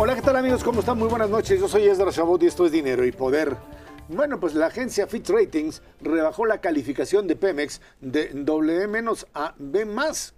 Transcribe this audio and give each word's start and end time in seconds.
Hola, 0.00 0.14
¿qué 0.14 0.22
tal 0.22 0.36
amigos? 0.36 0.62
¿Cómo 0.62 0.80
están? 0.80 0.96
Muy 0.96 1.08
buenas 1.08 1.28
noches. 1.28 1.60
Yo 1.60 1.66
soy 1.66 1.88
Esdras 1.88 2.14
Chabot 2.14 2.40
y 2.42 2.46
esto 2.46 2.64
es 2.64 2.72
Dinero 2.72 3.04
y 3.04 3.10
Poder. 3.10 3.56
Bueno, 4.10 4.40
pues 4.40 4.54
la 4.54 4.68
agencia 4.68 5.06
Fitch 5.06 5.28
Ratings 5.28 5.82
rebajó 6.00 6.46
la 6.46 6.62
calificación 6.62 7.26
de 7.26 7.36
Pemex 7.36 7.82
de 8.00 8.30
W- 8.32 9.26
a 9.34 9.54
B+, 9.58 9.86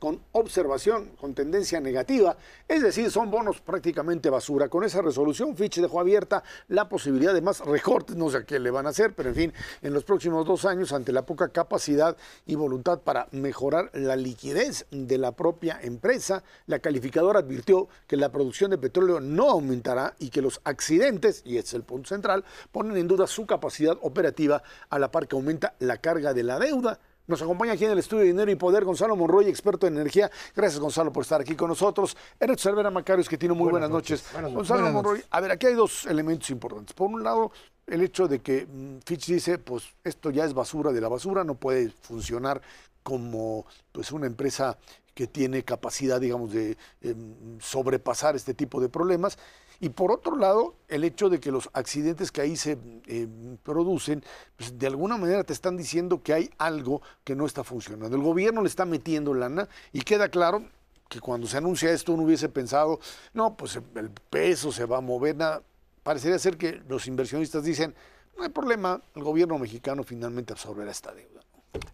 con 0.00 0.20
observación, 0.32 1.10
con 1.20 1.34
tendencia 1.34 1.78
negativa. 1.80 2.36
Es 2.66 2.82
decir, 2.82 3.12
son 3.12 3.30
bonos 3.30 3.60
prácticamente 3.60 4.28
basura. 4.28 4.68
Con 4.68 4.82
esa 4.82 5.02
resolución, 5.02 5.54
Fitch 5.54 5.78
dejó 5.78 6.00
abierta 6.00 6.42
la 6.66 6.88
posibilidad 6.88 7.32
de 7.32 7.42
más 7.42 7.60
recortes. 7.60 8.16
No 8.16 8.28
sé 8.28 8.38
a 8.38 8.44
qué 8.44 8.58
le 8.58 8.72
van 8.72 8.86
a 8.86 8.88
hacer, 8.88 9.14
pero 9.14 9.28
en 9.28 9.36
fin, 9.36 9.52
en 9.82 9.94
los 9.94 10.02
próximos 10.02 10.44
dos 10.44 10.64
años, 10.64 10.92
ante 10.92 11.12
la 11.12 11.24
poca 11.24 11.50
capacidad 11.50 12.16
y 12.46 12.56
voluntad 12.56 12.98
para 12.98 13.28
mejorar 13.30 13.92
la 13.94 14.16
liquidez 14.16 14.86
de 14.90 15.16
la 15.16 15.30
propia 15.30 15.78
empresa, 15.80 16.42
la 16.66 16.80
calificadora 16.80 17.38
advirtió 17.38 17.86
que 18.08 18.16
la 18.16 18.32
producción 18.32 18.72
de 18.72 18.78
petróleo 18.78 19.20
no 19.20 19.48
aumentará 19.48 20.16
y 20.18 20.30
que 20.30 20.42
los 20.42 20.60
accidentes, 20.64 21.42
y 21.44 21.56
este 21.56 21.68
es 21.68 21.74
el 21.74 21.84
punto 21.84 22.08
central, 22.08 22.44
ponen 22.72 22.96
en 22.96 23.06
duda 23.06 23.28
su 23.28 23.46
capacidad 23.46 23.59
operativa 24.02 24.62
a 24.88 24.98
la 24.98 25.10
par 25.10 25.28
que 25.28 25.36
aumenta 25.36 25.74
la 25.78 25.98
carga 25.98 26.32
de 26.34 26.42
la 26.42 26.58
deuda. 26.58 26.98
Nos 27.26 27.40
acompaña 27.42 27.74
aquí 27.74 27.84
en 27.84 27.92
el 27.92 27.98
estudio 27.98 28.22
de 28.22 28.26
Dinero 28.28 28.50
y 28.50 28.56
Poder 28.56 28.84
Gonzalo 28.84 29.14
Monroy, 29.14 29.46
experto 29.48 29.86
en 29.86 29.94
energía. 29.94 30.28
Gracias, 30.56 30.80
Gonzalo, 30.80 31.12
por 31.12 31.22
estar 31.22 31.40
aquí 31.40 31.54
con 31.54 31.68
nosotros. 31.68 32.16
Ernesto 32.40 32.64
Cervera 32.64 32.90
Macarios, 32.90 33.28
que 33.28 33.38
tiene 33.38 33.54
muy 33.54 33.70
buenas, 33.70 33.88
noches. 33.88 34.24
Gonzalo 34.32 34.80
Buenas 34.80 34.92
Monroy, 34.92 35.14
noches. 35.18 35.28
a 35.30 35.40
ver, 35.40 35.52
aquí 35.52 35.66
hay 35.66 35.74
dos 35.74 36.06
elementos 36.06 36.50
importantes. 36.50 36.92
Por 36.92 37.08
un 37.08 37.22
lado, 37.22 37.52
el 37.86 38.02
hecho 38.02 38.26
de 38.26 38.40
que 38.40 38.66
mm, 38.66 38.98
Fitch 39.06 39.26
dice, 39.26 39.58
pues 39.58 39.84
esto 40.02 40.30
ya 40.30 40.44
es 40.44 40.54
basura 40.54 40.90
de 40.90 41.00
la 41.00 41.08
basura, 41.08 41.44
no 41.44 41.54
puede 41.54 41.90
funcionar 41.90 42.62
como 43.04 43.64
pues 43.92 44.10
una 44.10 44.26
empresa 44.26 44.76
que 45.14 45.26
tiene 45.26 45.62
capacidad, 45.64 46.20
digamos, 46.20 46.52
de 46.52 46.76
em, 47.00 47.60
sobrepasar 47.60 48.36
este 48.36 48.54
tipo 48.54 48.80
de 48.80 48.88
problemas. 48.88 49.38
Y 49.82 49.88
por 49.88 50.12
otro 50.12 50.36
lado, 50.36 50.74
el 50.88 51.04
hecho 51.04 51.30
de 51.30 51.40
que 51.40 51.50
los 51.50 51.70
accidentes 51.72 52.30
que 52.30 52.42
ahí 52.42 52.54
se 52.54 52.78
em, 53.06 53.56
producen, 53.62 54.22
pues 54.56 54.78
de 54.78 54.86
alguna 54.86 55.16
manera 55.16 55.42
te 55.42 55.54
están 55.54 55.78
diciendo 55.78 56.22
que 56.22 56.34
hay 56.34 56.50
algo 56.58 57.00
que 57.24 57.34
no 57.34 57.46
está 57.46 57.64
funcionando. 57.64 58.14
El 58.14 58.22
gobierno 58.22 58.60
le 58.60 58.68
está 58.68 58.84
metiendo 58.84 59.32
lana 59.32 59.68
y 59.92 60.02
queda 60.02 60.28
claro 60.28 60.64
que 61.08 61.18
cuando 61.18 61.46
se 61.46 61.56
anuncia 61.56 61.90
esto 61.90 62.12
uno 62.12 62.24
hubiese 62.24 62.50
pensado, 62.50 63.00
no, 63.32 63.56
pues 63.56 63.80
el 63.94 64.10
peso 64.10 64.70
se 64.70 64.84
va 64.84 64.98
a 64.98 65.00
mover, 65.00 65.36
nada. 65.36 65.62
Parecería 66.02 66.38
ser 66.38 66.58
que 66.58 66.82
los 66.86 67.06
inversionistas 67.06 67.64
dicen, 67.64 67.94
no 68.36 68.44
hay 68.44 68.50
problema, 68.50 69.02
el 69.14 69.22
gobierno 69.22 69.58
mexicano 69.58 70.04
finalmente 70.04 70.52
absorberá 70.52 70.90
esta 70.90 71.12
deuda. 71.12 71.40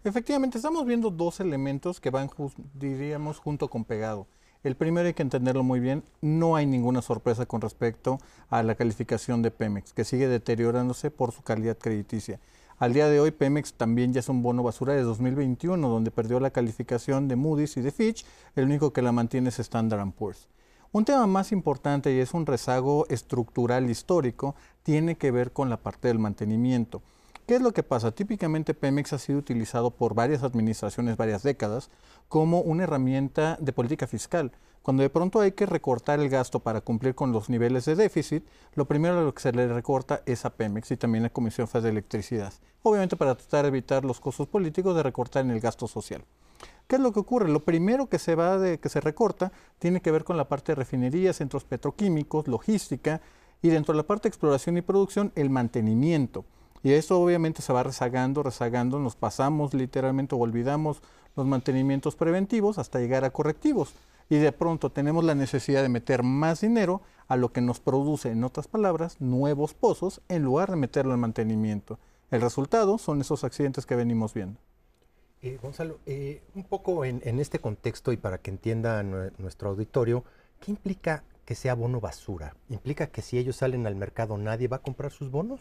Efectivamente, 0.03 0.59
estamos 0.59 0.84
viendo 0.87 1.11
dos 1.11 1.39
elementos 1.39 2.01
que 2.01 2.11
van, 2.11 2.31
diríamos, 2.75 3.39
junto 3.39 3.69
con 3.69 3.84
pegado. 3.84 4.27
El 4.67 4.75
primero 4.75 5.06
hay 5.06 5.14
que 5.14 5.22
entenderlo 5.22 5.62
muy 5.62 5.78
bien, 5.78 6.03
no 6.20 6.56
hay 6.56 6.67
ninguna 6.67 7.00
sorpresa 7.00 7.47
con 7.47 7.61
respecto 7.61 8.19
a 8.50 8.64
la 8.64 8.75
calificación 8.75 9.41
de 9.41 9.53
Pemex, 9.53 9.92
que 9.92 10.03
sigue 10.03 10.27
deteriorándose 10.27 11.12
por 11.12 11.31
su 11.31 11.42
calidad 11.42 11.78
crediticia. 11.78 12.41
Al 12.77 12.92
día 12.92 13.08
de 13.08 13.20
hoy, 13.20 13.31
Pemex 13.31 13.75
también 13.75 14.12
ya 14.12 14.19
es 14.19 14.28
un 14.28 14.42
bono 14.42 14.64
basura 14.64 14.95
de 14.95 15.03
2021, 15.03 15.89
donde 15.89 16.11
perdió 16.11 16.41
la 16.41 16.50
calificación 16.50 17.28
de 17.28 17.36
Moody's 17.36 17.77
y 17.77 17.81
de 17.81 17.92
Fitch, 17.92 18.27
el 18.56 18.64
único 18.64 18.92
que 18.92 19.03
la 19.03 19.12
mantiene 19.12 19.50
es 19.50 19.61
Standard 19.61 20.11
Poor's. 20.11 20.48
Un 20.91 21.05
tema 21.05 21.28
más 21.28 21.53
importante 21.53 22.12
y 22.12 22.19
es 22.19 22.34
un 22.34 22.45
rezago 22.45 23.06
estructural 23.08 23.89
histórico, 23.89 24.56
tiene 24.83 25.14
que 25.14 25.30
ver 25.30 25.53
con 25.53 25.70
la 25.70 25.77
parte 25.77 26.08
del 26.08 26.19
mantenimiento. 26.19 27.03
¿Qué 27.47 27.55
es 27.55 27.62
lo 27.62 27.72
que 27.72 27.84
pasa? 27.84 28.11
Típicamente 28.11 28.75
Pemex 28.75 29.12
ha 29.12 29.20
sido 29.20 29.39
utilizado 29.39 29.92
por 29.92 30.14
varias 30.14 30.42
administraciones, 30.42 31.17
varias 31.17 31.45
décadas, 31.45 31.90
como 32.29 32.61
una 32.61 32.83
herramienta 32.83 33.57
de 33.61 33.73
política 33.73 34.08
fiscal. 34.08 34.51
Cuando 34.83 35.05
de 35.05 35.11
pronto 35.11 35.39
hay 35.39 35.52
que 35.52 35.64
recortar 35.64 36.18
el 36.18 36.29
gasto 36.29 36.58
para 36.58 36.80
cumplir 36.80 37.14
con 37.14 37.30
los 37.30 37.48
niveles 37.48 37.85
de 37.85 37.95
déficit, 37.95 38.45
lo 38.74 38.86
primero 38.86 39.23
lo 39.23 39.33
que 39.33 39.42
se 39.42 39.52
le 39.52 39.68
recorta 39.68 40.23
es 40.27 40.45
a 40.45 40.51
Pemex 40.51 40.90
y 40.90 40.96
también 40.96 41.23
a 41.23 41.27
la 41.27 41.33
Comisión 41.33 41.68
Federal 41.68 41.85
de 41.85 41.90
Electricidad. 41.90 42.52
Obviamente 42.83 43.14
para 43.14 43.36
tratar 43.36 43.62
de 43.62 43.68
evitar 43.68 44.05
los 44.05 44.18
costos 44.18 44.48
políticos 44.48 44.96
de 44.96 45.05
recortar 45.05 45.45
en 45.45 45.52
el 45.52 45.61
gasto 45.61 45.86
social. 45.86 46.24
¿Qué 46.89 46.96
es 46.96 47.01
lo 47.01 47.12
que 47.12 47.20
ocurre? 47.20 47.48
Lo 47.48 47.64
primero 47.64 48.08
que 48.08 48.18
se 48.18 48.35
va 48.35 48.58
de 48.58 48.80
que 48.80 48.89
se 48.89 49.01
recorta 49.01 49.52
tiene 49.79 50.01
que 50.01 50.11
ver 50.11 50.24
con 50.24 50.36
la 50.36 50.48
parte 50.48 50.73
de 50.73 50.77
refinerías, 50.77 51.36
centros 51.36 51.62
petroquímicos, 51.62 52.48
logística 52.48 53.20
y 53.62 53.68
dentro 53.68 53.92
de 53.92 53.98
la 53.98 54.06
parte 54.08 54.24
de 54.24 54.30
exploración 54.30 54.79
y 54.79 54.83
producción 54.83 55.30
el 55.36 55.48
mantenimiento. 55.48 56.45
Y 56.86 56.92
esto 56.92 57.20
obviamente 57.20 57.63
se 57.63 57.73
va 57.73 57.83
rezagando, 57.83 58.45
rezagando, 58.45 59.01
nos 59.01 59.17
pasamos 59.17 59.74
literalmente 59.74 60.36
o 60.36 60.39
olvidamos 60.39 61.02
los 61.35 61.45
mantenimientos 61.45 62.14
preventivos 62.14 62.79
hasta 62.79 63.01
llegar 63.01 63.24
a 63.24 63.30
correctivos. 63.30 63.92
Y 64.30 64.36
de 64.36 64.52
pronto 64.52 64.91
tenemos 64.91 65.24
la 65.24 65.35
necesidad 65.35 65.83
de 65.83 65.89
meter 65.89 66.23
más 66.23 66.61
dinero 66.61 67.02
a 67.27 67.35
lo 67.35 67.51
que 67.51 67.61
nos 67.61 67.80
produce, 67.80 68.30
en 68.30 68.45
otras 68.45 68.69
palabras, 68.69 69.20
nuevos 69.20 69.74
pozos 69.74 70.20
en 70.29 70.45
lugar 70.45 70.70
de 70.70 70.77
meterlo 70.77 71.13
en 71.13 71.19
mantenimiento. 71.19 71.98
El 72.30 72.41
resultado 72.41 72.98
son 72.98 73.20
esos 73.20 73.42
accidentes 73.42 73.85
que 73.85 73.97
venimos 73.97 74.33
viendo. 74.33 74.61
Eh, 75.42 75.58
Gonzalo, 75.61 75.98
eh, 76.07 76.41
un 76.55 76.63
poco 76.63 77.05
en, 77.05 77.20
este 77.41 77.58
contexto 77.58 78.13
y 78.13 78.17
para 78.17 78.39
que 78.39 78.53
entienda 78.53 79.03
nue- 79.03 79.33
nuestro 79.39 79.70
auditorio, 79.70 80.23
¿qué 80.61 80.70
implica 80.70 81.24
que 81.46 81.55
sea 81.55 81.74
bono 81.74 82.01
basura? 82.01 82.57
¿Implica 82.68 83.07
que 83.07 83.23
si 83.23 83.39
ellos 83.39 83.57
salen 83.57 83.86
al 83.86 83.95
mercado 83.95 84.36
nadie 84.36 84.67
va 84.67 84.79
a 84.79 84.83
comprar 84.83 85.12
sus 85.12 85.30
bonos? 85.30 85.61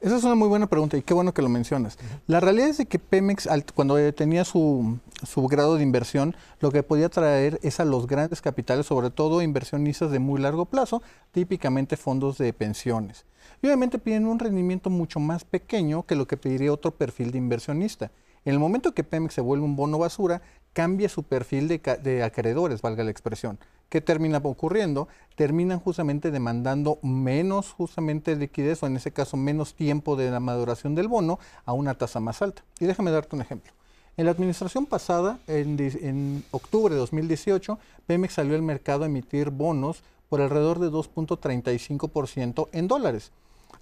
Esa 0.00 0.16
es 0.16 0.24
una 0.24 0.34
muy 0.34 0.48
buena 0.48 0.68
pregunta 0.68 0.96
y 0.96 1.02
qué 1.02 1.12
bueno 1.12 1.34
que 1.34 1.42
lo 1.42 1.50
mencionas. 1.50 1.98
La 2.26 2.40
realidad 2.40 2.68
es 2.68 2.78
de 2.78 2.86
que 2.86 2.98
Pemex, 2.98 3.46
cuando 3.74 4.12
tenía 4.14 4.44
su, 4.44 4.98
su 5.24 5.46
grado 5.46 5.76
de 5.76 5.82
inversión, 5.82 6.34
lo 6.60 6.72
que 6.72 6.82
podía 6.82 7.10
traer 7.10 7.60
es 7.62 7.78
a 7.78 7.84
los 7.84 8.06
grandes 8.06 8.40
capitales, 8.40 8.86
sobre 8.86 9.10
todo 9.10 9.42
inversionistas 9.42 10.10
de 10.10 10.18
muy 10.18 10.40
largo 10.40 10.64
plazo, 10.64 11.02
típicamente 11.30 11.98
fondos 11.98 12.38
de 12.38 12.52
pensiones. 12.54 13.26
Y 13.60 13.66
obviamente 13.66 13.98
piden 13.98 14.26
un 14.26 14.38
rendimiento 14.38 14.88
mucho 14.88 15.20
más 15.20 15.44
pequeño 15.44 16.06
que 16.06 16.16
lo 16.16 16.26
que 16.26 16.38
pediría 16.38 16.72
otro 16.72 16.92
perfil 16.92 17.32
de 17.32 17.38
inversionista. 17.38 18.10
En 18.46 18.54
el 18.54 18.58
momento 18.58 18.94
que 18.94 19.04
Pemex 19.04 19.34
se 19.34 19.40
vuelve 19.42 19.64
un 19.64 19.76
bono 19.76 19.98
basura, 19.98 20.40
cambia 20.72 21.08
su 21.10 21.24
perfil 21.24 21.68
de 21.68 22.22
acreedores, 22.22 22.80
valga 22.80 23.04
la 23.04 23.10
expresión. 23.10 23.58
¿Qué 23.88 24.02
termina 24.02 24.38
ocurriendo? 24.38 25.08
Terminan 25.34 25.80
justamente 25.80 26.30
demandando 26.30 26.98
menos 27.02 27.72
justamente 27.72 28.36
liquidez 28.36 28.82
o 28.82 28.86
en 28.86 28.96
ese 28.96 29.12
caso 29.12 29.38
menos 29.38 29.74
tiempo 29.74 30.14
de 30.14 30.30
la 30.30 30.40
maduración 30.40 30.94
del 30.94 31.08
bono 31.08 31.38
a 31.64 31.72
una 31.72 31.94
tasa 31.94 32.20
más 32.20 32.42
alta. 32.42 32.62
Y 32.80 32.84
déjame 32.84 33.10
darte 33.10 33.34
un 33.34 33.42
ejemplo. 33.42 33.72
En 34.18 34.26
la 34.26 34.32
administración 34.32 34.84
pasada, 34.84 35.38
en, 35.46 36.44
octubre 36.50 36.92
de 36.92 37.00
2018, 37.00 37.78
Pemex 38.06 38.34
salió 38.34 38.56
al 38.56 38.62
mercado 38.62 39.04
a 39.04 39.06
emitir 39.06 39.50
bonos 39.50 40.02
por 40.28 40.42
alrededor 40.42 40.80
de 40.80 40.90
2.35% 40.90 42.68
en 42.72 42.88
dólares. 42.88 43.32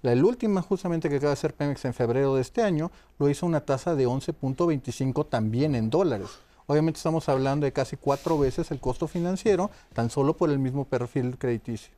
La 0.03 0.13
última 0.13 0.61
justamente 0.61 1.09
que 1.09 1.15
acaba 1.15 1.31
de 1.31 1.33
hacer 1.33 1.53
Pemex 1.53 1.83
en 1.83 1.93
febrero 1.93 2.35
de 2.35 2.41
este 2.41 2.61
año 2.61 2.91
lo 3.19 3.29
hizo 3.29 3.45
a 3.45 3.49
una 3.49 3.61
tasa 3.61 3.95
de 3.95 4.07
11.25 4.07 5.27
también 5.27 5.75
en 5.75 5.89
dólares. 5.89 6.29
Obviamente 6.67 6.97
estamos 6.97 7.29
hablando 7.29 7.65
de 7.65 7.71
casi 7.71 7.95
cuatro 7.95 8.37
veces 8.37 8.69
el 8.71 8.79
costo 8.79 9.07
financiero, 9.07 9.71
tan 9.93 10.09
solo 10.09 10.35
por 10.35 10.49
el 10.49 10.59
mismo 10.59 10.85
perfil 10.85 11.37
crediticio. 11.37 11.93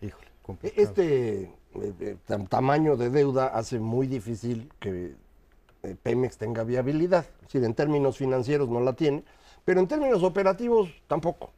Híjole, 0.00 0.26
E- 0.26 0.30
complicado. 0.42 0.82
Este 0.82 1.42
eh, 1.42 1.50
eh, 2.00 2.16
tam- 2.26 2.48
tamaño 2.48 2.96
de 2.96 3.10
deuda 3.10 3.48
hace 3.48 3.78
muy 3.78 4.06
difícil 4.06 4.72
que 4.80 5.14
eh, 5.82 5.96
Pemex 6.02 6.38
tenga 6.38 6.64
viabilidad. 6.64 7.26
Es 7.42 7.48
decir, 7.48 7.64
en 7.64 7.74
términos 7.74 8.16
financieros 8.16 8.70
no 8.70 8.80
la 8.80 8.94
tiene, 8.94 9.24
pero 9.66 9.80
en 9.80 9.88
términos 9.88 10.22
operativos 10.22 10.88
tampoco, 11.06 11.50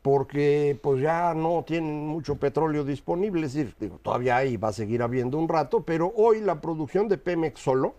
porque 0.00 0.78
pues 0.82 1.02
ya 1.02 1.34
no 1.34 1.62
tienen 1.66 2.06
mucho 2.06 2.36
petróleo 2.36 2.84
disponible. 2.84 3.44
Es 3.46 3.52
decir, 3.52 3.74
digo, 3.78 3.98
todavía 4.02 4.36
hay, 4.38 4.56
va 4.56 4.68
a 4.68 4.72
seguir 4.72 5.02
habiendo 5.02 5.36
un 5.36 5.46
rato, 5.48 5.82
pero 5.82 6.10
hoy 6.16 6.40
la 6.40 6.62
producción 6.62 7.06
de 7.08 7.18
Pemex 7.18 7.60
solo 7.60 7.94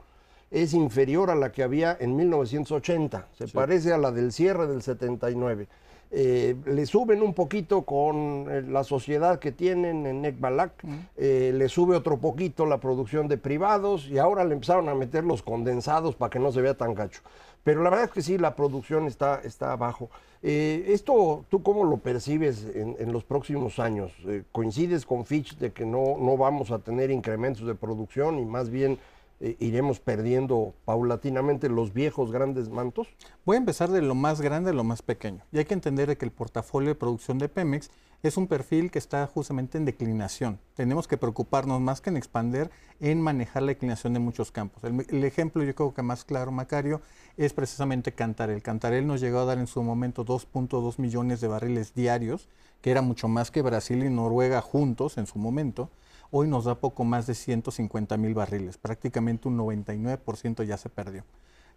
es 0.51 0.73
inferior 0.73 1.29
a 1.29 1.35
la 1.35 1.51
que 1.51 1.63
había 1.63 1.95
en 1.99 2.15
1980. 2.15 3.27
Se 3.37 3.47
parece 3.47 3.93
a 3.93 3.97
la 3.97 4.11
del 4.11 4.31
cierre 4.31 4.67
del 4.67 4.81
79. 4.81 5.67
Eh, 6.11 6.55
le 6.65 6.87
suben 6.87 7.21
un 7.21 7.35
poquito 7.35 7.83
con 7.83 8.47
eh, 8.49 8.63
la 8.63 8.83
sociedad 8.83 9.37
que 9.37 9.51
tienen 9.51 10.07
en 10.07 10.21
Necbalac, 10.21 10.71
eh, 11.15 11.51
le 11.53 11.69
sube 11.69 11.95
otro 11.95 12.17
poquito 12.17 12.65
la 12.65 12.79
producción 12.79 13.27
de 13.27 13.37
privados 13.37 14.07
y 14.09 14.17
ahora 14.17 14.43
le 14.43 14.55
empezaron 14.55 14.89
a 14.89 14.95
meter 14.95 15.23
los 15.23 15.43
condensados 15.43 16.15
para 16.15 16.31
que 16.31 16.39
no 16.39 16.51
se 16.51 16.61
vea 16.61 16.73
tan 16.73 16.95
gacho. 16.95 17.21
Pero 17.63 17.83
la 17.83 17.91
verdad 17.91 18.05
es 18.05 18.11
que 18.11 18.23
sí, 18.23 18.39
la 18.39 18.55
producción 18.55 19.05
está, 19.05 19.41
está 19.43 19.71
abajo. 19.73 20.09
¿Esto 20.41 21.45
tú 21.49 21.61
cómo 21.61 21.83
lo 21.83 21.97
percibes 21.97 22.65
en, 22.73 22.95
en 22.97 23.11
los 23.11 23.25
próximos 23.25 23.77
años? 23.77 24.13
¿Coincides 24.53 25.05
con 25.05 25.25
Fitch 25.25 25.57
de 25.57 25.73
que 25.73 25.85
no, 25.85 26.15
no 26.17 26.37
vamos 26.37 26.71
a 26.71 26.79
tener 26.79 27.11
incrementos 27.11 27.67
de 27.67 27.75
producción 27.75 28.39
y 28.39 28.45
más 28.45 28.69
bien 28.69 28.97
eh, 29.39 29.55
iremos 29.59 29.99
perdiendo 29.99 30.73
paulatinamente 30.85 31.69
los 31.69 31.93
viejos 31.93 32.31
grandes 32.31 32.69
mantos? 32.69 33.07
Voy 33.45 33.55
a 33.55 33.59
empezar 33.59 33.89
de 33.89 34.01
lo 34.01 34.15
más 34.15 34.41
grande 34.41 34.71
a 34.71 34.73
lo 34.73 34.83
más 34.83 35.01
pequeño. 35.01 35.43
Y 35.51 35.59
hay 35.59 35.65
que 35.65 35.73
entender 35.73 36.17
que 36.17 36.25
el 36.25 36.31
portafolio 36.31 36.89
de 36.89 36.95
producción 36.95 37.37
de 37.37 37.49
Pemex 37.49 37.89
es 38.21 38.35
un 38.35 38.47
perfil 38.47 38.91
que 38.91 38.99
está 38.99 39.25
justamente 39.27 39.77
en 39.77 39.85
declinación. 39.85 40.59
Tenemos 40.73 41.07
que 41.07 41.17
preocuparnos 41.17 41.79
más 41.79 42.01
que 42.01 42.09
en 42.09 42.17
expander, 42.17 42.69
en 42.99 43.21
manejar 43.21 43.63
la 43.63 43.69
declinación 43.69 44.13
de 44.13 44.19
muchos 44.19 44.51
campos. 44.51 44.83
El, 44.83 45.23
ejemplo, 45.23 45.63
yo 45.63 45.73
creo 45.73 45.93
que 45.93 46.01
más 46.01 46.25
claro, 46.25 46.51
Macario, 46.51 47.01
es 47.37 47.53
precisamente 47.53 48.11
Cantarel. 48.11 48.61
Cantarel 48.61 49.07
nos 49.07 49.21
llegó 49.21 49.39
a 49.39 49.45
dar 49.45 49.57
en 49.57 49.67
su 49.67 49.81
momento 49.83 50.25
2.2 50.25 50.99
millones 50.99 51.39
de 51.39 51.47
barriles 51.47 51.93
diarios, 51.93 52.49
que 52.81 52.91
era 52.91 53.01
mucho 53.01 53.29
más 53.29 53.51
que 53.51 53.61
Brasil 53.61 54.03
y 54.03 54.09
Noruega 54.09 54.61
juntos 54.61 55.17
en 55.17 55.25
su 55.25 55.39
momento. 55.39 55.89
Hoy 56.31 56.47
nos 56.47 56.65
da 56.65 56.75
poco 56.75 57.03
más 57.03 57.25
de 57.25 57.33
150 57.33 58.15
mil 58.17 58.35
barriles, 58.35 58.77
prácticamente 58.77 59.47
un 59.47 59.57
99% 59.57 60.63
ya 60.63 60.77
se 60.77 60.89
perdió. 60.89 61.23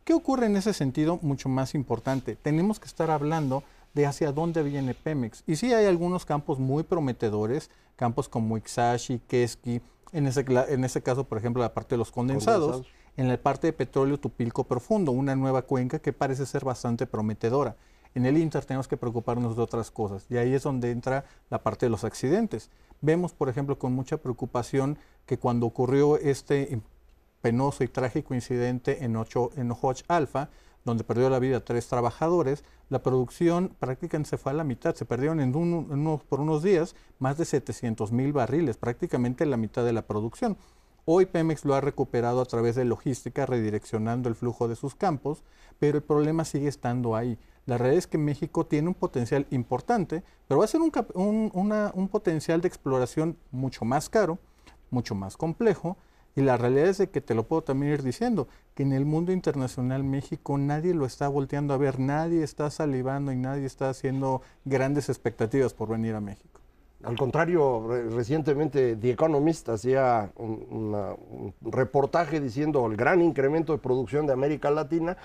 ¿Qué 0.05 0.13
ocurre 0.13 0.47
en 0.47 0.57
ese 0.57 0.75
sentido? 0.75 1.19
Mucho 1.23 1.49
más 1.49 1.75
importante. 1.75 2.37
Tenemos 2.37 2.79
que 2.79 2.87
estar 2.87 3.11
hablando 3.11 3.63
de 3.95 4.07
hacia 4.07 4.33
dónde 4.33 4.63
viene 4.63 4.95
Pemex. 4.95 5.45
Y 5.47 5.57
sí 5.57 5.73
hay 5.73 5.87
algunos 5.87 6.27
campos 6.27 6.59
muy 6.59 6.83
prometedores, 6.83 7.71
campos 7.97 8.29
como 8.29 8.57
Ixashi, 8.59 9.21
Keski, 9.27 9.81
en 10.13 10.27
ese, 10.27 10.45
en 10.69 10.85
ese 10.85 11.03
caso, 11.03 11.25
por 11.25 11.39
ejemplo, 11.39 11.63
la 11.63 11.73
parte 11.73 11.95
de 11.95 11.99
los 11.99 12.11
condensados, 12.11 12.87
en 13.17 13.29
la 13.29 13.37
parte 13.39 13.69
de 13.69 13.73
petróleo 13.73 14.19
Tupilco 14.19 14.65
Profundo, 14.65 15.13
una 15.13 15.35
nueva 15.35 15.63
cuenca 15.63 15.99
que 15.99 16.13
parece 16.13 16.45
ser 16.45 16.65
bastante 16.65 17.07
prometedora. 17.07 17.77
En 18.15 18.27
el 18.27 18.37
Inter 18.37 18.65
tenemos 18.65 18.89
que 18.89 18.99
preocuparnos 18.99 19.57
de 19.57 19.63
otras 19.63 19.91
cosas 19.91 20.27
y 20.29 20.37
ahí 20.37 20.53
es 20.53 20.65
donde 20.65 20.91
entra 20.91 21.25
la 21.49 21.63
parte 21.63 21.87
de 21.87 21.91
los 21.91 22.05
accidentes. 22.05 22.71
Vemos, 23.03 23.35
por 23.35 23.49
ejemplo, 23.49 23.79
con 23.79 23.93
mucha 23.93 24.17
preocupación 24.17 24.97
que 25.27 25.37
cuando 25.37 25.67
ocurrió 25.67 26.17
este 26.17 26.81
penoso 27.41 27.83
y 27.83 27.89
trágico 27.89 28.33
incidente 28.33 29.05
en, 29.05 29.17
Ocho, 29.17 29.51
en 29.57 29.75
Alpha, 30.07 30.51
donde 30.85 31.03
perdió 31.03 31.29
la 31.29 31.41
vida 31.41 31.65
tres 31.65 31.89
trabajadores, 31.89 32.65
la 32.89 33.03
producción 33.03 33.75
prácticamente 33.79 34.31
se 34.31 34.39
fue 34.39 34.53
a 34.53 34.55
la 34.55 34.65
mitad, 34.65 34.95
se 34.95 35.05
perdieron 35.05 35.41
en, 35.41 35.55
unos, 35.55 36.23
por 36.23 36.41
unos 36.41 36.63
días 36.63 36.95
más 37.19 37.37
de 37.39 37.45
700 37.45 38.13
mil 38.13 38.33
barriles, 38.33 38.77
prácticamente 38.77 39.47
la 39.47 39.57
mitad 39.57 39.85
de 39.85 39.93
la 39.93 40.07
producción. 40.07 40.57
Hoy 41.05 41.27
Pemex 41.27 41.65
lo 41.65 41.75
ha 41.75 41.81
recuperado 41.81 42.41
a 42.41 42.45
través 42.45 42.77
de 42.77 42.85
logística, 42.85 43.47
redireccionando 43.47 44.29
el 44.29 44.37
flujo 44.37 44.69
de 44.69 44.77
sus 44.77 44.95
campos, 44.95 45.43
pero 45.81 45.99
el 45.99 46.05
problema 46.05 46.45
sigue 46.45 46.69
estando 46.69 47.17
ahí. 47.17 47.37
La 47.67 47.79
realidad 47.79 47.99
es 47.99 48.07
que 48.07 48.19
México 48.19 48.67
tiene 48.67 48.89
un 48.89 48.95
potencial 48.95 49.47
importante, 49.51 50.23
pero 50.49 50.59
va 50.59 50.65
a 50.65 50.69
ser 50.69 50.81
un, 50.81 50.93
un 51.55 52.09
potencial 52.09 52.61
de 52.61 52.69
exploración 52.69 53.37
mucho 53.51 53.85
más 53.85 54.09
caro, 54.09 54.39
mucho 54.91 55.15
más 55.15 55.37
complejo, 55.37 55.97
y 56.35 56.41
la 56.41 56.57
realidad 56.57 56.87
es 56.87 56.99
de 56.99 57.11
que 57.11 57.21
te 57.21 57.35
lo 57.35 57.45
puedo 57.45 57.63
también 57.63 57.93
ir 57.93 58.03
diciendo, 58.03 58.49
que 58.75 58.83
en 58.83 58.93
el 58.93 59.05
mundo 59.05 59.33
internacional 59.33 60.03
México 60.03 60.57
nadie 60.57 60.95
lo 60.95 61.05
está 61.05 61.29
volteando 61.29 61.75
a 61.75 61.77
ver, 61.77 62.01
nadie 62.01 62.43
está 62.43 62.71
salivando 62.71 63.33
y 63.33 63.37
nadie 63.37 63.67
está 63.67 63.91
haciendo 63.91 64.41
grandes 64.65 65.09
expectativas 65.09 65.75
por 65.75 65.91
venir 65.91 66.15
a 66.15 66.21
México. 66.21 66.61
Al 67.05 67.17
contrario, 67.17 67.85
recientemente 68.11 68.97
The 68.97 69.11
Economist 69.11 69.69
hacía 69.69 70.31
un, 70.37 71.53
reportaje 71.61 72.41
diciendo 72.41 72.87
el 72.87 72.97
gran 72.97 73.21
incremento 73.21 73.73
de 73.73 73.79
producción 73.79 74.27
de 74.27 74.33
América 74.33 74.71
Latina. 74.71 75.17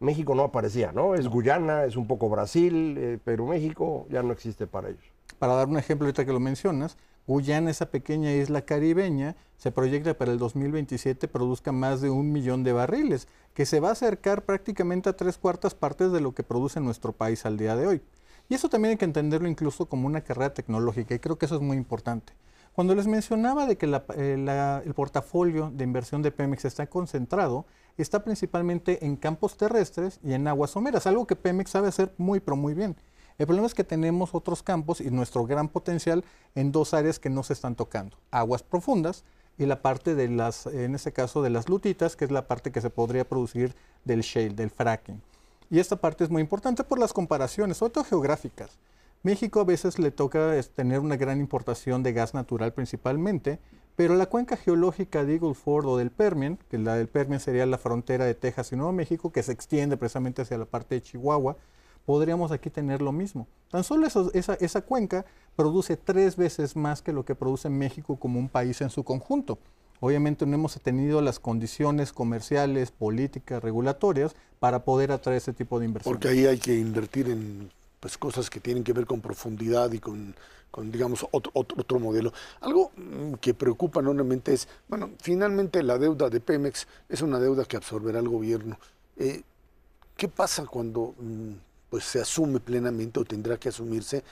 México 0.00 0.34
no 0.34 0.44
aparecía, 0.44 0.92
¿no? 0.92 1.14
Es 1.14 1.28
Guyana, 1.28 1.84
es 1.84 1.96
un 1.96 2.06
poco 2.06 2.28
Brasil, 2.28 2.96
eh, 2.98 3.18
pero 3.24 3.46
México 3.46 4.06
ya 4.10 4.22
no 4.22 4.32
existe 4.32 4.66
para 4.66 4.90
ellos. 4.90 5.04
Para 5.38 5.54
dar 5.54 5.68
un 5.68 5.76
ejemplo 5.76 6.06
ahorita 6.06 6.24
que 6.24 6.32
lo 6.32 6.40
mencionas, 6.40 6.96
Guyana, 7.26 7.70
esa 7.70 7.90
pequeña 7.90 8.32
isla 8.32 8.62
caribeña, 8.62 9.36
se 9.58 9.70
proyecta 9.70 10.14
para 10.14 10.32
el 10.32 10.38
2027 10.38 11.28
produzca 11.28 11.72
más 11.72 12.00
de 12.00 12.10
un 12.10 12.32
millón 12.32 12.64
de 12.64 12.72
barriles, 12.72 13.28
que 13.54 13.66
se 13.66 13.80
va 13.80 13.90
a 13.90 13.92
acercar 13.92 14.44
prácticamente 14.44 15.10
a 15.10 15.16
tres 15.16 15.36
cuartas 15.36 15.74
partes 15.74 16.12
de 16.12 16.20
lo 16.20 16.32
que 16.32 16.42
produce 16.42 16.80
nuestro 16.80 17.12
país 17.12 17.44
al 17.44 17.58
día 17.58 17.76
de 17.76 17.86
hoy. 17.86 18.02
Y 18.48 18.54
eso 18.54 18.68
también 18.68 18.92
hay 18.92 18.96
que 18.96 19.04
entenderlo 19.04 19.48
incluso 19.48 19.86
como 19.86 20.06
una 20.06 20.22
carrera 20.22 20.54
tecnológica, 20.54 21.14
y 21.14 21.18
creo 21.18 21.36
que 21.36 21.46
eso 21.46 21.56
es 21.56 21.60
muy 21.60 21.76
importante. 21.76 22.32
Cuando 22.72 22.94
les 22.94 23.08
mencionaba 23.08 23.66
de 23.66 23.76
que 23.76 23.86
eh, 24.16 24.82
el 24.86 24.94
portafolio 24.94 25.70
de 25.74 25.82
inversión 25.82 26.22
de 26.22 26.30
Pemex 26.30 26.64
está 26.64 26.86
concentrado, 26.86 27.66
está 28.02 28.22
principalmente 28.22 29.04
en 29.04 29.16
campos 29.16 29.56
terrestres 29.56 30.20
y 30.22 30.32
en 30.32 30.46
aguas 30.46 30.70
someras, 30.70 31.06
algo 31.06 31.26
que 31.26 31.36
Pemex 31.36 31.70
sabe 31.70 31.88
hacer 31.88 32.12
muy, 32.16 32.40
pero 32.40 32.56
muy 32.56 32.74
bien. 32.74 32.96
El 33.38 33.46
problema 33.46 33.66
es 33.66 33.74
que 33.74 33.84
tenemos 33.84 34.34
otros 34.34 34.62
campos 34.62 35.00
y 35.00 35.10
nuestro 35.10 35.46
gran 35.46 35.68
potencial 35.68 36.24
en 36.56 36.72
dos 36.72 36.92
áreas 36.92 37.20
que 37.20 37.30
no 37.30 37.44
se 37.44 37.52
están 37.52 37.76
tocando. 37.76 38.16
Aguas 38.32 38.64
profundas 38.64 39.24
y 39.58 39.66
la 39.66 39.80
parte 39.80 40.14
de 40.14 40.28
las, 40.28 40.66
en 40.66 40.94
este 40.94 41.12
caso, 41.12 41.42
de 41.42 41.50
las 41.50 41.68
lutitas, 41.68 42.16
que 42.16 42.24
es 42.24 42.30
la 42.30 42.46
parte 42.48 42.72
que 42.72 42.80
se 42.80 42.90
podría 42.90 43.28
producir 43.28 43.74
del 44.04 44.22
shale, 44.22 44.54
del 44.54 44.70
fracking. 44.70 45.22
Y 45.70 45.78
esta 45.78 45.96
parte 45.96 46.24
es 46.24 46.30
muy 46.30 46.42
importante 46.42 46.82
por 46.82 46.98
las 46.98 47.12
comparaciones, 47.12 47.76
sobre 47.76 47.92
todo 47.92 48.04
geográficas. 48.04 48.78
México 49.22 49.60
a 49.60 49.64
veces 49.64 49.98
le 49.98 50.10
toca 50.10 50.54
tener 50.74 51.00
una 51.00 51.16
gran 51.16 51.40
importación 51.40 52.02
de 52.02 52.12
gas 52.12 52.34
natural 52.34 52.72
principalmente, 52.72 53.58
pero 53.98 54.14
la 54.14 54.26
cuenca 54.26 54.56
geológica 54.56 55.24
de 55.24 55.34
Eagle 55.34 55.54
Ford 55.54 55.84
o 55.86 55.96
del 55.96 56.12
Permian, 56.12 56.56
que 56.70 56.78
la 56.78 56.94
del 56.94 57.08
Permian 57.08 57.40
sería 57.40 57.66
la 57.66 57.78
frontera 57.78 58.26
de 58.26 58.36
Texas 58.36 58.70
y 58.70 58.76
Nuevo 58.76 58.92
México, 58.92 59.32
que 59.32 59.42
se 59.42 59.50
extiende 59.50 59.96
precisamente 59.96 60.42
hacia 60.42 60.56
la 60.56 60.66
parte 60.66 60.94
de 60.94 61.02
Chihuahua, 61.02 61.56
podríamos 62.06 62.52
aquí 62.52 62.70
tener 62.70 63.02
lo 63.02 63.10
mismo. 63.10 63.48
Tan 63.72 63.82
solo 63.82 64.06
esa, 64.06 64.54
esa 64.54 64.82
cuenca 64.82 65.26
produce 65.56 65.96
tres 65.96 66.36
veces 66.36 66.76
más 66.76 67.02
que 67.02 67.12
lo 67.12 67.24
que 67.24 67.34
produce 67.34 67.70
México 67.70 68.14
como 68.14 68.38
un 68.38 68.48
país 68.48 68.80
en 68.82 68.90
su 68.90 69.02
conjunto. 69.02 69.58
Obviamente 69.98 70.46
no 70.46 70.54
hemos 70.54 70.80
tenido 70.80 71.20
las 71.20 71.40
condiciones 71.40 72.12
comerciales, 72.12 72.92
políticas, 72.92 73.60
regulatorias 73.60 74.36
para 74.60 74.84
poder 74.84 75.10
atraer 75.10 75.38
ese 75.38 75.52
tipo 75.52 75.80
de 75.80 75.86
inversión. 75.86 76.14
Porque 76.14 76.28
ahí 76.28 76.46
hay 76.46 76.58
que 76.58 76.78
invertir 76.78 77.28
en 77.30 77.68
pues, 78.00 78.18
cosas 78.18 78.50
que 78.50 78.60
tienen 78.60 78.84
que 78.84 78.92
ver 78.92 79.06
con 79.06 79.20
profundidad 79.20 79.92
y 79.92 79.98
con, 79.98 80.34
digamos, 80.90 81.26
otro, 81.30 81.52
otro, 81.54 81.98
modelo. 81.98 82.32
Algo 82.60 82.92
mm, 82.96 83.34
que 83.34 83.54
preocupa 83.54 84.00
enormemente 84.00 84.52
es, 84.52 84.68
bueno, 84.88 85.10
finalmente 85.20 85.82
la 85.82 85.98
deuda 85.98 86.30
de 86.30 86.40
Pemex 86.40 86.86
es 87.08 87.22
una 87.22 87.38
deuda 87.40 87.64
que 87.64 87.76
absorberá 87.76 88.20
el 88.20 88.28
gobierno. 88.28 88.78
Eh, 89.16 89.42
¿Qué 90.16 90.28
pasa 90.28 90.66
cuando 90.66 91.14
mm, 91.18 91.52
pues 91.90 92.04
se 92.04 92.20
asume 92.20 92.60
plenamente 92.60 93.20
o 93.20 93.24
tendrá 93.24 93.56
que 93.56 93.70
asumirse 93.70 94.22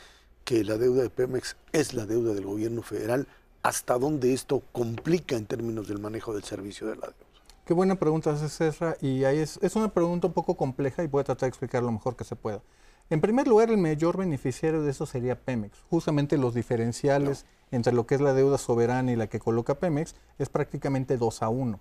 que 0.44 0.62
la 0.62 0.76
deuda 0.76 1.02
de 1.02 1.10
Pemex 1.10 1.56
es 1.72 1.94
la 1.94 2.06
deuda 2.06 2.32
del 2.34 2.44
gobierno 2.44 2.82
federal, 2.82 3.26
hasta 3.62 3.98
dónde 3.98 4.32
esto 4.32 4.62
complica 4.70 5.36
en 5.36 5.46
términos 5.46 5.88
del 5.88 5.98
manejo 5.98 6.32
del 6.32 6.44
servicio 6.44 6.86
de 6.86 6.94
la 6.94 7.08
deuda. 7.08 7.26
Qué 7.64 7.74
buena 7.74 7.96
pregunta 7.96 8.30
hace 8.30 8.48
César 8.48 8.96
y 9.00 9.24
ahí 9.24 9.38
es, 9.38 9.58
es 9.60 9.74
una 9.74 9.88
pregunta 9.88 10.28
un 10.28 10.32
poco 10.32 10.56
compleja 10.56 11.02
y 11.02 11.08
voy 11.08 11.22
a 11.22 11.24
tratar 11.24 11.46
de 11.46 11.48
explicar 11.48 11.82
lo 11.82 11.90
mejor 11.90 12.14
que 12.14 12.22
se 12.22 12.36
pueda. 12.36 12.62
En 13.08 13.20
primer 13.20 13.46
lugar, 13.46 13.70
el 13.70 13.78
mayor 13.78 14.16
beneficiario 14.16 14.82
de 14.82 14.90
eso 14.90 15.06
sería 15.06 15.38
Pemex. 15.38 15.78
Justamente 15.90 16.38
los 16.38 16.54
diferenciales 16.54 17.44
entre 17.70 17.92
lo 17.92 18.06
que 18.06 18.16
es 18.16 18.20
la 18.20 18.34
deuda 18.34 18.58
soberana 18.58 19.12
y 19.12 19.16
la 19.16 19.28
que 19.28 19.38
coloca 19.38 19.76
Pemex 19.76 20.14
es 20.38 20.48
prácticamente 20.48 21.16
2 21.16 21.42
a 21.42 21.48
1. 21.48 21.78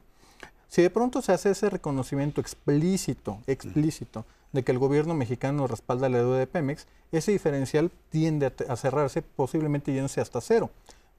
Si 0.68 0.82
de 0.82 0.90
pronto 0.90 1.22
se 1.22 1.32
hace 1.32 1.52
ese 1.52 1.70
reconocimiento 1.70 2.42
explícito, 2.42 3.40
explícito, 3.48 4.26
de 4.52 4.64
que 4.64 4.72
el 4.72 4.80
gobierno 4.80 5.14
mexicano 5.14 5.68
respalda 5.68 6.10
la 6.10 6.20
deuda 6.20 6.38
de 6.38 6.48
Pemex, 6.48 6.88
ese 7.12 7.32
diferencial 7.32 7.92
tiende 8.10 8.52
a, 8.68 8.76
cerrarse, 8.76 9.22
posiblemente 9.22 9.94
yéndose 9.94 10.22
hasta 10.22 10.42
cero. 10.42 10.70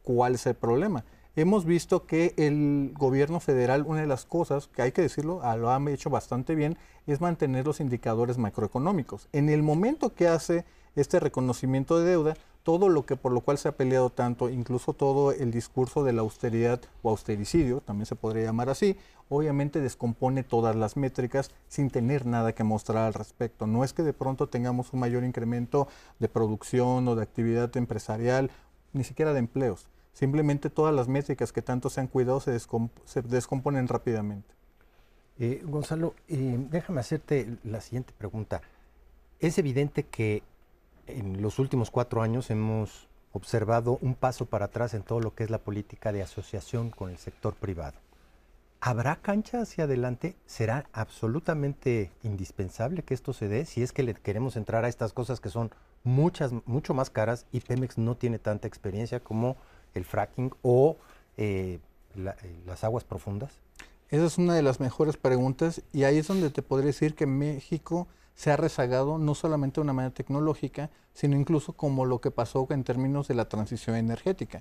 ¿Cuál 0.02 0.34
es 0.34 0.46
el 0.46 0.54
problema? 0.54 1.04
Hemos 1.38 1.66
visto 1.66 2.06
que 2.06 2.32
el 2.38 2.94
gobierno 2.96 3.40
federal, 3.40 3.84
una 3.86 4.00
de 4.00 4.06
las 4.06 4.24
cosas 4.24 4.68
que 4.68 4.80
hay 4.80 4.92
que 4.92 5.02
decirlo, 5.02 5.40
ah, 5.42 5.58
lo 5.58 5.70
han 5.70 5.86
hecho 5.88 6.08
bastante 6.08 6.54
bien, 6.54 6.78
es 7.06 7.20
mantener 7.20 7.66
los 7.66 7.80
indicadores 7.80 8.38
macroeconómicos. 8.38 9.28
En 9.34 9.50
el 9.50 9.62
momento 9.62 10.14
que 10.14 10.28
hace 10.28 10.64
este 10.94 11.20
reconocimiento 11.20 11.98
de 11.98 12.06
deuda, 12.06 12.38
todo 12.62 12.88
lo 12.88 13.04
que 13.04 13.16
por 13.16 13.32
lo 13.32 13.42
cual 13.42 13.58
se 13.58 13.68
ha 13.68 13.76
peleado 13.76 14.08
tanto, 14.08 14.48
incluso 14.48 14.94
todo 14.94 15.30
el 15.30 15.50
discurso 15.50 16.04
de 16.04 16.14
la 16.14 16.22
austeridad 16.22 16.80
o 17.02 17.10
austericidio, 17.10 17.82
también 17.82 18.06
se 18.06 18.16
podría 18.16 18.44
llamar 18.44 18.70
así, 18.70 18.96
obviamente 19.28 19.82
descompone 19.82 20.42
todas 20.42 20.74
las 20.74 20.96
métricas 20.96 21.50
sin 21.68 21.90
tener 21.90 22.24
nada 22.24 22.54
que 22.54 22.64
mostrar 22.64 23.08
al 23.08 23.12
respecto. 23.12 23.66
No 23.66 23.84
es 23.84 23.92
que 23.92 24.02
de 24.02 24.14
pronto 24.14 24.48
tengamos 24.48 24.94
un 24.94 25.00
mayor 25.00 25.22
incremento 25.22 25.86
de 26.18 26.28
producción 26.28 27.06
o 27.06 27.14
de 27.14 27.24
actividad 27.24 27.76
empresarial, 27.76 28.50
ni 28.94 29.04
siquiera 29.04 29.34
de 29.34 29.40
empleos. 29.40 29.86
Simplemente 30.16 30.70
todas 30.70 30.94
las 30.94 31.08
métricas 31.08 31.52
que 31.52 31.60
tanto 31.60 31.90
se 31.90 32.00
han 32.00 32.06
cuidado 32.06 32.40
se, 32.40 33.22
descomponen 33.22 33.86
rápidamente. 33.86 34.48
Eh, 35.38 35.60
Gonzalo, 35.62 36.14
eh, 36.26 36.56
déjame 36.70 37.00
hacerte 37.00 37.58
la 37.64 37.82
siguiente 37.82 38.14
pregunta. 38.16 38.62
Es 39.40 39.58
evidente 39.58 40.04
que 40.04 40.42
en 41.06 41.42
los 41.42 41.58
últimos 41.58 41.90
cuatro 41.90 42.22
años 42.22 42.48
hemos 42.48 43.10
observado 43.32 43.98
un 44.00 44.14
paso 44.14 44.46
para 44.46 44.64
atrás 44.64 44.94
en 44.94 45.02
todo 45.02 45.20
lo 45.20 45.34
que 45.34 45.44
es 45.44 45.50
la 45.50 45.58
política 45.58 46.12
de 46.12 46.22
asociación 46.22 46.88
con 46.88 47.10
el 47.10 47.18
sector 47.18 47.54
privado. 47.54 47.98
¿Habrá 48.80 49.16
cancha 49.16 49.60
hacia 49.60 49.84
adelante? 49.84 50.34
¿Será 50.46 50.86
absolutamente 50.94 52.10
indispensable 52.22 53.02
que 53.02 53.12
esto 53.12 53.34
se 53.34 53.48
dé 53.48 53.66
si 53.66 53.82
es 53.82 53.92
que 53.92 54.02
le 54.02 54.14
queremos 54.14 54.56
entrar 54.56 54.86
a 54.86 54.88
estas 54.88 55.12
cosas 55.12 55.40
que 55.40 55.50
son 55.50 55.72
muchas, 56.04 56.52
mucho 56.64 56.94
más 56.94 57.10
caras 57.10 57.44
y 57.52 57.60
Pemex 57.60 57.98
no 57.98 58.16
tiene 58.16 58.38
tanta 58.38 58.66
experiencia 58.66 59.20
como 59.20 59.58
el 59.98 60.04
fracking 60.04 60.52
o 60.62 60.96
eh, 61.36 61.78
eh, 62.16 62.32
las 62.66 62.84
aguas 62.84 63.04
profundas? 63.04 63.52
Esa 64.10 64.26
es 64.26 64.38
una 64.38 64.54
de 64.54 64.62
las 64.62 64.78
mejores 64.78 65.16
preguntas 65.16 65.82
y 65.92 66.04
ahí 66.04 66.18
es 66.18 66.28
donde 66.28 66.50
te 66.50 66.62
podría 66.62 66.86
decir 66.86 67.14
que 67.14 67.26
México 67.26 68.06
se 68.36 68.52
ha 68.52 68.56
rezagado 68.56 69.18
no 69.18 69.34
solamente 69.34 69.76
de 69.76 69.82
una 69.82 69.94
manera 69.94 70.14
tecnológica, 70.14 70.90
sino 71.14 71.36
incluso 71.36 71.72
como 71.72 72.04
lo 72.04 72.20
que 72.20 72.30
pasó 72.30 72.66
en 72.70 72.84
términos 72.84 73.26
de 73.28 73.34
la 73.34 73.48
transición 73.48 73.96
energética. 73.96 74.60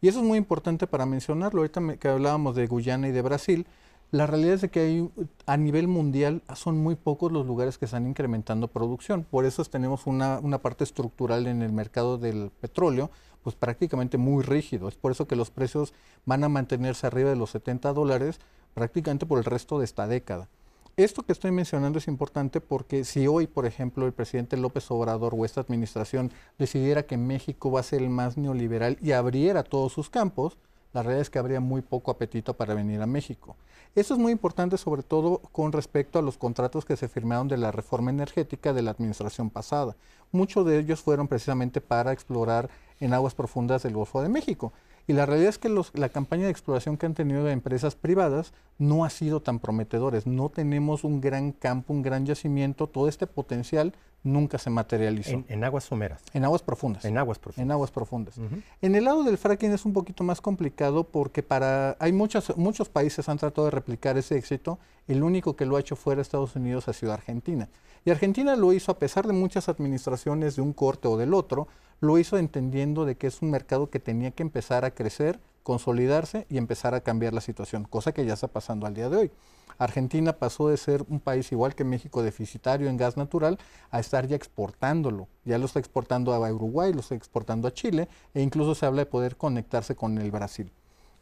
Y 0.00 0.08
eso 0.08 0.20
es 0.20 0.24
muy 0.24 0.38
importante 0.38 0.86
para 0.86 1.06
mencionarlo. 1.06 1.62
Ahorita 1.62 1.80
que 1.96 2.08
hablábamos 2.08 2.54
de 2.54 2.66
Guyana 2.66 3.08
y 3.08 3.12
de 3.12 3.22
Brasil, 3.22 3.66
la 4.10 4.26
realidad 4.26 4.62
es 4.62 4.70
que 4.70 4.80
hay, 4.80 5.10
a 5.46 5.56
nivel 5.56 5.88
mundial 5.88 6.42
son 6.54 6.78
muy 6.78 6.94
pocos 6.94 7.32
los 7.32 7.46
lugares 7.46 7.78
que 7.78 7.86
están 7.86 8.06
incrementando 8.06 8.68
producción. 8.68 9.24
Por 9.24 9.44
eso 9.44 9.64
tenemos 9.64 10.06
una, 10.06 10.38
una, 10.40 10.58
parte 10.58 10.84
estructural 10.84 11.46
en 11.46 11.62
el 11.62 11.72
mercado 11.72 12.18
del 12.18 12.52
petróleo, 12.60 13.10
pues 13.44 13.54
prácticamente 13.54 14.18
muy 14.18 14.42
rígido. 14.42 14.88
Es 14.88 14.96
por 14.96 15.12
eso 15.12 15.28
que 15.28 15.36
los 15.36 15.50
precios 15.50 15.94
van 16.24 16.42
a 16.42 16.48
mantenerse 16.48 17.06
arriba 17.06 17.30
de 17.30 17.36
los 17.36 17.50
70 17.50 17.92
dólares 17.92 18.40
prácticamente 18.72 19.26
por 19.26 19.38
el 19.38 19.44
resto 19.44 19.78
de 19.78 19.84
esta 19.84 20.08
década. 20.08 20.48
Esto 20.96 21.24
que 21.24 21.32
estoy 21.32 21.50
mencionando 21.50 21.98
es 21.98 22.08
importante 22.08 22.60
porque 22.60 23.04
si 23.04 23.26
hoy, 23.26 23.46
por 23.46 23.66
ejemplo, 23.66 24.06
el 24.06 24.12
presidente 24.12 24.56
López 24.56 24.90
Obrador 24.90 25.34
o 25.36 25.44
esta 25.44 25.60
administración 25.60 26.32
decidiera 26.56 27.04
que 27.04 27.16
México 27.16 27.70
va 27.70 27.80
a 27.80 27.84
ser 27.84 28.00
el 28.00 28.10
más 28.10 28.36
neoliberal 28.36 28.96
y 29.02 29.12
abriera 29.12 29.64
todos 29.64 29.92
sus 29.92 30.08
campos, 30.08 30.56
la 30.92 31.02
realidad 31.02 31.22
es 31.22 31.30
que 31.30 31.40
habría 31.40 31.58
muy 31.58 31.82
poco 31.82 32.12
apetito 32.12 32.54
para 32.54 32.74
venir 32.74 33.02
a 33.02 33.06
México. 33.06 33.56
Eso 33.96 34.14
es 34.14 34.20
muy 34.20 34.30
importante 34.30 34.78
sobre 34.78 35.02
todo 35.02 35.38
con 35.50 35.72
respecto 35.72 36.20
a 36.20 36.22
los 36.22 36.38
contratos 36.38 36.84
que 36.84 36.96
se 36.96 37.08
firmaron 37.08 37.48
de 37.48 37.56
la 37.56 37.72
reforma 37.72 38.10
energética 38.10 38.72
de 38.72 38.82
la 38.82 38.92
administración 38.92 39.50
pasada. 39.50 39.96
Muchos 40.30 40.64
de 40.64 40.78
ellos 40.78 41.00
fueron 41.00 41.26
precisamente 41.26 41.80
para 41.80 42.12
explorar 42.12 42.70
en 43.00 43.14
aguas 43.14 43.34
profundas 43.34 43.82
del 43.82 43.94
Golfo 43.94 44.22
de 44.22 44.28
México. 44.28 44.72
Y 45.06 45.12
la 45.12 45.26
realidad 45.26 45.50
es 45.50 45.58
que 45.58 45.68
la 45.68 46.08
campaña 46.08 46.44
de 46.44 46.50
exploración 46.50 46.96
que 46.96 47.04
han 47.04 47.14
tenido 47.14 47.44
de 47.44 47.52
empresas 47.52 47.94
privadas 47.94 48.54
no 48.78 49.04
ha 49.04 49.10
sido 49.10 49.40
tan 49.40 49.58
prometedores. 49.58 50.26
No 50.26 50.48
tenemos 50.48 51.04
un 51.04 51.20
gran 51.20 51.52
campo, 51.52 51.92
un 51.92 52.00
gran 52.00 52.24
yacimiento, 52.24 52.86
todo 52.86 53.08
este 53.08 53.26
potencial 53.26 53.92
nunca 54.22 54.56
se 54.56 54.70
materializó. 54.70 55.44
En, 55.48 55.62
aguas 55.62 55.84
someras. 55.84 56.22
En 56.32 56.44
aguas 56.44 56.62
profundas. 56.62 57.04
En 57.04 57.18
aguas 57.18 57.38
profundas. 57.38 57.62
En 57.62 57.70
aguas 57.70 57.90
profundas. 57.90 58.34
En 58.80 58.94
el 58.94 59.04
lado 59.04 59.22
del 59.22 59.36
fracking 59.36 59.72
es 59.72 59.84
un 59.84 59.92
poquito 59.92 60.24
más 60.24 60.40
complicado 60.40 61.04
porque 61.04 61.42
para 61.42 61.96
hay 62.00 62.12
muchos 62.12 62.56
muchos 62.56 62.88
países 62.88 63.28
han 63.28 63.36
tratado 63.36 63.66
de 63.66 63.70
replicar 63.70 64.16
ese 64.16 64.36
éxito. 64.36 64.78
El 65.06 65.22
único 65.22 65.54
que 65.54 65.66
lo 65.66 65.76
ha 65.76 65.80
hecho 65.80 65.94
fuera 65.94 66.22
Estados 66.22 66.56
Unidos 66.56 66.88
ha 66.88 66.94
sido 66.94 67.12
Argentina. 67.12 67.68
Y 68.06 68.10
Argentina 68.10 68.56
lo 68.56 68.72
hizo 68.72 68.90
a 68.90 68.98
pesar 68.98 69.26
de 69.26 69.34
muchas 69.34 69.68
administraciones 69.68 70.56
de 70.56 70.62
un 70.62 70.72
corte 70.72 71.08
o 71.08 71.16
del 71.16 71.34
otro, 71.34 71.68
lo 72.04 72.18
hizo 72.18 72.38
entendiendo 72.38 73.04
de 73.04 73.16
que 73.16 73.26
es 73.26 73.42
un 73.42 73.50
mercado 73.50 73.90
que 73.90 73.98
tenía 73.98 74.30
que 74.30 74.42
empezar 74.42 74.84
a 74.84 74.92
crecer, 74.92 75.40
consolidarse 75.62 76.46
y 76.48 76.58
empezar 76.58 76.94
a 76.94 77.00
cambiar 77.00 77.32
la 77.32 77.40
situación, 77.40 77.84
cosa 77.84 78.12
que 78.12 78.24
ya 78.24 78.34
está 78.34 78.48
pasando 78.48 78.86
al 78.86 78.94
día 78.94 79.08
de 79.08 79.16
hoy. 79.16 79.30
Argentina 79.78 80.34
pasó 80.34 80.68
de 80.68 80.76
ser 80.76 81.04
un 81.08 81.18
país 81.18 81.50
igual 81.50 81.74
que 81.74 81.82
México 81.82 82.22
deficitario 82.22 82.88
en 82.88 82.96
gas 82.96 83.16
natural 83.16 83.58
a 83.90 83.98
estar 83.98 84.28
ya 84.28 84.36
exportándolo. 84.36 85.26
Ya 85.44 85.58
lo 85.58 85.66
está 85.66 85.80
exportando 85.80 86.32
a 86.32 86.52
Uruguay, 86.52 86.92
lo 86.92 87.00
está 87.00 87.16
exportando 87.16 87.66
a 87.66 87.72
Chile 87.72 88.08
e 88.34 88.42
incluso 88.42 88.76
se 88.76 88.86
habla 88.86 89.00
de 89.00 89.06
poder 89.06 89.36
conectarse 89.36 89.96
con 89.96 90.18
el 90.18 90.30
Brasil. 90.30 90.70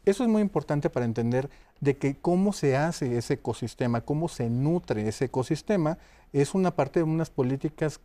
Eso 0.05 0.23
es 0.23 0.29
muy 0.29 0.41
importante 0.41 0.89
para 0.89 1.05
entender 1.05 1.49
de 1.79 1.97
que 1.97 2.15
cómo 2.15 2.53
se 2.53 2.75
hace 2.75 3.17
ese 3.17 3.35
ecosistema, 3.35 4.01
cómo 4.01 4.27
se 4.27 4.49
nutre 4.49 5.07
ese 5.07 5.25
ecosistema, 5.25 5.97
es 6.33 6.53
una 6.53 6.75
parte 6.75 6.99
de 6.99 7.03
unas 7.03 7.29
políticas 7.29 8.01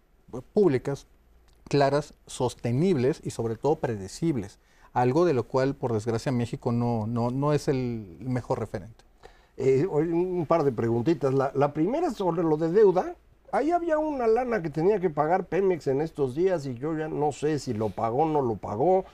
públicas 0.53 1.07
claras, 1.69 2.15
sostenibles 2.27 3.21
y 3.25 3.31
sobre 3.31 3.57
todo 3.57 3.77
predecibles. 3.77 4.59
Algo 4.93 5.25
de 5.25 5.35
lo 5.35 5.45
cual, 5.45 5.75
por 5.75 5.93
desgracia, 5.93 6.33
México 6.33 6.73
no, 6.73 7.07
no, 7.07 7.31
no 7.31 7.53
es 7.53 7.69
el 7.69 8.17
mejor 8.21 8.59
referente. 8.59 9.05
Eh, 9.57 9.87
un 9.87 10.47
par 10.47 10.65
de 10.65 10.73
preguntitas. 10.73 11.35
La, 11.35 11.53
la 11.55 11.73
primera 11.73 12.11
sobre 12.11 12.43
lo 12.43 12.57
de 12.57 12.71
deuda. 12.71 13.15
Ahí 13.53 13.71
había 13.71 13.99
una 13.99 14.27
lana 14.27 14.63
que 14.63 14.71
tenía 14.71 15.01
que 15.01 15.11
pagar 15.11 15.47
Pemex 15.47 15.87
en 15.87 16.01
estos 16.01 16.35
días 16.35 16.67
y 16.67 16.75
yo 16.75 16.97
ya 16.97 17.09
no 17.09 17.33
sé 17.33 17.59
si 17.59 17.73
lo 17.73 17.91
pagó 17.91 18.25
o 18.25 18.29
no 18.29 18.43
lo 18.43 18.57
pagó. 18.57 19.05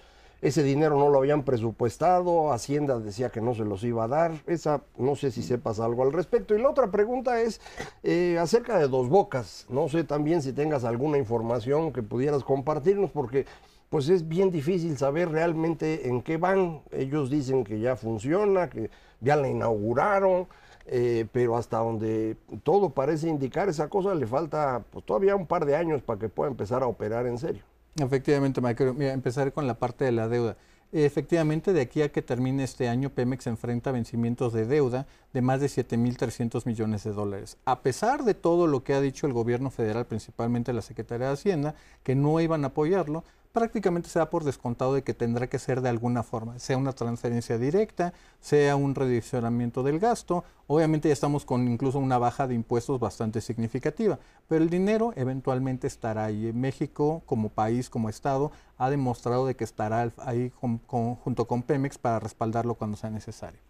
Ese 0.40 0.62
dinero 0.62 0.98
no 0.98 1.08
lo 1.08 1.18
habían 1.18 1.42
presupuestado, 1.42 2.52
Hacienda 2.52 2.98
decía 2.98 3.30
que 3.30 3.40
no 3.40 3.54
se 3.54 3.64
los 3.64 3.82
iba 3.82 4.04
a 4.04 4.08
dar. 4.08 4.32
Esa, 4.46 4.82
no 4.98 5.16
sé 5.16 5.30
si 5.30 5.42
sepas 5.42 5.80
algo 5.80 6.02
al 6.02 6.12
respecto. 6.12 6.54
Y 6.54 6.60
la 6.60 6.68
otra 6.68 6.90
pregunta 6.90 7.40
es 7.40 7.60
eh, 8.02 8.36
acerca 8.38 8.78
de 8.78 8.88
Dos 8.88 9.08
Bocas. 9.08 9.66
No 9.68 9.88
sé 9.88 10.04
también 10.04 10.42
si 10.42 10.52
tengas 10.52 10.84
alguna 10.84 11.16
información 11.16 11.92
que 11.92 12.02
pudieras 12.02 12.44
compartirnos, 12.44 13.10
porque 13.10 13.46
pues 13.88 14.08
es 14.08 14.28
bien 14.28 14.50
difícil 14.50 14.98
saber 14.98 15.30
realmente 15.30 16.08
en 16.08 16.20
qué 16.20 16.36
van. 16.36 16.82
Ellos 16.90 17.30
dicen 17.30 17.64
que 17.64 17.80
ya 17.80 17.96
funciona, 17.96 18.68
que 18.68 18.90
ya 19.20 19.36
la 19.36 19.48
inauguraron. 19.48 20.46
Eh, 20.86 21.26
pero 21.32 21.56
hasta 21.56 21.78
donde 21.78 22.36
todo 22.62 22.90
parece 22.90 23.26
indicar 23.28 23.70
esa 23.70 23.88
cosa 23.88 24.14
le 24.14 24.26
falta 24.26 24.84
pues, 24.90 25.02
todavía 25.06 25.34
un 25.34 25.46
par 25.46 25.64
de 25.64 25.76
años 25.76 26.02
para 26.02 26.18
que 26.18 26.28
pueda 26.28 26.50
empezar 26.50 26.82
a 26.82 26.86
operar 26.86 27.26
en 27.26 27.38
serio. 27.38 27.62
Efectivamente, 27.96 28.60
Michael. 28.60 28.94
Mira, 28.94 29.12
empezar 29.12 29.52
con 29.52 29.66
la 29.66 29.74
parte 29.74 30.04
de 30.04 30.12
la 30.12 30.28
deuda. 30.28 30.56
Efectivamente, 30.96 31.72
de 31.72 31.80
aquí 31.80 32.02
a 32.02 32.12
que 32.12 32.22
termine 32.22 32.62
este 32.62 32.88
año, 32.88 33.10
Pemex 33.10 33.48
enfrenta 33.48 33.90
vencimientos 33.90 34.52
de 34.52 34.64
deuda 34.64 35.08
de 35.32 35.42
más 35.42 35.60
de 35.60 35.66
7.300 35.66 36.66
millones 36.66 37.02
de 37.02 37.12
dólares. 37.12 37.56
A 37.64 37.80
pesar 37.82 38.22
de 38.22 38.34
todo 38.34 38.68
lo 38.68 38.84
que 38.84 38.94
ha 38.94 39.00
dicho 39.00 39.26
el 39.26 39.32
gobierno 39.32 39.70
federal, 39.70 40.06
principalmente 40.06 40.72
la 40.72 40.82
Secretaría 40.82 41.26
de 41.26 41.32
Hacienda, 41.32 41.74
que 42.04 42.14
no 42.14 42.40
iban 42.40 42.62
a 42.62 42.68
apoyarlo, 42.68 43.24
prácticamente 43.54 44.08
se 44.08 44.18
da 44.18 44.30
por 44.30 44.42
descontado 44.42 44.94
de 44.94 45.04
que 45.04 45.14
tendrá 45.14 45.46
que 45.46 45.60
ser 45.60 45.80
de 45.80 45.88
alguna 45.88 46.24
forma, 46.24 46.58
sea 46.58 46.76
una 46.76 46.92
transferencia 46.92 47.56
directa, 47.56 48.12
sea 48.40 48.74
un 48.74 48.96
redireccionamiento 48.96 49.84
del 49.84 50.00
gasto. 50.00 50.42
Obviamente 50.66 51.08
ya 51.08 51.12
estamos 51.12 51.44
con 51.44 51.68
incluso 51.68 52.00
una 52.00 52.18
baja 52.18 52.48
de 52.48 52.56
impuestos 52.56 52.98
bastante 52.98 53.40
significativa, 53.40 54.18
pero 54.48 54.64
el 54.64 54.70
dinero 54.70 55.12
eventualmente 55.14 55.86
estará 55.86 56.24
ahí. 56.24 56.52
México 56.52 57.22
como 57.26 57.48
país, 57.48 57.88
como 57.88 58.08
Estado, 58.08 58.50
ha 58.76 58.90
demostrado 58.90 59.46
de 59.46 59.54
que 59.54 59.62
estará 59.62 60.12
ahí 60.18 60.52
junto 60.58 61.46
con 61.46 61.62
Pemex 61.62 61.96
para 61.96 62.18
respaldarlo 62.18 62.74
cuando 62.74 62.96
sea 62.96 63.10
necesario. 63.10 63.60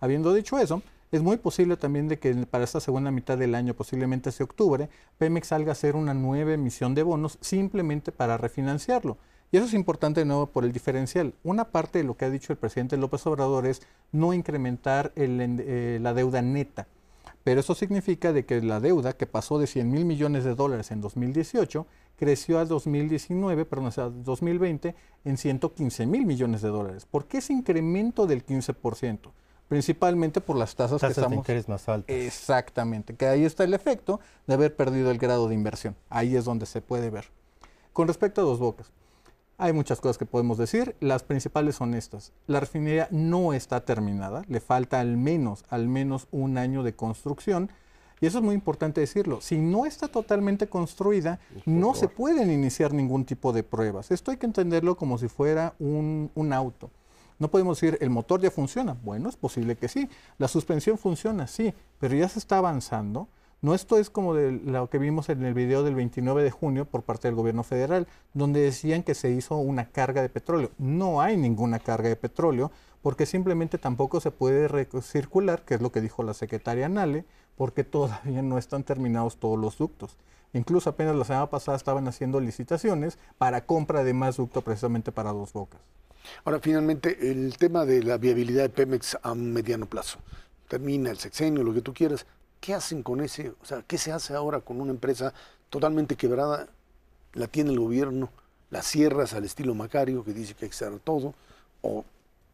Habiendo 0.00 0.32
dicho 0.32 0.58
eso, 0.58 0.82
es 1.12 1.22
muy 1.22 1.38
posible 1.38 1.76
también 1.76 2.08
de 2.08 2.18
que 2.18 2.34
para 2.46 2.64
esta 2.64 2.80
segunda 2.80 3.10
mitad 3.10 3.36
del 3.36 3.54
año, 3.54 3.74
posiblemente 3.74 4.28
hacia 4.28 4.44
octubre, 4.44 4.88
Pemex 5.18 5.48
salga 5.48 5.70
a 5.70 5.72
hacer 5.72 5.96
una 5.96 6.14
nueva 6.14 6.52
emisión 6.52 6.94
de 6.94 7.02
bonos 7.02 7.38
simplemente 7.40 8.12
para 8.12 8.36
refinanciarlo. 8.36 9.18
Y 9.52 9.56
eso 9.56 9.66
es 9.66 9.74
importante 9.74 10.20
de 10.20 10.26
nuevo 10.26 10.46
por 10.46 10.64
el 10.64 10.72
diferencial. 10.72 11.34
Una 11.42 11.64
parte 11.64 11.98
de 11.98 12.04
lo 12.04 12.16
que 12.16 12.24
ha 12.24 12.30
dicho 12.30 12.52
el 12.52 12.58
presidente 12.58 12.96
López 12.96 13.26
Obrador 13.26 13.66
es 13.66 13.82
no 14.12 14.32
incrementar 14.32 15.12
eh, 15.16 15.98
la 16.00 16.14
deuda 16.14 16.40
neta. 16.42 16.86
Pero 17.42 17.60
eso 17.60 17.74
significa 17.74 18.32
de 18.32 18.44
que 18.44 18.60
la 18.62 18.78
deuda 18.78 19.14
que 19.14 19.26
pasó 19.26 19.58
de 19.58 19.66
100 19.66 19.90
mil 19.90 20.04
millones 20.04 20.44
de 20.44 20.54
dólares 20.54 20.92
en 20.92 21.00
2018 21.00 21.86
creció 22.16 22.58
a 22.58 22.64
2019, 22.64 23.64
perdón, 23.64 23.90
a 23.96 24.10
2020 24.10 24.94
en 25.24 25.36
115 25.36 26.06
mil 26.06 26.26
millones 26.26 26.62
de 26.62 26.68
dólares. 26.68 27.06
¿Por 27.10 27.26
qué 27.26 27.38
ese 27.38 27.52
incremento 27.52 28.26
del 28.26 28.46
15%? 28.46 29.30
Principalmente 29.70 30.40
por 30.40 30.56
las 30.56 30.74
tasas, 30.74 31.00
que 31.00 31.06
estamos... 31.06 31.30
de 31.30 31.36
interés 31.36 31.68
más 31.68 31.88
altas. 31.88 32.14
Exactamente, 32.14 33.14
que 33.14 33.26
ahí 33.26 33.44
está 33.44 33.62
el 33.62 33.72
efecto 33.72 34.18
de 34.48 34.54
haber 34.54 34.74
perdido 34.74 35.12
el 35.12 35.18
grado 35.18 35.46
de 35.46 35.54
inversión. 35.54 35.94
Ahí 36.08 36.34
es 36.34 36.44
donde 36.44 36.66
se 36.66 36.80
puede 36.82 37.08
ver. 37.08 37.26
Con 37.92 38.08
respecto 38.08 38.40
a 38.40 38.44
Dos 38.44 38.58
Bocas, 38.58 38.90
hay 39.58 39.72
muchas 39.72 40.00
cosas 40.00 40.18
que 40.18 40.26
podemos 40.26 40.58
decir. 40.58 40.96
Las 40.98 41.22
principales 41.22 41.76
son 41.76 41.94
estas. 41.94 42.32
La 42.48 42.58
refinería 42.58 43.06
no 43.12 43.52
está 43.52 43.84
terminada, 43.84 44.42
le 44.48 44.58
falta 44.58 44.98
al 44.98 45.16
menos, 45.16 45.64
al 45.68 45.86
menos 45.86 46.26
un 46.32 46.58
año 46.58 46.82
de 46.82 46.96
construcción. 46.96 47.70
Y 48.20 48.26
eso 48.26 48.38
es 48.38 48.44
muy 48.44 48.56
importante 48.56 49.00
decirlo. 49.00 49.40
Si 49.40 49.56
no 49.58 49.86
está 49.86 50.08
totalmente 50.08 50.66
construida, 50.66 51.38
no 51.64 51.94
se 51.94 52.08
pueden 52.08 52.50
iniciar 52.50 52.92
ningún 52.92 53.24
tipo 53.24 53.52
de 53.52 53.62
pruebas. 53.62 54.10
Esto 54.10 54.32
hay 54.32 54.36
que 54.36 54.46
entenderlo 54.46 54.96
como 54.96 55.16
si 55.16 55.28
fuera 55.28 55.74
un, 55.78 56.32
un 56.34 56.52
auto. 56.52 56.90
No 57.40 57.48
podemos 57.48 57.80
decir, 57.80 57.98
el 58.02 58.10
motor 58.10 58.40
ya 58.40 58.50
funciona. 58.50 58.96
Bueno, 59.02 59.28
es 59.30 59.36
posible 59.36 59.74
que 59.74 59.88
sí. 59.88 60.08
La 60.38 60.46
suspensión 60.46 60.98
funciona, 60.98 61.46
sí, 61.46 61.74
pero 61.98 62.14
ya 62.14 62.28
se 62.28 62.38
está 62.38 62.58
avanzando. 62.58 63.28
No 63.62 63.74
esto 63.74 63.98
es 63.98 64.10
como 64.10 64.34
de 64.34 64.52
lo 64.52 64.88
que 64.88 64.98
vimos 64.98 65.30
en 65.30 65.44
el 65.44 65.54
video 65.54 65.82
del 65.82 65.94
29 65.94 66.42
de 66.42 66.50
junio 66.50 66.84
por 66.84 67.02
parte 67.02 67.28
del 67.28 67.34
gobierno 67.34 67.62
federal, 67.62 68.06
donde 68.34 68.60
decían 68.60 69.02
que 69.02 69.14
se 69.14 69.30
hizo 69.30 69.56
una 69.56 69.86
carga 69.90 70.20
de 70.20 70.28
petróleo. 70.28 70.70
No 70.78 71.22
hay 71.22 71.38
ninguna 71.38 71.78
carga 71.78 72.10
de 72.10 72.16
petróleo 72.16 72.70
porque 73.02 73.24
simplemente 73.24 73.78
tampoco 73.78 74.20
se 74.20 74.30
puede 74.30 74.68
circular, 75.00 75.64
que 75.64 75.74
es 75.74 75.80
lo 75.80 75.92
que 75.92 76.02
dijo 76.02 76.22
la 76.22 76.34
secretaria 76.34 76.90
Nale, 76.90 77.24
porque 77.56 77.84
todavía 77.84 78.42
no 78.42 78.58
están 78.58 78.84
terminados 78.84 79.38
todos 79.38 79.58
los 79.58 79.78
ductos. 79.78 80.18
Incluso 80.52 80.90
apenas 80.90 81.16
la 81.16 81.24
semana 81.24 81.48
pasada 81.48 81.78
estaban 81.78 82.06
haciendo 82.06 82.38
licitaciones 82.38 83.18
para 83.38 83.64
compra 83.64 84.04
de 84.04 84.12
más 84.12 84.36
ducto 84.36 84.60
precisamente 84.60 85.10
para 85.10 85.32
dos 85.32 85.54
bocas. 85.54 85.80
Ahora, 86.44 86.60
finalmente, 86.60 87.30
el 87.30 87.56
tema 87.56 87.84
de 87.84 88.02
la 88.02 88.18
viabilidad 88.18 88.62
de 88.62 88.68
Pemex 88.68 89.18
a 89.22 89.34
mediano 89.34 89.86
plazo. 89.86 90.18
Termina 90.68 91.10
el 91.10 91.18
sexenio, 91.18 91.62
lo 91.62 91.74
que 91.74 91.82
tú 91.82 91.92
quieras. 91.92 92.26
¿Qué 92.60 92.74
hacen 92.74 93.02
con 93.02 93.20
ese? 93.20 93.52
O 93.62 93.64
sea, 93.64 93.82
¿qué 93.86 93.98
se 93.98 94.12
hace 94.12 94.34
ahora 94.34 94.60
con 94.60 94.80
una 94.80 94.90
empresa 94.90 95.32
totalmente 95.68 96.16
quebrada? 96.16 96.68
La 97.32 97.46
tiene 97.46 97.70
el 97.70 97.80
gobierno, 97.80 98.30
la 98.70 98.82
cierras 98.82 99.34
al 99.34 99.44
estilo 99.44 99.74
Macario, 99.74 100.24
que 100.24 100.32
dice 100.32 100.54
que 100.54 100.66
hay 100.66 100.70
que 100.70 100.76
cerrar 100.76 100.98
todo, 101.00 101.34
o 101.82 102.04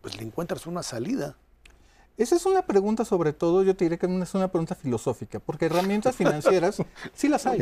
pues 0.00 0.16
le 0.16 0.22
encuentras 0.22 0.66
una 0.66 0.82
salida. 0.82 1.36
Esa 2.16 2.36
es 2.36 2.46
una 2.46 2.62
pregunta, 2.62 3.04
sobre 3.04 3.34
todo, 3.34 3.62
yo 3.62 3.76
te 3.76 3.84
diré 3.84 3.98
que 3.98 4.06
es 4.06 4.34
una 4.34 4.48
pregunta 4.48 4.74
filosófica, 4.74 5.38
porque 5.38 5.66
herramientas 5.66 6.16
financieras 6.16 6.82
sí 7.12 7.28
las 7.28 7.46
hay. 7.46 7.58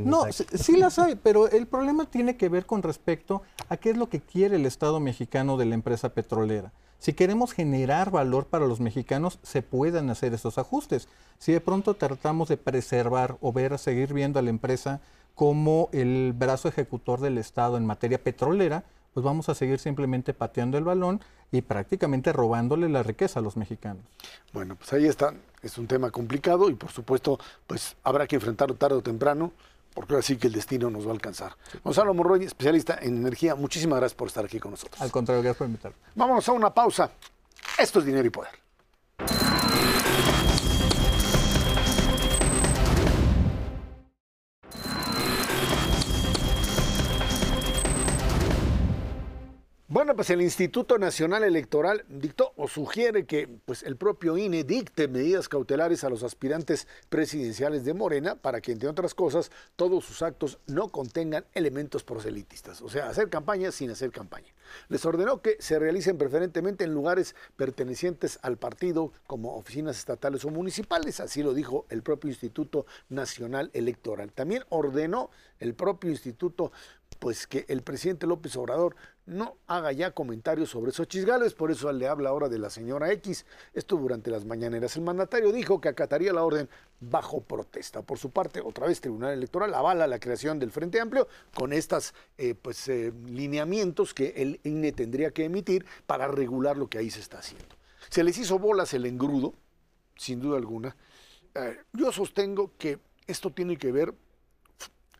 No, 0.00 0.24
sí 0.32 0.76
las 0.76 0.98
hay, 0.98 1.16
pero 1.16 1.48
el 1.50 1.66
problema 1.66 2.06
tiene 2.06 2.36
que 2.36 2.48
ver 2.48 2.64
con 2.64 2.82
respecto 2.82 3.42
a 3.68 3.76
qué 3.76 3.90
es 3.90 3.96
lo 3.96 4.08
que 4.08 4.20
quiere 4.20 4.56
el 4.56 4.66
Estado 4.66 5.00
mexicano 5.00 5.56
de 5.56 5.66
la 5.66 5.74
empresa 5.74 6.10
petrolera. 6.10 6.72
Si 7.00 7.12
queremos 7.12 7.52
generar 7.52 8.10
valor 8.10 8.46
para 8.46 8.66
los 8.66 8.80
mexicanos, 8.80 9.38
se 9.42 9.62
pueden 9.62 10.10
hacer 10.10 10.34
esos 10.34 10.58
ajustes. 10.58 11.08
Si 11.38 11.52
de 11.52 11.60
pronto 11.60 11.94
tratamos 11.94 12.48
de 12.48 12.56
preservar 12.56 13.36
o 13.40 13.52
ver 13.52 13.72
a 13.72 13.78
seguir 13.78 14.12
viendo 14.12 14.38
a 14.38 14.42
la 14.42 14.50
empresa 14.50 15.00
como 15.36 15.88
el 15.92 16.32
brazo 16.36 16.68
ejecutor 16.68 17.20
del 17.20 17.38
Estado 17.38 17.76
en 17.76 17.86
materia 17.86 18.22
petrolera, 18.22 18.84
pues 19.14 19.24
vamos 19.24 19.48
a 19.48 19.54
seguir 19.54 19.78
simplemente 19.78 20.34
pateando 20.34 20.78
el 20.78 20.84
balón 20.84 21.20
y 21.50 21.62
prácticamente 21.62 22.32
robándole 22.32 22.88
la 22.88 23.02
riqueza 23.02 23.40
a 23.40 23.42
los 23.42 23.56
mexicanos. 23.56 24.04
Bueno, 24.52 24.76
pues 24.76 24.92
ahí 24.92 25.06
está. 25.06 25.34
Es 25.62 25.78
un 25.78 25.86
tema 25.86 26.10
complicado 26.10 26.70
y 26.70 26.74
por 26.74 26.90
supuesto, 26.90 27.38
pues 27.66 27.96
habrá 28.04 28.26
que 28.26 28.36
enfrentarlo 28.36 28.76
tarde 28.76 28.96
o 28.96 29.02
temprano, 29.02 29.52
porque 29.94 30.14
ahora 30.14 30.22
sí 30.22 30.36
que 30.36 30.46
el 30.46 30.52
destino 30.52 30.90
nos 30.90 31.04
va 31.06 31.10
a 31.10 31.14
alcanzar. 31.14 31.56
Gonzalo 31.82 32.14
Morroy, 32.14 32.44
especialista 32.44 32.98
en 33.00 33.16
energía, 33.16 33.54
muchísimas 33.54 33.98
gracias 33.98 34.16
por 34.16 34.28
estar 34.28 34.44
aquí 34.44 34.60
con 34.60 34.72
nosotros. 34.72 35.00
Al 35.00 35.10
contrario, 35.10 35.42
gracias 35.42 35.58
por 35.58 35.66
invitarme. 35.66 35.96
Vámonos 36.14 36.48
a 36.48 36.52
una 36.52 36.72
pausa. 36.72 37.10
Esto 37.78 37.98
es 37.98 38.04
Dinero 38.04 38.26
y 38.26 38.30
Poder. 38.30 39.57
Bueno, 49.90 50.14
pues 50.14 50.28
el 50.28 50.42
Instituto 50.42 50.98
Nacional 50.98 51.44
Electoral 51.44 52.04
dictó 52.10 52.52
o 52.56 52.68
sugiere 52.68 53.24
que 53.24 53.48
pues, 53.64 53.82
el 53.82 53.96
propio 53.96 54.36
INE 54.36 54.62
dicte 54.62 55.08
medidas 55.08 55.48
cautelares 55.48 56.04
a 56.04 56.10
los 56.10 56.22
aspirantes 56.22 56.86
presidenciales 57.08 57.86
de 57.86 57.94
Morena 57.94 58.34
para 58.34 58.60
que, 58.60 58.72
entre 58.72 58.90
otras 58.90 59.14
cosas, 59.14 59.50
todos 59.76 60.04
sus 60.04 60.20
actos 60.20 60.58
no 60.66 60.90
contengan 60.90 61.46
elementos 61.54 62.04
proselitistas, 62.04 62.82
o 62.82 62.90
sea, 62.90 63.08
hacer 63.08 63.30
campaña 63.30 63.72
sin 63.72 63.90
hacer 63.90 64.10
campaña. 64.10 64.52
Les 64.90 65.06
ordenó 65.06 65.40
que 65.40 65.56
se 65.58 65.78
realicen 65.78 66.18
preferentemente 66.18 66.84
en 66.84 66.92
lugares 66.92 67.34
pertenecientes 67.56 68.38
al 68.42 68.58
partido 68.58 69.14
como 69.26 69.56
oficinas 69.56 69.96
estatales 69.96 70.44
o 70.44 70.50
municipales, 70.50 71.18
así 71.18 71.42
lo 71.42 71.54
dijo 71.54 71.86
el 71.88 72.02
propio 72.02 72.28
Instituto 72.28 72.84
Nacional 73.08 73.70
Electoral. 73.72 74.32
También 74.32 74.64
ordenó 74.68 75.30
el 75.60 75.74
propio 75.74 76.10
instituto 76.10 76.72
pues 77.18 77.46
que 77.46 77.64
el 77.68 77.82
presidente 77.82 78.26
López 78.26 78.56
Obrador 78.56 78.96
no 79.26 79.58
haga 79.66 79.92
ya 79.92 80.12
comentarios 80.12 80.70
sobre 80.70 80.90
esos 80.90 81.06
chisgales, 81.06 81.52
por 81.52 81.70
eso 81.70 81.92
le 81.92 82.08
habla 82.08 82.30
ahora 82.30 82.48
de 82.48 82.58
la 82.58 82.70
señora 82.70 83.12
X. 83.12 83.44
Esto 83.74 83.96
durante 83.96 84.30
las 84.30 84.44
mañaneras. 84.44 84.96
El 84.96 85.02
mandatario 85.02 85.52
dijo 85.52 85.80
que 85.80 85.88
acataría 85.88 86.32
la 86.32 86.44
orden 86.44 86.68
bajo 87.00 87.42
protesta. 87.42 88.02
Por 88.02 88.18
su 88.18 88.30
parte, 88.30 88.60
otra 88.60 88.86
vez 88.86 89.00
Tribunal 89.00 89.32
Electoral 89.32 89.74
avala 89.74 90.06
la 90.06 90.18
creación 90.18 90.58
del 90.58 90.70
Frente 90.70 91.00
Amplio 91.00 91.28
con 91.54 91.72
estos 91.72 92.14
eh, 92.38 92.54
pues, 92.54 92.88
eh, 92.88 93.12
lineamientos 93.26 94.14
que 94.14 94.34
el 94.36 94.60
INE 94.64 94.92
tendría 94.92 95.30
que 95.30 95.44
emitir 95.44 95.84
para 96.06 96.28
regular 96.28 96.76
lo 96.76 96.88
que 96.88 96.98
ahí 96.98 97.10
se 97.10 97.20
está 97.20 97.38
haciendo. 97.38 97.76
Se 98.08 98.24
les 98.24 98.38
hizo 98.38 98.58
bolas 98.58 98.94
el 98.94 99.04
engrudo, 99.04 99.52
sin 100.16 100.40
duda 100.40 100.56
alguna. 100.56 100.96
Eh, 101.54 101.76
yo 101.92 102.12
sostengo 102.12 102.72
que 102.78 102.98
esto 103.26 103.50
tiene 103.50 103.76
que 103.76 103.92
ver 103.92 104.14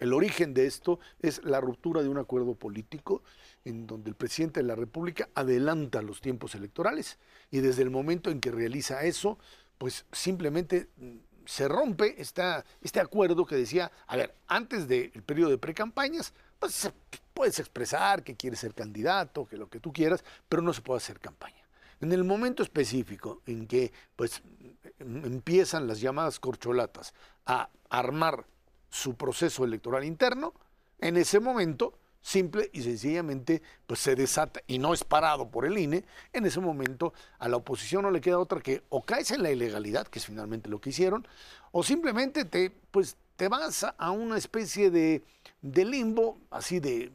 el 0.01 0.13
origen 0.13 0.55
de 0.55 0.67
esto 0.67 0.99
es 1.21 1.43
la 1.45 1.61
ruptura 1.61 2.03
de 2.03 2.09
un 2.09 2.19
acuerdo 2.19 2.55
político 2.55 3.23
en 3.65 3.87
donde 3.87 4.11
el 4.11 4.17
presidente 4.17 4.61
de 4.61 4.67
la 4.67 4.75
República 4.75 5.29
adelanta 5.35 6.03
los 6.03 6.21
tiempos 6.21 6.55
electorales 6.55 7.19
y 7.51 7.59
desde 7.59 7.83
el 7.83 7.91
momento 7.91 8.31
en 8.31 8.41
que 8.41 8.51
realiza 8.51 9.05
eso, 9.05 9.39
pues 9.79 10.07
simplemente 10.13 10.89
mm, 10.97 11.17
se 11.45 11.67
rompe 11.67 12.21
esta, 12.21 12.65
este 12.83 13.01
acuerdo 13.01 13.47
que 13.47 13.57
decía, 13.57 13.91
a 14.07 14.17
ver, 14.17 14.35
antes 14.49 14.87
del 14.87 15.11
periodo 15.23 15.51
de 15.51 15.59
precampañas, 15.59 16.35
pues 16.59 16.91
puedes 17.33 17.59
expresar 17.59 18.23
que 18.23 18.37
quieres 18.37 18.61
ser 18.61 18.75
candidato, 18.75 19.47
que 19.47 19.57
lo 19.57 19.69
que 19.69 19.81
tú 19.81 19.93
quieras, 19.93 20.25
pero 20.49 20.61
no 20.61 20.73
se 20.73 20.83
puede 20.83 20.99
hacer 20.99 21.21
campaña. 21.21 21.65
En 22.01 22.13
el 22.13 22.25
momento 22.25 22.63
específico 22.63 23.43
en 23.47 23.67
que 23.67 23.93
pues 24.15 24.43
em, 24.99 25.25
empiezan 25.25 25.87
las 25.87 26.01
llamadas 26.01 26.39
corcholatas 26.39 27.15
a 27.47 27.71
armar 27.89 28.45
su 28.91 29.15
proceso 29.15 29.65
electoral 29.65 30.05
interno, 30.05 30.55
en 31.01 31.17
ese 31.17 31.41
momento, 31.41 31.95
simple 32.21 32.71
y 32.73 32.83
sencillamente, 32.83 33.63
pues 33.87 34.01
se 34.01 34.15
desata, 34.15 34.61
y 34.67 34.79
no 34.79 34.93
es 34.93 35.05
parado 35.05 35.51
por 35.51 35.65
el 35.65 35.79
INE, 35.79 36.05
en 36.33 36.47
ese 36.47 36.61
momento 36.61 37.13
a 37.39 37.49
la 37.49 37.57
oposición 37.57 38.03
no 38.03 38.11
le 38.11 38.21
queda 38.21 38.39
otra 38.39 38.61
que 38.61 38.83
o 38.89 39.03
caes 39.03 39.31
en 39.31 39.43
la 39.43 39.51
ilegalidad, 39.51 40.07
que 40.07 40.19
es 40.19 40.27
finalmente 40.27 40.69
lo 40.69 40.81
que 40.81 40.91
hicieron, 40.91 41.27
o 41.73 41.83
simplemente 41.83 42.45
te, 42.45 42.71
pues, 42.91 43.17
te 43.37 43.49
vas 43.49 43.87
a 43.97 44.11
una 44.11 44.37
especie 44.37 44.91
de, 44.91 45.23
limbo, 45.63 46.39
así 46.51 46.81
de 46.81 47.13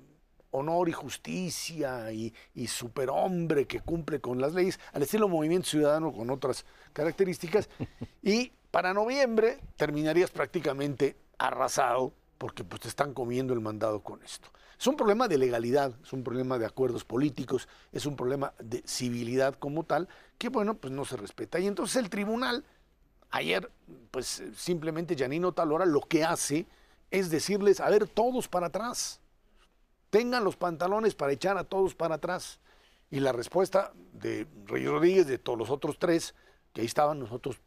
honor 0.52 0.88
y 0.88 0.94
justicia 0.94 2.12
y, 2.12 2.34
y, 2.54 2.68
superhombre 2.68 3.66
que 3.66 3.82
cumple 3.82 4.22
con 4.22 4.40
las 4.40 4.54
leyes, 4.54 4.80
al 4.94 5.02
estilo 5.02 5.28
Movimiento 5.28 5.68
Ciudadano 5.68 6.14
con 6.14 6.30
otras 6.30 6.66
características, 6.94 7.70
y 8.22 8.52
para 8.72 8.94
noviembre 8.94 9.60
terminarías 9.76 10.32
prácticamente 10.32 11.16
arrasado 11.38 12.14
porque 12.38 12.64
pues, 12.64 12.82
te 12.82 12.88
están 12.88 13.14
comiendo 13.14 13.54
el 13.54 13.62
mandado 13.62 14.02
con 14.02 14.22
esto. 14.24 14.50
Es 14.78 14.88
un 14.88 14.98
problema 14.98 15.28
de 15.28 15.38
legalidad, 15.38 15.94
es 16.04 16.12
un 16.12 16.24
problema 16.24 16.58
de 16.58 16.66
acuerdos 16.66 17.06
políticos, 17.06 17.70
es 17.92 18.06
un 18.06 18.16
problema 18.16 18.54
de 18.60 18.84
civilidad 18.86 19.56
como 19.56 19.84
tal, 19.84 20.10
que 20.38 20.50
bueno, 20.50 20.74
pues 20.74 20.92
no 20.92 21.06
se 21.06 21.16
respeta. 21.16 21.60
Y 21.60 21.68
entonces 21.68 21.96
el 21.96 22.10
tribunal, 22.10 22.66
ayer, 23.30 23.72
pues 24.12 24.44
simplemente 24.56 25.16
Janino 25.16 25.54
Talora 25.54 25.86
lo 25.86 26.02
que 26.02 26.24
hace 26.24 26.66
es 27.12 27.30
decirles, 27.30 27.80
a 27.80 27.90
ver, 27.90 28.08
todos 28.08 28.48
para 28.48 28.68
atrás, 28.68 29.22
tengan 30.10 30.44
los 30.44 30.58
pantalones 30.58 31.16
para 31.16 31.32
echar 31.32 31.58
a 31.58 31.64
todos 31.64 31.96
para 31.96 32.16
atrás. 32.16 32.60
Y 33.10 33.20
la 33.20 33.32
respuesta 33.32 33.94
de 34.12 34.48
Rey 34.66 34.86
Rodríguez, 34.86 35.28
de 35.28 35.38
todos 35.38 35.58
los 35.58 35.70
otros 35.70 35.98
tres, 36.00 36.36
que 36.74 36.82
ahí 36.82 36.88
estaban, 36.88 37.20
nosotros 37.20 37.58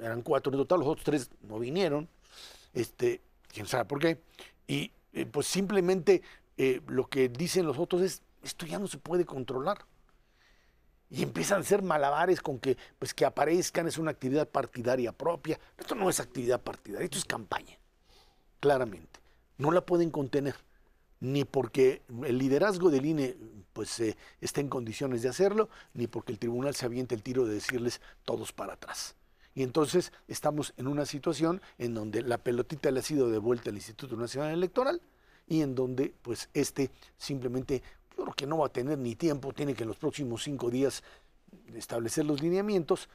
eran 0.00 0.22
cuatro 0.22 0.50
en 0.50 0.58
total, 0.58 0.80
los 0.80 0.88
otros 0.88 1.04
tres 1.04 1.30
no 1.42 1.58
vinieron, 1.58 2.08
este, 2.72 3.20
quién 3.48 3.66
sabe 3.66 3.84
por 3.84 3.98
qué, 4.00 4.20
y 4.66 4.92
eh, 5.12 5.26
pues 5.26 5.46
simplemente 5.46 6.22
eh, 6.56 6.80
lo 6.86 7.08
que 7.08 7.28
dicen 7.28 7.66
los 7.66 7.78
otros 7.78 8.02
es, 8.02 8.22
esto 8.42 8.66
ya 8.66 8.78
no 8.78 8.86
se 8.86 8.98
puede 8.98 9.24
controlar. 9.24 9.86
Y 11.12 11.24
empiezan 11.24 11.58
a 11.58 11.60
hacer 11.62 11.82
malabares 11.82 12.40
con 12.40 12.60
que, 12.60 12.76
pues, 12.98 13.14
que 13.14 13.24
aparezcan, 13.24 13.88
es 13.88 13.98
una 13.98 14.12
actividad 14.12 14.48
partidaria 14.48 15.10
propia. 15.10 15.58
Esto 15.76 15.96
no 15.96 16.08
es 16.08 16.20
actividad 16.20 16.60
partidaria, 16.60 17.04
esto 17.04 17.18
es 17.18 17.24
campaña, 17.24 17.76
claramente. 18.60 19.18
No 19.58 19.72
la 19.72 19.84
pueden 19.84 20.10
contener, 20.10 20.54
ni 21.18 21.44
porque 21.44 22.02
el 22.24 22.38
liderazgo 22.38 22.90
del 22.90 23.06
INE 23.06 23.36
pues, 23.72 23.98
eh, 23.98 24.16
está 24.40 24.60
en 24.60 24.68
condiciones 24.68 25.22
de 25.22 25.30
hacerlo, 25.30 25.68
ni 25.94 26.06
porque 26.06 26.30
el 26.30 26.38
tribunal 26.38 26.74
se 26.76 26.86
aviente 26.86 27.14
el 27.14 27.22
tiro 27.22 27.44
de 27.44 27.54
decirles 27.54 28.00
todos 28.24 28.52
para 28.52 28.74
atrás. 28.74 29.16
Y 29.54 29.62
entonces 29.62 30.12
estamos 30.28 30.74
en 30.76 30.86
una 30.86 31.04
situación 31.06 31.60
en 31.78 31.94
donde 31.94 32.22
la 32.22 32.38
pelotita 32.38 32.90
le 32.90 33.00
ha 33.00 33.02
sido 33.02 33.30
devuelta 33.30 33.70
al 33.70 33.76
Instituto 33.76 34.16
Nacional 34.16 34.52
Electoral 34.52 35.00
y 35.48 35.62
en 35.62 35.74
donde 35.74 36.14
pues 36.22 36.48
este 36.54 36.90
simplemente, 37.18 37.82
yo 38.16 38.24
creo 38.24 38.34
que 38.34 38.46
no 38.46 38.58
va 38.58 38.66
a 38.66 38.72
tener 38.72 38.98
ni 38.98 39.16
tiempo, 39.16 39.52
tiene 39.52 39.74
que 39.74 39.82
en 39.82 39.88
los 39.88 39.96
próximos 39.98 40.44
cinco 40.44 40.70
días 40.70 41.02
establecer 41.74 42.24
los 42.24 42.40
lineamientos 42.40 43.08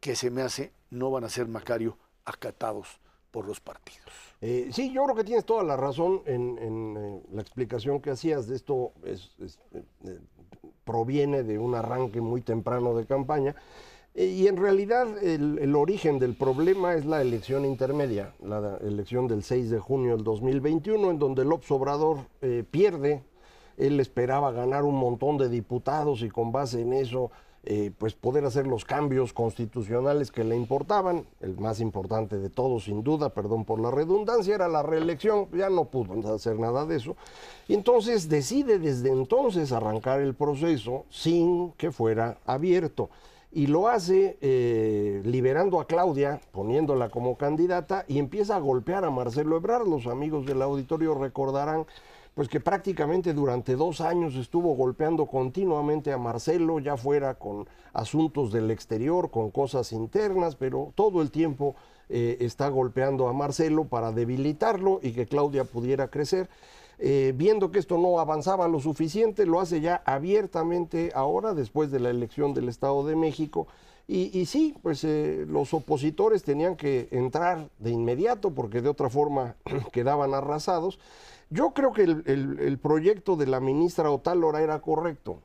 que 0.00 0.16
se 0.16 0.30
me 0.30 0.42
hace 0.42 0.72
no 0.90 1.10
van 1.10 1.24
a 1.24 1.28
ser, 1.28 1.48
Macario, 1.48 1.96
acatados 2.24 3.00
por 3.30 3.46
los 3.46 3.60
partidos. 3.60 4.12
Eh, 4.40 4.68
sí, 4.72 4.92
yo 4.92 5.04
creo 5.04 5.16
que 5.16 5.24
tienes 5.24 5.44
toda 5.44 5.64
la 5.64 5.76
razón 5.76 6.22
en, 6.26 6.58
eh, 6.96 7.22
la 7.32 7.40
explicación 7.40 8.00
que 8.00 8.10
hacías 8.10 8.46
de 8.46 8.56
esto. 8.56 8.92
Es, 9.04 9.30
eh, 9.72 10.18
proviene 10.84 11.42
de 11.42 11.58
un 11.58 11.74
arranque 11.74 12.20
muy 12.20 12.42
temprano 12.42 12.94
de 12.94 13.06
campaña. 13.06 13.54
Eh, 14.14 14.26
y 14.26 14.46
en 14.46 14.56
realidad 14.58 15.06
el, 15.22 15.74
origen 15.74 16.18
del 16.18 16.34
problema 16.34 16.94
es 16.94 17.06
la 17.06 17.22
elección 17.22 17.64
intermedia, 17.64 18.34
la 18.42 18.76
elección 18.82 19.26
del 19.26 19.42
6 19.42 19.70
de 19.70 19.78
junio 19.78 20.16
del 20.16 20.24
2021, 20.24 21.10
en 21.10 21.18
donde 21.18 21.44
López 21.44 21.70
Obrador 21.70 22.18
eh, 22.42 22.64
pierde. 22.70 23.22
Él 23.78 23.98
esperaba 24.00 24.52
ganar 24.52 24.84
un 24.84 24.96
montón 24.96 25.38
de 25.38 25.48
diputados 25.48 26.22
y 26.22 26.28
con 26.28 26.52
base 26.52 26.82
en 26.82 26.92
eso, 26.92 27.30
eh, 27.64 27.90
pues 27.96 28.12
poder 28.12 28.44
hacer 28.44 28.66
los 28.66 28.84
cambios 28.84 29.32
constitucionales 29.32 30.30
que 30.30 30.44
le 30.44 30.56
importaban. 30.56 31.24
El 31.40 31.58
más 31.58 31.80
importante 31.80 32.36
de 32.36 32.50
todos, 32.50 32.84
sin 32.84 33.02
duda, 33.02 33.30
perdón 33.30 33.64
por 33.64 33.80
la 33.80 33.90
redundancia, 33.90 34.54
era 34.54 34.68
la 34.68 34.82
reelección. 34.82 35.48
Ya 35.52 35.70
no 35.70 35.86
pudo 35.86 36.34
hacer 36.34 36.58
nada 36.58 36.84
de 36.84 36.96
eso. 36.96 37.16
Y 37.66 37.72
entonces 37.72 38.28
decide 38.28 38.78
desde 38.78 39.10
entonces 39.10 39.72
arrancar 39.72 40.20
el 40.20 40.34
proceso 40.34 41.06
sin 41.08 41.72
que 41.72 41.90
fuera 41.90 42.36
abierto 42.44 43.08
y 43.54 43.66
lo 43.66 43.88
hace 43.88 44.38
eh, 44.40 45.20
liberando 45.24 45.78
a 45.78 45.86
Claudia, 45.86 46.40
poniéndola 46.52 47.10
como 47.10 47.36
candidata 47.36 48.06
y 48.08 48.18
empieza 48.18 48.56
a 48.56 48.60
golpear 48.60 49.04
a 49.04 49.10
Marcelo 49.10 49.56
Ebrard. 49.56 49.86
Los 49.86 50.06
amigos 50.06 50.46
del 50.46 50.62
auditorio 50.62 51.14
recordarán 51.14 51.84
pues 52.34 52.48
que 52.48 52.60
prácticamente 52.60 53.34
durante 53.34 53.76
dos 53.76 54.00
años 54.00 54.36
estuvo 54.36 54.74
golpeando 54.74 55.26
continuamente 55.26 56.12
a 56.12 56.18
Marcelo, 56.18 56.78
ya 56.78 56.96
fuera 56.96 57.34
con 57.34 57.68
asuntos 57.92 58.52
del 58.52 58.70
exterior, 58.70 59.30
con 59.30 59.50
cosas 59.50 59.92
internas, 59.92 60.56
pero 60.56 60.92
todo 60.94 61.20
el 61.20 61.30
tiempo 61.30 61.76
eh, 62.08 62.38
está 62.40 62.68
golpeando 62.68 63.28
a 63.28 63.34
Marcelo 63.34 63.84
para 63.84 64.12
debilitarlo 64.12 64.98
y 65.02 65.12
que 65.12 65.26
Claudia 65.26 65.64
pudiera 65.64 66.08
crecer. 66.08 66.48
Eh, 66.98 67.32
viendo 67.36 67.70
que 67.70 67.78
esto 67.78 67.98
no 67.98 68.20
avanzaba 68.20 68.68
lo 68.68 68.80
suficiente, 68.80 69.44
lo 69.46 69.60
hace 69.60 69.80
ya 69.80 70.02
abiertamente 70.06 71.10
ahora, 71.14 71.54
después 71.54 71.90
de 71.90 72.00
la 72.00 72.10
elección 72.10 72.54
del 72.54 72.68
Estado 72.68 73.04
de 73.06 73.16
México. 73.16 73.66
Y, 74.08 74.36
y 74.38 74.46
sí, 74.46 74.74
pues 74.82 75.04
eh, 75.04 75.44
los 75.48 75.74
opositores 75.74 76.42
tenían 76.42 76.76
que 76.76 77.08
entrar 77.12 77.68
de 77.78 77.90
inmediato 77.90 78.50
porque 78.50 78.82
de 78.82 78.88
otra 78.88 79.08
forma 79.10 79.56
quedaban 79.92 80.34
arrasados. 80.34 80.98
Yo 81.50 81.70
creo 81.72 81.92
que 81.92 82.02
el, 82.04 82.22
el- 82.26 82.58
el 82.60 82.78
proyecto 82.78 83.36
de 83.36 83.46
la 83.46 83.60
ministra 83.60 84.10
Otálora 84.10 84.60
era 84.62 84.80
correcto. 84.80 85.38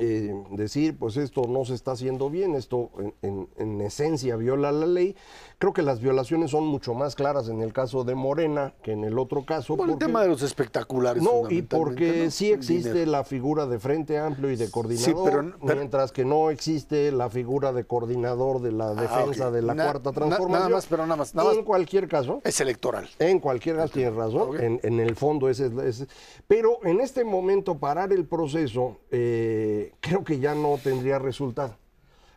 Eh, 0.00 0.32
decir, 0.52 0.96
pues 0.96 1.16
esto 1.16 1.42
no 1.48 1.64
se 1.64 1.74
está 1.74 1.90
haciendo 1.90 2.30
bien, 2.30 2.54
esto 2.54 2.90
en, 2.98 3.14
en- 3.22 3.48
en 3.56 3.80
esencia 3.80 4.36
viola 4.36 4.70
la 4.70 4.86
ley. 4.86 5.16
Creo 5.58 5.72
que 5.72 5.82
las 5.82 6.00
violaciones 6.00 6.52
son 6.52 6.66
mucho 6.68 6.94
más 6.94 7.16
claras 7.16 7.48
en 7.48 7.60
el 7.62 7.72
caso 7.72 8.04
de 8.04 8.14
Morena 8.14 8.74
que 8.84 8.92
en 8.92 9.02
el 9.02 9.18
otro 9.18 9.44
caso. 9.44 9.76
Por 9.76 9.90
el 9.90 9.98
tema 9.98 10.22
de 10.22 10.28
los 10.28 10.42
espectaculares. 10.42 11.20
no, 11.20 11.50
y 11.50 11.62
porque 11.62 12.26
¿no? 12.26 12.30
sí 12.30 12.52
existe 12.52 12.90
dinero. 12.92 13.10
la 13.10 13.24
figura 13.24 13.66
de 13.66 13.80
Frente 13.80 14.18
Amplio 14.18 14.52
y 14.52 14.56
de 14.56 14.70
coordinador, 14.70 15.24
pero- 15.30 15.54
pero- 15.66 15.74
mientras 15.76 16.12
que 16.12 16.24
no 16.24 16.50
existe 16.50 17.10
la 17.10 17.28
figura 17.28 17.72
de 17.72 17.82
coordinador 17.84 18.60
de 18.62 18.70
la 18.70 18.94
defensa 18.94 19.46
Ah, 19.46 19.48
ok. 19.48 19.54
de 19.54 19.62
la 19.62 19.74
Na- 19.74 19.84
Cuarta 19.84 20.10
na- 20.10 20.14
Transformación. 20.14 20.52
nada 20.52 20.68
más, 20.68 20.86
pero 20.86 21.02
nada 21.06 21.16
más, 21.16 21.34
nada 21.34 21.50
en 21.50 21.56
más. 21.56 21.66
cualquier 21.66 22.06
caso, 22.06 22.40
Es 22.44 22.60
electoral. 22.60 23.08
en 23.18 23.40
cualquier 23.40 23.74
caso 23.76 23.94
tienes 23.94 24.14
razón, 24.14 24.60
en, 24.62 24.78
en 24.84 25.00
el 25.00 25.16
fondo 25.16 25.48
ese 25.48 25.72
es, 25.84 26.06
Pero 26.46 26.78
en 26.84 27.00
este 27.00 27.24
momento 27.24 27.78
parar 27.78 28.12
el 28.12 28.26
proceso 28.26 28.98
eh, 29.10 29.87
creo 30.00 30.24
que 30.24 30.38
ya 30.38 30.54
no 30.54 30.78
tendría 30.82 31.18
resultado, 31.18 31.76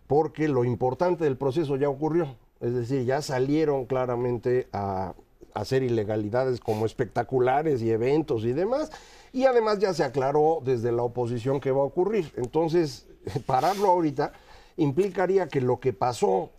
porque 0.08 0.48
lo 0.48 0.64
importante 0.64 1.24
del 1.24 1.38
proceso 1.38 1.76
ya 1.76 1.90
ocurrió. 1.90 2.36
Es 2.60 2.74
decir, 2.74 3.06
ya 3.06 3.22
salieron 3.22 3.86
claramente 3.86 4.68
a 4.72 5.14
hacer 5.54 5.84
ilegalidades 5.84 6.60
como 6.60 6.86
espectaculares 6.86 7.82
y 7.82 7.92
eventos 7.92 8.46
y 8.46 8.54
demás, 8.54 8.92
y 9.34 9.46
además 9.46 9.80
ya 9.80 9.94
se 9.94 10.04
aclaró 10.04 10.60
desde 10.64 10.92
la 10.92 11.04
oposición 11.04 11.60
que 11.60 11.72
va 11.72 11.82
a 11.82 11.86
ocurrir. 11.86 12.32
Entonces, 12.38 13.08
pararlo 13.46 13.88
ahorita 13.88 14.34
implicaría 14.78 15.48
que 15.48 15.62
lo 15.62 15.80
que 15.80 15.94
pasó 15.94 16.52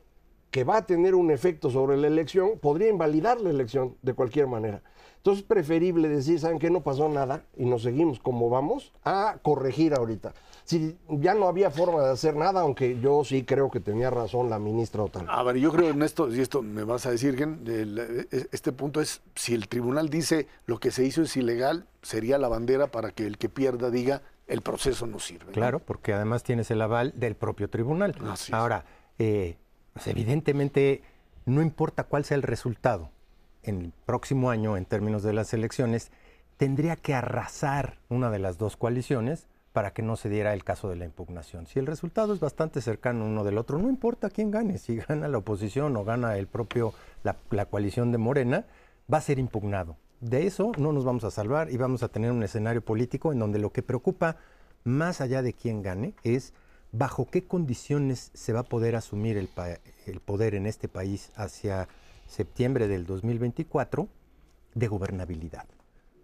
que 0.53 0.65
va 0.65 0.77
a 0.77 0.87
tener 0.87 1.15
un 1.15 1.31
efecto 1.31 1.71
sobre 1.71 1.97
la 1.97 2.09
elección, 2.09 2.59
podría 2.61 2.91
invalidar 2.91 3.41
la 3.41 3.49
elección 3.49 3.97
de 4.03 4.13
cualquier 4.13 4.47
manera. 4.47 4.83
Entonces 5.17 5.43
es 5.43 5.49
preferible 5.49 6.09
decir, 6.09 6.39
¿saben 6.39 6.59
qué? 6.59 6.69
No 6.69 6.83
pasó 6.83 7.09
nada 7.09 7.45
y 7.57 7.65
nos 7.65 7.83
seguimos 7.83 8.21
como 8.21 8.51
vamos, 8.51 8.93
a 9.03 9.39
corregir 9.43 9.95
ahorita. 9.95 10.35
Si 10.73 10.97
ya 11.11 11.35
no 11.35 11.49
había 11.49 11.71
forma 11.71 12.01
de 12.03 12.13
hacer 12.13 12.35
nada, 12.35 12.63
aunque 12.63 12.99
yo 12.99 13.25
sí 13.25 13.45
creo 13.45 13.71
que 13.71 13.79
tenía 13.79 14.09
razón 14.09 14.49
la 14.49 14.59
ministra 14.59 15.03
Otal. 15.03 15.27
A 15.29 15.43
ver, 15.43 15.57
yo 15.59 15.71
creo 15.71 15.91
en 15.91 16.01
esto, 16.03 16.35
y 16.35 16.41
esto 16.41 16.63
me 16.63 16.83
vas 16.85 17.05
a 17.05 17.11
decir, 17.11 17.37
Gen, 17.37 17.63
el- 17.67 18.27
este 18.53 18.73
punto 18.73 19.03
es, 19.03 19.21
si 19.35 19.53
el 19.53 19.69
tribunal 19.69 20.09
dice 20.09 20.47
lo 20.65 20.81
que 20.81 20.91
se 20.91 21.05
hizo 21.05 21.21
es 21.21 21.37
ilegal, 21.37 21.85
sería 22.01 22.39
la 22.39 22.49
bandera 22.49 22.87
para 22.87 23.11
que 23.11 23.27
el 23.27 23.37
que 23.37 23.51
pierda 23.51 23.91
diga 23.91 24.23
el 24.47 24.63
proceso 24.63 25.07
no 25.07 25.19
sirve. 25.19 25.45
¿no? 25.49 25.53
Claro, 25.53 25.79
porque 25.79 26.15
además 26.15 26.43
tienes 26.43 26.71
el 26.71 26.81
aval 26.81 27.13
del 27.17 27.35
propio 27.37 27.69
tribunal. 27.69 28.15
Así. 28.31 28.51
Ahora, 28.55 28.87
eh, 29.19 29.59
pues 29.93 30.07
evidentemente, 30.07 31.03
no 31.45 31.61
importa 31.61 32.05
cuál 32.05 32.25
sea 32.25 32.37
el 32.39 32.43
resultado 32.43 33.11
en 33.63 33.83
el 33.83 33.93
próximo 34.07 34.49
año 34.49 34.79
en 34.79 34.87
términos 34.87 35.23
de 35.23 35.35
las 35.35 35.53
elecciones, 35.53 36.11
tendría 36.57 36.97
que 36.97 37.13
arrasar 37.13 37.99
una 38.09 38.31
de 38.31 38.39
las 38.39 38.57
dos 38.57 38.79
coaliciones 38.79 39.49
para 39.73 39.93
que 39.93 40.03
no 40.03 40.17
se 40.17 40.29
diera 40.29 40.53
el 40.53 40.65
caso 40.65 40.89
de 40.89 40.97
la 40.97 41.05
impugnación. 41.05 41.67
Si 41.67 41.79
el 41.79 41.87
resultado 41.87 42.35
es 42.35 42.41
bastante 42.41 42.81
cercano 42.81 43.25
uno 43.25 43.45
del 43.45 43.59
otro, 43.59 43.79
no 43.79 43.89
importa 43.89 44.31
quién 44.31 44.51
gane, 44.51 44.79
si 44.79 44.97
gana 45.09 45.29
la 45.29 45.39
oposición 45.39 45.97
o 45.97 46.05
gana 46.05 46.37
el 46.37 46.47
propio 46.47 46.93
la, 47.23 47.37
la 47.51 47.67
coalición 47.67 48.13
de 48.13 48.19
Morena, 48.19 48.67
va 49.13 49.19
a 49.19 49.23
ser 49.23 49.39
impugnado. 49.39 49.97
De 50.21 50.47
eso 50.47 50.73
no 50.79 50.93
nos 50.93 51.05
vamos 51.05 51.25
a 51.25 51.31
salvar 51.31 51.71
y 51.71 51.77
vamos 51.77 52.03
a 52.03 52.09
tener 52.09 52.31
un 52.31 52.43
escenario 52.43 52.83
político 52.85 53.33
en 53.33 53.39
donde 53.39 53.59
lo 53.59 53.73
que 53.73 53.83
preocupa 53.83 54.37
más 54.85 55.21
allá 55.21 55.43
de 55.43 55.53
quién 55.53 55.83
gane 55.83 56.15
es 56.23 56.53
bajo 56.93 57.29
qué 57.31 57.45
condiciones 57.45 58.31
se 58.35 58.53
va 58.53 58.61
a 58.61 58.65
poder 58.65 58.95
asumir 58.95 59.37
el, 59.39 59.49
el 60.07 60.21
poder 60.21 60.55
en 60.55 60.67
este 60.67 60.89
país 60.89 61.33
hacia 61.35 61.89
septiembre 62.29 62.87
del 62.87 63.07
2024 63.07 64.09
de 64.75 64.89
gobernabilidad. 64.89 65.67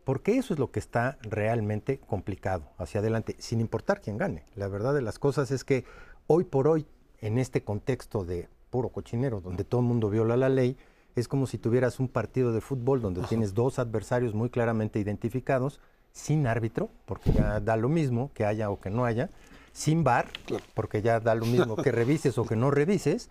Porque 0.09 0.39
eso 0.39 0.55
es 0.55 0.59
lo 0.59 0.71
que 0.71 0.79
está 0.81 1.19
realmente 1.21 1.99
complicado 1.99 2.65
hacia 2.79 3.01
adelante, 3.01 3.37
sin 3.41 3.61
importar 3.61 4.01
quién 4.01 4.17
gane. 4.17 4.43
La 4.57 4.67
verdad 4.67 4.95
de 4.95 5.03
las 5.03 5.19
cosas 5.19 5.51
es 5.51 5.65
que 5.65 5.85
hoy 6.27 6.45
por 6.45 6.67
hoy, 6.67 6.87
en 7.21 7.37
este 7.37 7.63
contexto 7.63 8.25
de 8.25 8.49
puro 8.71 8.89
cochinero, 8.89 9.43
donde 9.43 9.65
todo 9.65 9.83
el 9.83 9.87
mundo 9.87 10.09
viola 10.09 10.39
la 10.39 10.49
ley, 10.49 10.79
es 11.15 11.29
como 11.29 11.47
si 11.47 11.59
tuvieras 11.59 12.01
un 12.01 12.09
partido 12.09 12.55
de 12.55 12.63
fútbol 12.63 13.03
donde 13.03 13.21
tienes 13.25 13.53
dos 13.53 13.79
adversarios 13.79 14.33
muy 14.33 14.49
claramente 14.49 14.99
identificados, 14.99 15.79
sin 16.13 16.47
árbitro, 16.47 16.89
porque 17.05 17.31
ya 17.31 17.61
da 17.61 17.77
lo 17.77 17.91
mismo 17.91 18.31
que 18.33 18.47
haya 18.47 18.71
o 18.71 18.81
que 18.81 18.89
no 18.89 19.05
haya, 19.05 19.29
sin 19.73 20.05
bar, 20.05 20.25
porque 20.73 21.03
ya 21.03 21.21
da 21.21 21.35
lo 21.35 21.45
mismo 21.45 21.77
que 21.77 21.93
revises 21.93 22.39
o 22.39 22.47
que 22.47 22.57
no 22.57 22.71
revises, 22.71 23.29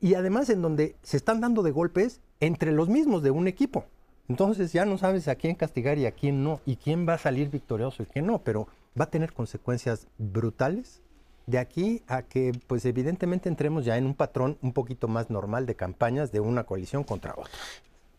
y 0.00 0.14
además 0.14 0.48
en 0.48 0.62
donde 0.62 0.96
se 1.02 1.18
están 1.18 1.42
dando 1.42 1.62
de 1.62 1.72
golpes 1.72 2.22
entre 2.40 2.72
los 2.72 2.88
mismos 2.88 3.22
de 3.22 3.32
un 3.32 3.48
equipo. 3.48 3.84
Entonces 4.28 4.72
ya 4.72 4.84
no 4.84 4.98
sabes 4.98 5.28
a 5.28 5.36
quién 5.36 5.54
castigar 5.54 5.98
y 5.98 6.06
a 6.06 6.12
quién 6.12 6.42
no, 6.42 6.60
y 6.66 6.76
quién 6.76 7.08
va 7.08 7.14
a 7.14 7.18
salir 7.18 7.50
victorioso 7.50 8.02
y 8.02 8.06
quién 8.06 8.26
no, 8.26 8.38
pero 8.38 8.68
va 8.98 9.04
a 9.04 9.10
tener 9.10 9.32
consecuencias 9.32 10.06
brutales 10.18 11.00
de 11.46 11.58
aquí 11.58 12.02
a 12.08 12.22
que, 12.22 12.52
pues 12.66 12.84
evidentemente 12.84 13.48
entremos 13.48 13.84
ya 13.84 13.96
en 13.96 14.06
un 14.06 14.14
patrón 14.14 14.58
un 14.62 14.72
poquito 14.72 15.06
más 15.06 15.30
normal 15.30 15.64
de 15.64 15.76
campañas 15.76 16.32
de 16.32 16.40
una 16.40 16.64
coalición 16.64 17.04
contra 17.04 17.34
otra. 17.36 17.52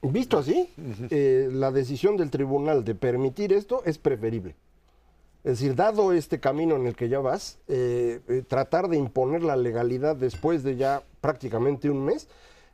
Visto 0.01 0.37
así, 0.37 0.69
eh, 1.09 1.49
la 1.51 1.71
decisión 1.71 2.15
del 2.17 2.29
tribunal 2.29 2.85
de 2.85 2.95
permitir 2.95 3.51
esto 3.51 3.81
es 3.83 3.97
preferible. 3.97 4.55
Es 5.43 5.59
decir, 5.59 5.75
dado 5.75 6.13
este 6.13 6.39
camino 6.39 6.75
en 6.75 6.87
el 6.87 6.95
que 6.95 7.09
ya 7.09 7.19
vas, 7.19 7.57
eh, 7.67 8.21
eh, 8.27 8.43
tratar 8.47 8.89
de 8.89 8.97
imponer 8.97 9.43
la 9.43 9.55
legalidad 9.55 10.15
después 10.15 10.63
de 10.63 10.75
ya 10.75 11.03
prácticamente 11.19 11.89
un 11.89 12.05
mes 12.05 12.27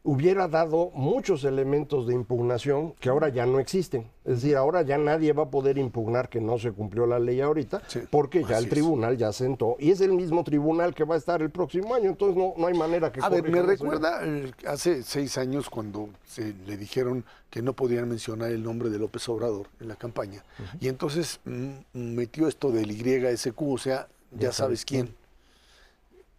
hubiera 0.06 0.50
dado 0.50 0.92
muchos 0.94 1.46
elementos 1.46 2.08
de 2.08 2.14
impugnación 2.14 2.94
que 3.00 3.08
ahora 3.08 3.30
ya 3.30 3.46
no 3.46 3.60
existen. 3.60 4.02
Es 4.26 4.42
decir, 4.42 4.58
ahora 4.58 4.82
ya 4.82 4.98
nadie 4.98 5.32
va 5.32 5.44
a 5.44 5.50
poder 5.50 5.78
impugnar 5.78 6.28
que 6.28 6.42
no 6.42 6.60
se 6.60 6.74
cumplió 6.74 7.06
la 7.06 7.20
ley 7.20 7.40
ahorita, 7.40 7.82
Sí, 7.88 8.02
porque 8.10 8.44
ya 8.44 8.58
el 8.58 8.66
es. 8.66 8.70
tribunal 8.70 9.18
ya 9.18 9.32
sentó. 9.32 9.78
Y 9.80 9.92
es 9.92 10.02
el 10.02 10.12
mismo 10.12 10.44
tribunal 10.44 10.94
que 10.94 11.06
va 11.06 11.16
a 11.16 11.18
estar 11.18 11.42
el 11.42 11.52
próximo 11.52 11.96
año, 11.96 12.10
entonces 12.10 12.36
no, 12.36 12.54
no 12.58 12.68
hay 12.68 12.74
manera 12.74 13.14
que... 13.14 13.22
A 13.22 13.30
ver, 13.30 13.50
me 13.50 13.62
recuerda 13.62 14.22
hace 14.68 15.04
seis 15.04 15.38
años 15.38 15.70
cuando 15.70 16.10
se 16.26 16.54
le 16.68 16.76
dijeron 16.76 17.24
que 17.50 17.62
no 17.62 17.72
podían 17.72 18.10
mencionar 18.10 18.52
el 18.52 18.62
nombre 18.62 18.90
de 18.90 19.00
López 19.00 19.28
Obrador 19.30 19.68
en 19.80 19.88
la 19.88 19.96
campaña. 19.96 20.44
Y 20.82 20.90
entonces 20.90 21.40
mm, 21.46 21.70
metió 21.94 22.50
esto 22.50 22.72
del 22.72 22.92
YSQ, 22.92 23.62
o 23.62 23.78
sea, 23.78 24.08
ya, 24.32 24.52
sabes 24.52 24.84
quién. 24.84 25.16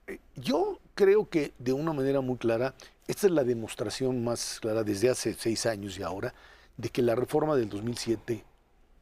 Eh, 0.06 0.18
Yo 0.36 0.78
creo 0.94 1.28
que 1.30 1.52
de 1.58 1.72
una 1.72 1.92
manera 1.92 2.20
muy 2.20 2.36
clara, 2.36 2.74
esta 3.06 3.26
es 3.26 3.32
la 3.32 3.44
demostración 3.44 4.24
más 4.24 4.58
clara 4.60 4.82
desde 4.82 5.10
hace 5.10 5.34
seis 5.34 5.66
años 5.66 5.98
y 5.98 6.02
ahora, 6.02 6.34
de 6.76 6.88
que 6.88 7.02
la 7.02 7.14
reforma 7.14 7.56
del 7.56 7.68
2007 7.68 8.44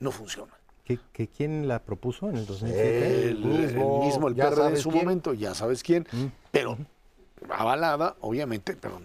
no 0.00 0.10
funciona. 0.10 0.52
¿Qué, 0.84 0.98
qué- 1.12 1.28
quién 1.28 1.68
la 1.68 1.78
propuso 1.80 2.28
en 2.28 2.36
el 2.36 2.46
2007? 2.46 3.28
El 3.28 3.38
mismo, 3.44 4.00
el 4.02 4.06
mismo, 4.08 4.28
el 4.28 4.34
PRD 4.34 4.68
en 4.70 4.76
su 4.76 4.90
quién. 4.90 5.04
momento, 5.04 5.32
ya 5.34 5.54
sabes 5.54 5.82
quién, 5.82 6.06
pero 6.50 6.76
avalada, 7.50 8.16
obviamente, 8.20 8.76
pero 8.76 9.00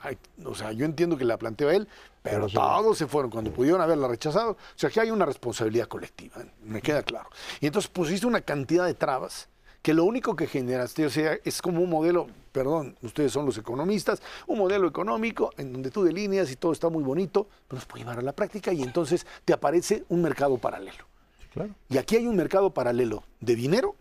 hay- 0.00 0.18
o 0.44 0.54
sea, 0.54 0.72
yo 0.72 0.84
entiendo 0.84 1.16
que 1.16 1.24
la 1.24 1.38
planteó 1.38 1.70
él, 1.70 1.86
pero, 2.22 2.36
Pero 2.36 2.48
sí. 2.48 2.54
todos 2.54 2.98
se 2.98 3.06
fueron 3.06 3.30
cuando 3.30 3.52
pudieron 3.52 3.80
haberla 3.80 4.06
rechazado. 4.08 4.52
O 4.52 4.56
sea, 4.76 4.90
que 4.90 5.00
hay 5.00 5.10
una 5.10 5.24
responsabilidad 5.26 5.86
colectiva, 5.88 6.36
me 6.64 6.80
queda 6.82 7.02
claro. 7.02 7.28
Y 7.60 7.66
entonces 7.66 7.90
pusiste 7.90 8.26
una 8.26 8.40
cantidad 8.42 8.86
de 8.86 8.94
trabas 8.94 9.48
que 9.82 9.94
lo 9.94 10.04
único 10.04 10.36
que 10.36 10.46
generaste, 10.46 11.04
o 11.04 11.10
sea, 11.10 11.36
es 11.44 11.60
como 11.60 11.80
un 11.82 11.90
modelo, 11.90 12.28
perdón, 12.52 12.96
ustedes 13.02 13.32
son 13.32 13.44
los 13.44 13.58
economistas, 13.58 14.22
un 14.46 14.58
modelo 14.58 14.86
económico 14.86 15.50
en 15.58 15.72
donde 15.72 15.90
tú 15.90 16.04
delineas 16.04 16.50
y 16.52 16.56
todo 16.56 16.72
está 16.72 16.88
muy 16.88 17.02
bonito, 17.02 17.48
pero 17.66 17.76
no 17.76 17.80
se 17.80 17.86
puede 17.86 18.04
llevar 18.04 18.18
a 18.20 18.22
la 18.22 18.32
práctica 18.32 18.72
y 18.72 18.82
entonces 18.82 19.26
te 19.44 19.52
aparece 19.52 20.04
un 20.08 20.22
mercado 20.22 20.56
paralelo. 20.58 21.04
Claro. 21.52 21.74
Y 21.88 21.98
aquí 21.98 22.16
hay 22.16 22.26
un 22.26 22.36
mercado 22.36 22.70
paralelo 22.70 23.24
de 23.40 23.56
dinero 23.56 23.96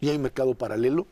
y 0.00 0.08
hay 0.08 0.16
un 0.16 0.22
mercado 0.22 0.54
paralelo 0.54 1.06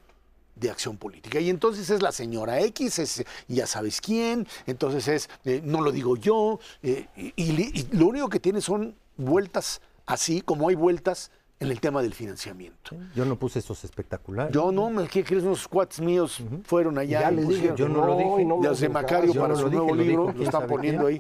de 0.56 0.70
acción 0.70 0.96
política. 0.96 1.38
Y 1.38 1.48
entonces 1.50 1.90
es 1.90 2.02
la 2.02 2.10
señora 2.12 2.60
X, 2.60 2.98
es 2.98 3.24
ya 3.48 3.66
sabes 3.66 4.00
quién, 4.00 4.46
entonces 4.66 5.08
es, 5.08 5.30
eh, 5.44 5.60
no 5.62 5.80
lo 5.82 5.92
digo 5.92 6.16
yo, 6.16 6.58
eh, 6.82 7.06
y, 7.16 7.32
y- 7.36 7.70
y 7.74 7.96
lo 7.96 8.06
único 8.06 8.28
que 8.28 8.40
tiene 8.40 8.60
son 8.62 8.94
vueltas 9.16 9.80
así 10.06 10.40
como 10.40 10.68
hay 10.68 10.74
vueltas 10.74 11.30
en 11.61 11.70
el 11.70 11.79
tema 11.79 12.01
del 12.03 12.14
financiamiento. 12.14 12.96
Yo 13.14 13.25
no 13.27 13.37
puse 13.37 13.59
esos 13.59 13.85
espectaculares. 13.85 14.53
Yo 14.53 14.73
no, 14.73 14.88
me- 14.88 15.07
¿qué 15.07 15.23
crees? 15.23 15.44
Unos 15.44 15.68
cuates 15.68 16.01
míos 16.01 16.42
fueron 16.64 16.99
allá. 16.99 17.20
Ya 17.20 17.33
y 17.33 17.37
les 17.37 17.49
dije, 17.49 17.73
yo 17.77 17.87
no 17.88 18.05
lo 18.07 18.16
dije. 18.16 18.42
y 18.42 18.44
no 18.46 18.62
sé, 18.62 18.68
hacen 18.68 18.92
Macario 18.92 19.35
para 19.35 19.49
no 19.49 19.57
su 19.57 19.64
lo 19.64 19.70
nuevo 19.70 19.87
dije, 19.87 19.96
lo 19.99 20.03
libro, 20.03 20.27
dijo 20.29 20.38
lo 20.38 20.44
están 20.44 20.66
poniendo 20.66 21.07
ahí. 21.07 21.18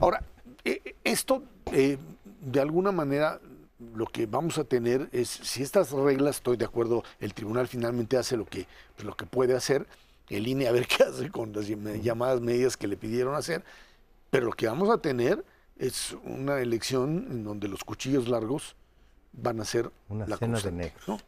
Ahora, 0.00 0.22
eh, 0.64 0.94
esto, 1.02 1.42
eh, 1.72 1.98
de 2.40 2.60
alguna 2.60 2.92
manera 2.92 3.40
lo 3.94 4.06
que 4.06 4.26
vamos 4.26 4.58
a 4.58 4.64
tener 4.64 5.08
es, 5.10 5.28
si 5.28 5.62
estas 5.62 5.90
reglas, 5.90 6.36
estoy 6.36 6.56
de 6.56 6.66
acuerdo, 6.66 7.02
el 7.18 7.34
tribunal 7.34 7.66
finalmente 7.66 8.16
hace 8.16 8.36
lo 8.36 8.44
que, 8.44 8.66
pues, 8.94 9.04
lo 9.04 9.16
que 9.16 9.26
puede 9.26 9.56
hacer, 9.56 9.86
el 10.28 10.46
INE 10.46 10.68
a 10.68 10.72
ver 10.72 10.86
qué 10.86 11.02
hace 11.02 11.30
con 11.30 11.52
las 11.52 11.66
llamadas 11.66 12.40
medidas 12.40 12.76
que 12.76 12.86
le 12.86 12.96
pidieron 12.96 13.34
hacer, 13.34 13.64
pero 14.30 14.46
lo 14.46 14.52
que 14.52 14.68
vamos 14.68 14.88
a 14.88 14.98
tener 14.98 15.44
es 15.78 16.14
una 16.24 16.60
elección 16.60 17.26
en 17.30 17.42
donde 17.42 17.66
los 17.66 17.82
cuchillos 17.82 18.28
largos 18.28 18.76
van 19.32 19.60
a 19.60 19.64
ser 19.64 19.90
Una 20.08 20.26
la 20.26 20.36
cena 20.36 20.60
de 20.60 20.72
negros. 20.72 21.08
¿no? 21.08 21.18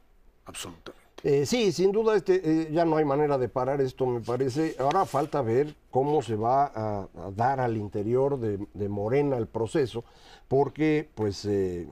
Absolutamente. 0.45 1.03
Eh, 1.25 1.47
sí, 1.47 1.71
sin 1.71 1.93
duda 1.93 2.17
este, 2.17 2.41
eh, 2.45 2.69
ya 2.73 2.85
no 2.85 2.97
hay 2.97 3.05
manera 3.05 3.39
de 3.39 3.49
parar 3.49 3.81
esto, 3.81 4.07
me 4.07 4.21
parece. 4.21 4.75
Ahora 4.81 5.05
falta 5.07 5.41
ver 5.41 5.77
cómo 5.91 6.21
se 6.21 6.35
va 6.35 6.65
a, 6.67 7.03
a 7.03 7.31
dar 7.31 7.61
al 7.61 7.77
interior 7.77 8.41
de, 8.41 8.59
de 8.75 8.89
Morena 8.89 9.37
el 9.37 9.47
proceso, 9.47 10.05
porque 10.49 11.09
pues 11.15 11.45
eh, 11.45 11.87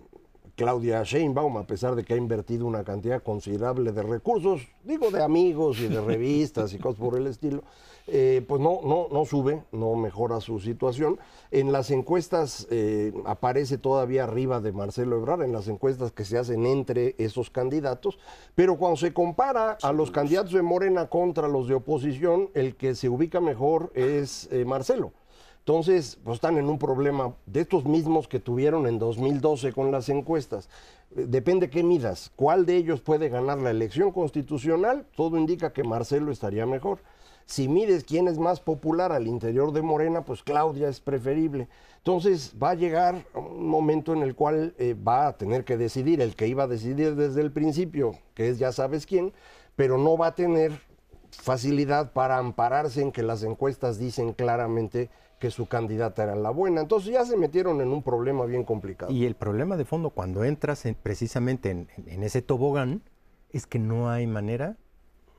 Claudia 0.60 1.02
Sheinbaum, 1.02 1.56
a 1.56 1.66
pesar 1.66 1.94
de 1.94 2.04
que 2.04 2.12
ha 2.12 2.18
invertido 2.18 2.66
una 2.66 2.84
cantidad 2.84 3.22
considerable 3.22 3.92
de 3.92 4.02
recursos, 4.02 4.60
digo 4.84 5.10
de 5.10 5.22
amigos 5.22 5.80
y 5.80 5.88
de 5.88 6.02
revistas 6.02 6.74
y 6.74 6.78
cosas 6.78 7.00
por 7.00 7.16
el 7.16 7.28
estilo, 7.28 7.62
eh, 8.06 8.44
pues 8.46 8.60
no, 8.60 8.80
no, 8.84 9.08
no 9.10 9.24
sube, 9.24 9.62
no 9.72 9.94
mejora 9.94 10.38
su 10.42 10.60
situación. 10.60 11.18
En 11.50 11.72
las 11.72 11.90
encuestas 11.90 12.66
eh, 12.70 13.14
aparece 13.24 13.78
todavía 13.78 14.24
arriba 14.24 14.60
de 14.60 14.72
Marcelo 14.72 15.16
Ebrard, 15.16 15.44
en 15.44 15.52
las 15.54 15.66
encuestas 15.66 16.12
que 16.12 16.26
se 16.26 16.36
hacen 16.36 16.66
entre 16.66 17.14
esos 17.16 17.48
candidatos, 17.48 18.18
pero 18.54 18.76
cuando 18.76 18.98
se 18.98 19.14
compara 19.14 19.78
a 19.80 19.92
los 19.94 20.10
candidatos 20.10 20.52
de 20.52 20.60
Morena 20.60 21.08
contra 21.08 21.48
los 21.48 21.68
de 21.68 21.74
oposición, 21.76 22.50
el 22.52 22.76
que 22.76 22.94
se 22.94 23.08
ubica 23.08 23.40
mejor 23.40 23.92
es 23.94 24.46
eh, 24.52 24.66
Marcelo. 24.66 25.12
Entonces, 25.70 26.18
pues 26.24 26.35
están 26.35 26.59
en 26.59 26.68
un 26.68 26.80
problema 26.80 27.33
de 27.46 27.61
estos 27.61 27.85
mismos 27.85 28.26
que 28.26 28.40
tuvieron 28.40 28.88
en 28.88 28.98
2012 28.98 29.72
con 29.72 29.92
las 29.92 30.09
encuestas. 30.09 30.68
Eh, 31.14 31.26
Depende 31.28 31.70
qué 31.70 31.85
midas. 31.85 32.33
¿Cuál 32.35 32.66
de 32.66 32.74
ellos 32.74 33.00
puede 33.00 33.28
ganar 33.28 33.59
la 33.59 33.70
elección 33.70 34.11
constitucional? 34.11 35.06
Todo 35.14 35.38
indica 35.38 35.72
que 35.72 35.85
Marcelo 35.85 36.33
estaría 36.33 36.66
mejor. 36.66 36.98
Si 37.46 37.68
mides 37.68 38.02
quién 38.02 38.26
es 38.26 38.37
más 38.37 38.59
popular 38.59 39.12
al 39.12 39.28
interior 39.28 39.70
de 39.70 39.80
Morena, 39.80 40.24
pues 40.24 40.42
Claudia 40.42 40.88
es 40.88 40.98
preferible. 40.98 41.68
Entonces 41.98 42.52
va 42.61 42.70
a 42.70 42.74
llegar 42.74 43.24
un 43.37 43.68
momento 43.68 44.12
en 44.12 44.22
el 44.22 44.35
cual 44.35 44.74
eh, 44.76 44.94
va 44.94 45.28
a 45.28 45.37
tener 45.37 45.64
que 45.64 45.76
decidir 45.76 46.20
el 46.20 46.35
que 46.35 46.48
iba 46.48 46.64
a 46.64 46.66
decidir 46.66 47.14
desde 47.14 47.42
el 47.42 47.52
principio, 47.52 48.16
que 48.35 48.48
es 48.48 48.59
ya 48.59 48.72
sabes 48.72 49.06
quién, 49.06 49.33
pero 49.76 49.98
no 49.98 50.18
va 50.18 50.26
a 50.26 50.35
tener 50.35 50.72
facilidad 51.30 52.12
para 52.12 52.38
ampararse 52.38 53.02
en 53.02 53.12
que 53.12 53.22
las 53.22 53.44
encuestas 53.44 54.00
dicen 54.00 54.33
claramente 54.33 55.11
que 55.40 55.50
su 55.50 55.66
candidata 55.66 56.22
era 56.22 56.37
la 56.37 56.50
buena. 56.50 56.83
Entonces 56.83 57.12
ya 57.12 57.24
se 57.24 57.37
metieron 57.37 57.81
en 57.81 57.88
un 57.88 58.03
problema 58.03 58.44
bien 58.44 58.62
complicado. 58.62 59.11
Y 59.11 59.24
el 59.26 59.35
problema 59.35 59.76
de 59.76 59.85
fondo 59.85 60.11
cuando 60.11 60.44
entras 60.44 60.85
en- 60.87 60.94
precisamente 60.94 61.70
en, 61.70 61.88
en- 61.96 62.09
en 62.09 62.22
ese 62.22 62.42
tobogán 62.42 63.03
es 63.53 63.66
que 63.66 63.79
no 63.81 64.11
hay 64.11 64.26
manera 64.29 64.76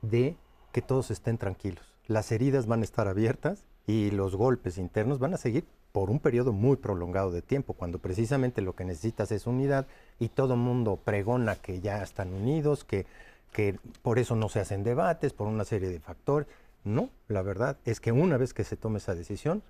de 0.02 0.36
que 0.72 0.82
todos 0.82 1.10
estén 1.10 1.38
tranquilos. 1.38 1.84
Las 2.08 2.32
heridas 2.32 2.66
van 2.66 2.80
a 2.80 2.84
estar 2.84 3.06
abiertas 3.08 3.64
y 3.86 4.10
los 4.10 4.36
golpes 4.36 4.76
internos 4.76 5.18
van 5.18 5.34
a 5.34 5.38
seguir 5.38 5.64
por 5.92 6.10
un 6.10 6.18
periodo 6.18 6.52
muy 6.52 6.76
prolongado 6.76 7.30
de 7.30 7.42
tiempo, 7.42 7.74
cuando 7.74 7.98
precisamente 7.98 8.62
lo 8.62 8.74
que 8.74 8.84
necesitas 8.84 9.30
es 9.30 9.46
unidad 9.46 9.86
y 10.18 10.28
todo 10.30 10.54
el 10.54 10.60
mundo 10.60 10.98
pregona 11.04 11.54
que 11.56 11.80
ya 11.80 12.02
están 12.02 12.32
unidos, 12.32 12.82
que, 12.84 13.04
que 13.52 13.78
por 14.02 14.18
eso 14.18 14.34
no 14.34 14.48
se 14.48 14.60
hacen 14.60 14.82
debates, 14.84 15.32
por 15.34 15.46
una 15.48 15.64
serie 15.64 15.90
de 15.90 16.00
factores. 16.00 16.48
No, 16.82 17.10
la 17.28 17.42
verdad 17.42 17.76
es 17.84 18.00
que 18.00 18.10
una 18.10 18.36
vez 18.38 18.54
que 18.54 18.64
se 18.64 18.76
tome 18.76 18.98
esa 18.98 19.14
decisión, 19.14 19.62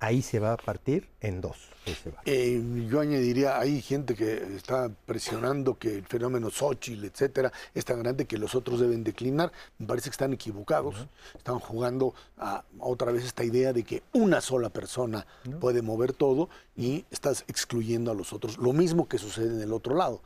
ahí 0.00 0.22
se 0.22 0.38
va 0.38 0.54
a 0.54 0.56
partir 0.56 1.08
en 1.20 1.40
dos. 1.40 1.56
ese. 1.84 2.12
Eh, 2.24 2.86
yo 2.90 3.00
añadiría, 3.00 3.58
hay 3.58 3.80
gente 3.82 4.14
que 4.14 4.56
está 4.56 4.90
presionando 5.06 5.78
que 5.78 5.98
el 5.98 6.06
fenómeno 6.06 6.50
Xochitl, 6.50 7.04
etcétera, 7.04 7.52
es 7.74 7.84
tan 7.84 8.02
grande 8.02 8.26
que 8.26 8.38
los 8.38 8.54
otros 8.54 8.80
deben 8.80 9.04
declinar. 9.04 9.52
Me 9.78 9.86
parece 9.86 10.10
que 10.10 10.14
están 10.14 10.32
equivocados. 10.32 11.06
Están 11.36 11.58
jugando 11.58 12.14
a, 12.38 12.64
otra 12.78 13.12
vez 13.12 13.24
esta 13.24 13.44
idea 13.44 13.72
de 13.72 13.84
que 13.84 14.02
una 14.12 14.40
sola 14.40 14.70
persona 14.70 15.26
puede 15.60 15.82
mover 15.82 16.12
todo 16.12 16.48
y 16.76 17.04
estás 17.10 17.44
excluyendo 17.46 18.10
a 18.10 18.14
los 18.14 18.32
otros. 18.32 18.58
Lo 18.58 18.72
mismo 18.72 19.06
que 19.06 19.18
sucede 19.18 19.54
en 19.54 19.60
el 19.60 19.72
otro 19.72 19.94
lado. 19.94 20.22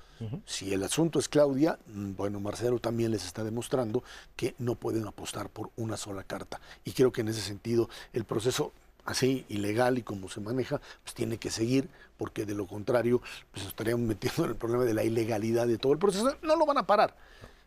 Si 0.46 0.72
el 0.72 0.82
asunto 0.82 1.18
es 1.18 1.28
Claudia, 1.28 1.78
mm, 1.86 2.14
bueno, 2.14 2.40
Marcelo 2.40 2.78
también 2.78 3.10
les 3.10 3.26
está 3.26 3.44
demostrando 3.44 4.02
que 4.36 4.54
no 4.58 4.74
pueden 4.74 5.06
apostar 5.06 5.50
por 5.50 5.70
una 5.76 5.98
sola 5.98 6.22
carta. 6.22 6.60
Y 6.84 6.92
creo 6.92 7.12
que 7.12 7.20
en 7.20 7.28
ese 7.28 7.42
sentido 7.42 7.90
el 8.14 8.24
proceso 8.24 8.72
así 9.04 9.44
ilegal 9.48 9.98
y 9.98 10.02
como 10.02 10.28
se 10.28 10.40
maneja, 10.40 10.80
pues 11.02 11.14
tiene 11.14 11.38
que 11.38 11.50
seguir, 11.50 11.88
porque 12.16 12.46
de 12.46 12.54
lo 12.54 12.66
contrario, 12.66 13.20
pues 13.52 13.66
estaríamos 13.66 14.06
metiendo 14.06 14.44
en 14.44 14.50
el 14.50 14.56
problema 14.56 14.84
de 14.84 14.94
la 14.94 15.04
ilegalidad 15.04 15.66
de 15.66 15.78
todo 15.78 15.92
el 15.92 15.98
proceso. 15.98 16.36
No 16.42 16.56
lo 16.56 16.66
van 16.66 16.78
a 16.78 16.86
parar. 16.86 17.16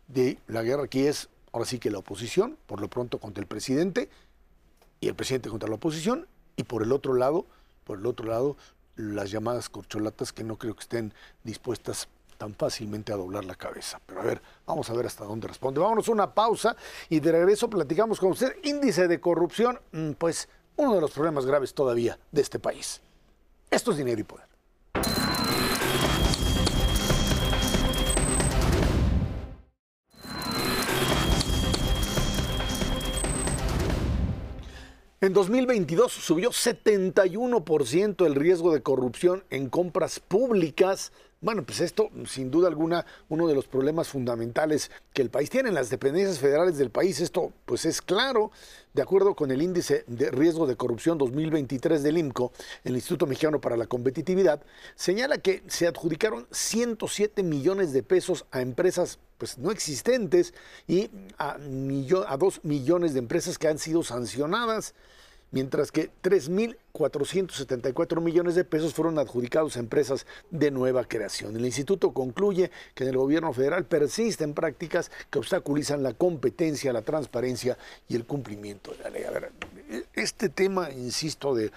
De 0.06 0.38
la 0.46 0.62
guerra 0.62 0.84
aquí 0.84 1.06
es, 1.06 1.28
ahora 1.52 1.66
sí 1.66 1.78
que 1.78 1.90
la 1.90 1.98
oposición, 1.98 2.56
por 2.66 2.80
lo 2.80 2.88
pronto 2.88 3.18
contra 3.18 3.40
el 3.42 3.46
presidente, 3.46 4.08
y 5.00 5.08
el 5.08 5.14
presidente 5.14 5.48
contra 5.48 5.68
la 5.68 5.76
oposición, 5.76 6.26
y 6.56 6.64
por 6.64 6.82
el 6.82 6.92
otro 6.92 7.14
lado, 7.14 7.46
por 7.84 7.98
el 7.98 8.06
otro 8.06 8.26
lado, 8.26 8.56
las 8.96 9.30
llamadas 9.30 9.68
corcholatas 9.68 10.32
que 10.32 10.42
no 10.42 10.56
creo 10.56 10.74
que 10.74 10.82
estén 10.82 11.14
dispuestas 11.44 12.08
tan 12.36 12.54
fácilmente 12.54 13.12
a 13.12 13.16
doblar 13.16 13.44
la 13.44 13.54
cabeza. 13.54 14.00
Pero 14.06 14.20
a 14.20 14.24
ver, 14.24 14.40
vamos 14.64 14.88
a 14.90 14.94
ver 14.94 15.06
hasta 15.06 15.24
dónde 15.24 15.48
responde. 15.48 15.80
Vámonos 15.80 16.08
a 16.08 16.12
una 16.12 16.34
pausa 16.34 16.76
y 17.08 17.20
de 17.20 17.32
regreso 17.32 17.68
platicamos 17.68 18.18
con 18.18 18.30
usted. 18.30 18.56
Índice 18.62 19.08
de 19.08 19.20
corrupción, 19.20 19.80
mm, 19.92 20.12
pues 20.12 20.48
uno 20.78 20.94
de 20.94 21.00
los 21.00 21.10
problemas 21.10 21.44
graves 21.44 21.74
todavía 21.74 22.18
de 22.32 22.40
este 22.40 22.58
país. 22.58 23.00
Esto 23.70 23.90
es 23.90 23.98
dinero 23.98 24.20
y 24.20 24.24
poder. 24.24 24.48
En 35.20 35.32
2022 35.32 36.12
subió 36.12 36.50
71% 36.50 38.24
el 38.24 38.36
riesgo 38.36 38.72
de 38.72 38.82
corrupción 38.82 39.42
en 39.50 39.68
compras 39.68 40.20
públicas. 40.20 41.12
Bueno, 41.40 41.62
pues 41.64 41.78
esto, 41.80 42.10
sin 42.26 42.50
duda 42.50 42.66
alguna, 42.66 43.06
uno 43.28 43.46
de 43.46 43.54
los 43.54 43.68
problemas 43.68 44.08
fundamentales 44.08 44.90
que 45.12 45.22
el 45.22 45.30
país 45.30 45.48
tiene 45.48 45.68
en 45.68 45.76
las 45.76 45.88
dependencias 45.88 46.40
federales 46.40 46.78
del 46.78 46.90
país. 46.90 47.20
Esto, 47.20 47.52
pues 47.64 47.84
es 47.84 48.02
claro, 48.02 48.50
de 48.92 49.02
acuerdo 49.02 49.36
con 49.36 49.52
el 49.52 49.62
índice 49.62 50.02
de 50.08 50.32
riesgo 50.32 50.66
de 50.66 50.74
corrupción 50.74 51.16
2023 51.16 52.02
del 52.02 52.18
IMCO, 52.18 52.50
el 52.82 52.96
Instituto 52.96 53.26
Mexicano 53.26 53.60
para 53.60 53.76
la 53.76 53.86
Competitividad, 53.86 54.60
señala 54.96 55.38
que 55.38 55.62
se 55.68 55.86
adjudicaron 55.86 56.48
107 56.50 57.44
millones 57.44 57.92
de 57.92 58.02
pesos 58.02 58.44
a 58.50 58.60
empresas 58.60 59.20
pues 59.38 59.58
no 59.58 59.70
existentes 59.70 60.52
y 60.88 61.08
a, 61.38 61.56
millo- 61.58 62.24
a 62.26 62.36
dos 62.36 62.64
millones 62.64 63.12
de 63.12 63.20
empresas 63.20 63.58
que 63.58 63.68
han 63.68 63.78
sido 63.78 64.02
sancionadas, 64.02 64.96
mientras 65.50 65.90
que 65.92 66.10
3.474 66.22 68.20
millones 68.20 68.54
de 68.54 68.64
pesos 68.64 68.94
fueron 68.94 69.18
adjudicados 69.18 69.76
a 69.76 69.80
empresas 69.80 70.26
de 70.50 70.70
nueva 70.70 71.04
creación. 71.04 71.56
El 71.56 71.64
instituto 71.64 72.12
concluye 72.12 72.70
que 72.94 73.04
en 73.04 73.10
el 73.10 73.16
gobierno 73.16 73.52
federal 73.52 73.84
persisten 73.84 74.54
prácticas 74.54 75.10
que 75.30 75.38
obstaculizan 75.38 76.02
la 76.02 76.14
competencia, 76.14 76.92
la 76.92 77.02
transparencia 77.02 77.78
y 78.08 78.16
el 78.16 78.24
cumplimiento 78.24 78.92
de 78.92 78.98
la 78.98 79.10
ley. 79.10 79.24
A 79.24 79.30
ver, 79.30 79.52
este 80.14 80.48
tema, 80.48 80.90
insisto, 80.90 81.54
de 81.54 81.70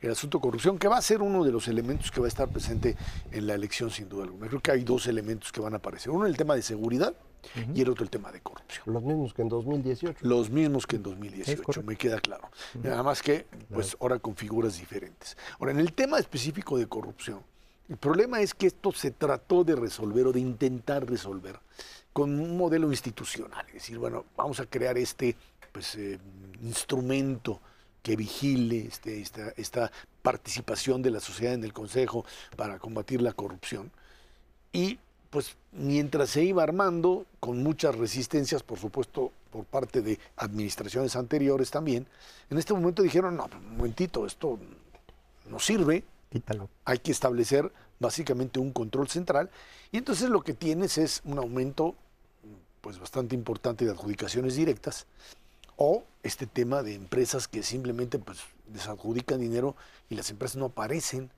el 0.00 0.10
asunto 0.10 0.38
de 0.38 0.42
corrupción, 0.42 0.78
que 0.78 0.88
va 0.88 0.98
a 0.98 1.02
ser 1.02 1.22
uno 1.22 1.44
de 1.44 1.52
los 1.52 1.68
elementos 1.68 2.10
que 2.10 2.20
va 2.20 2.26
a 2.26 2.28
estar 2.28 2.48
presente 2.48 2.96
en 3.30 3.46
la 3.46 3.54
elección 3.54 3.90
sin 3.90 4.08
duda 4.08 4.24
alguna. 4.24 4.48
Creo 4.48 4.60
que 4.60 4.70
hay 4.70 4.84
dos 4.84 5.06
elementos 5.06 5.52
que 5.52 5.60
van 5.60 5.74
a 5.74 5.76
aparecer. 5.76 6.10
Uno 6.10 6.26
el 6.26 6.36
tema 6.36 6.54
de 6.54 6.62
seguridad 6.62 7.14
y 7.74 7.82
el 7.82 7.88
otro 7.88 8.04
el 8.04 8.10
tema 8.10 8.30
de 8.30 8.40
corrupción. 8.40 8.84
Los 8.86 9.02
mismos 9.02 9.34
que 9.34 9.42
en 9.42 9.48
2018. 9.48 10.18
Los 10.22 10.50
mismos 10.50 10.86
que 10.86 10.96
en 10.96 11.02
2018, 11.02 11.62
correcto. 11.62 11.86
me 11.86 11.96
queda 11.96 12.20
claro. 12.20 12.48
Nada 12.82 13.02
más 13.02 13.22
que, 13.22 13.46
pues 13.72 13.96
ahora 14.00 14.18
con 14.18 14.36
figuras 14.36 14.78
diferentes. 14.78 15.36
Ahora, 15.58 15.72
en 15.72 15.80
el 15.80 15.92
tema 15.92 16.18
específico 16.18 16.78
de 16.78 16.86
corrupción, 16.86 17.40
el 17.88 17.96
problema 17.96 18.40
es 18.40 18.54
que 18.54 18.68
esto 18.68 18.92
se 18.92 19.10
trató 19.10 19.64
de 19.64 19.74
resolver 19.74 20.26
o 20.28 20.32
de 20.32 20.40
intentar 20.40 21.08
resolver 21.08 21.58
con 22.12 22.38
un 22.38 22.56
modelo 22.56 22.90
institucional. 22.90 23.66
Es 23.68 23.74
decir, 23.74 23.98
bueno, 23.98 24.24
vamos 24.36 24.60
a 24.60 24.66
crear 24.66 24.96
este 24.98 25.34
pues, 25.72 25.94
eh, 25.96 26.18
instrumento 26.62 27.60
que 28.02 28.16
vigile 28.16 28.86
este, 28.86 29.20
esta, 29.20 29.52
esta 29.56 29.92
participación 30.22 31.02
de 31.02 31.10
la 31.10 31.20
sociedad 31.20 31.54
en 31.54 31.64
el 31.64 31.72
Consejo 31.72 32.24
para 32.56 32.78
combatir 32.78 33.22
la 33.22 33.32
corrupción. 33.32 33.90
Y 34.72 34.98
pues 35.30 35.56
mientras 35.72 36.30
se 36.30 36.44
iba 36.44 36.62
armando, 36.62 37.24
con 37.40 37.62
muchas 37.62 37.96
resistencias, 37.96 38.62
por 38.62 38.78
supuesto, 38.78 39.32
por 39.50 39.64
parte 39.64 40.02
de 40.02 40.18
administraciones 40.36 41.16
anteriores 41.16 41.70
también, 41.70 42.06
en 42.50 42.58
este 42.58 42.74
momento 42.74 43.02
dijeron, 43.02 43.36
no, 43.36 43.48
un 43.52 43.76
momentito, 43.78 44.26
esto 44.26 44.58
no 45.48 45.58
sirve, 45.58 46.04
Quítalo. 46.30 46.68
hay 46.84 46.98
que 46.98 47.12
establecer 47.12 47.72
básicamente 47.98 48.58
un 48.58 48.72
control 48.72 49.08
central 49.08 49.50
y 49.90 49.98
entonces 49.98 50.28
lo 50.28 50.42
que 50.42 50.54
tienes 50.54 50.98
es 50.98 51.22
un 51.24 51.38
aumento 51.38 51.94
pues 52.80 52.98
bastante 52.98 53.34
importante 53.34 53.84
de 53.84 53.92
adjudicaciones 53.92 54.56
directas 54.56 55.06
o 55.84 56.04
este 56.22 56.46
tema 56.46 56.84
de 56.84 56.94
empresas 56.94 57.48
que 57.48 57.64
simplemente 57.64 58.16
pues 58.20 58.38
desadjudican 58.68 59.40
dinero 59.40 59.74
y 60.08 60.14
las 60.14 60.30
empresas 60.30 60.56
no 60.56 60.66
aparecen. 60.66 61.30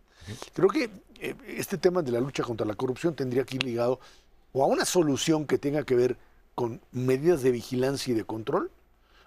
Creo 0.53 0.69
que 0.69 0.91
eh, 1.21 1.35
este 1.47 1.79
tema 1.79 2.03
de 2.03 2.13
la 2.13 2.21
lucha 2.21 2.43
contra 2.43 2.67
la 2.67 2.75
corrupción 2.75 3.15
tendría 3.15 3.45
que 3.45 3.57
ir 3.57 3.65
ligado 3.65 4.01
o 4.53 4.63
a 4.63 4.67
una 4.67 4.85
solución 4.85 5.47
que 5.47 5.57
tenga 5.57 5.85
que 5.85 5.95
ver 5.95 6.19
con 6.55 6.83
medidas 6.93 7.43
de 7.43 7.53
vigilancia 7.53 8.13
y 8.13 8.17
de 8.17 8.25
control, 8.25 8.71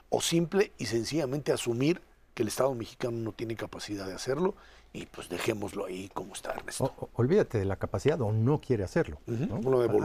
o 0.10 0.22
simple 0.22 0.72
y 0.78 0.86
sencillamente 0.86 1.52
asumir 1.52 2.00
que 2.36 2.44
el 2.44 2.48
Estado 2.50 2.74
mexicano 2.76 3.18
no 3.18 3.32
tiene 3.34 3.56
capacidad 3.56 4.06
de 4.06 4.14
hacerlo 4.14 4.54
y 4.94 5.08
pues 5.08 5.28
dejémoslo 5.30 5.86
ahí 5.86 6.10
como 6.14 6.34
está, 6.34 6.52
Ernesto. 6.54 6.86
O- 6.86 7.06
o- 7.06 7.10
olvídate 7.16 7.58
de 7.58 7.66
la 7.66 7.76
capacidad 7.78 8.22
o 8.22 8.32
no 8.32 8.62
quiere 8.62 8.84
hacerlo. 8.84 9.18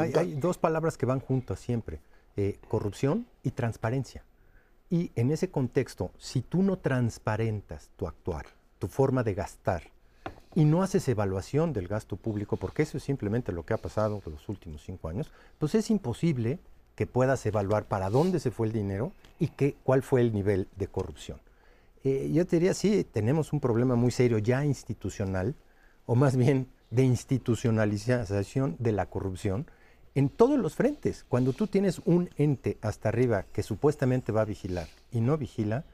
Hay, 0.01 0.33
dos 0.41 0.57
palabras 0.59 0.97
que 0.97 1.05
van 1.07 1.21
juntas 1.21 1.61
siempre, 1.61 2.01
eh, 2.37 2.59
corrupción 2.69 3.27
y 3.45 3.51
transparencia. 3.53 4.25
Y 4.93 5.11
en 5.17 5.31
ese 5.31 5.49
contexto, 5.49 6.11
si 6.19 6.43
tú 6.43 6.63
no 6.63 6.77
transparentas 6.77 7.89
tu 7.97 8.07
actuar, 8.07 8.45
tu 8.79 8.89
forma 8.89 9.23
de 9.23 9.33
gastar, 9.33 9.85
y 10.55 10.67
no 10.67 10.83
haces 10.83 11.09
evaluación 11.09 11.73
del 11.73 11.89
gasto 11.89 12.17
público, 12.17 12.59
porque 12.59 12.83
eso 12.83 12.99
es 12.99 13.03
simplemente 13.03 13.53
lo 13.53 13.65
que 13.65 13.73
ha 13.73 13.79
pasado 13.79 14.21
en 14.27 14.33
los 14.33 14.47
últimos 14.51 14.83
cinco 14.85 15.09
años, 15.09 15.33
pues 15.59 15.75
es 15.75 15.89
imposible 15.89 16.59
que 16.95 17.07
puedas 17.07 17.47
evaluar 17.47 17.87
para 17.87 18.11
dónde 18.11 18.39
se 18.39 18.51
fue 18.51 18.67
el 18.67 18.75
dinero 18.75 19.13
y 19.39 19.49
qué, 19.49 19.77
cuál 19.83 20.03
fue 20.03 20.21
el 20.21 20.35
nivel 20.35 20.69
de 20.77 20.89
corrupción. 20.89 21.39
Eh, 22.05 22.31
yo 22.31 22.47
te 22.47 22.57
diría, 22.57 22.75
sí, 22.75 23.03
tenemos 23.11 23.55
un 23.55 23.61
problema 23.61 23.95
muy 23.95 24.11
serio 24.11 24.37
ya 24.37 24.63
institucional, 24.63 25.55
o 26.05 26.17
más 26.17 26.37
bien 26.37 26.67
de 26.91 27.05
institucionalización 27.05 28.77
de 28.79 28.93
la 28.93 29.07
corrupción 29.07 29.65
en 30.15 30.29
todos 30.29 30.59
los 30.59 30.75
frentes. 30.75 31.25
Cuando 31.29 31.53
tú 31.53 31.67
tienes 31.67 32.01
un 32.05 32.29
ente 32.37 32.79
hasta 32.83 33.09
arriba 33.09 33.45
que 33.53 33.63
supuestamente 33.63 34.33
va 34.33 34.43
a 34.43 34.47
vigilar 34.47 34.89
y 35.11 35.21
no 35.21 35.37
vigila, 35.39 35.85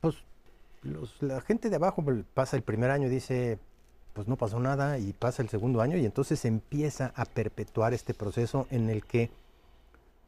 pues 0.00 0.16
los- 0.82 1.20
la 1.22 1.40
gente 1.40 1.68
de 1.70 1.76
abajo 1.76 2.02
pues, 2.02 2.24
pasa 2.34 2.56
el 2.56 2.62
primer 2.62 2.90
año 2.90 3.06
y 3.06 3.10
dice, 3.10 3.58
pues 4.14 4.28
no 4.28 4.36
pasó 4.36 4.58
nada, 4.60 4.98
y 4.98 5.12
pasa 5.12 5.42
el 5.42 5.48
segundo 5.48 5.80
año 5.80 5.96
y 5.96 6.04
entonces 6.04 6.44
empieza 6.44 7.12
a 7.16 7.24
perpetuar 7.24 7.94
este 7.94 8.14
proceso 8.14 8.66
en 8.70 8.90
el 8.90 9.04
que 9.04 9.30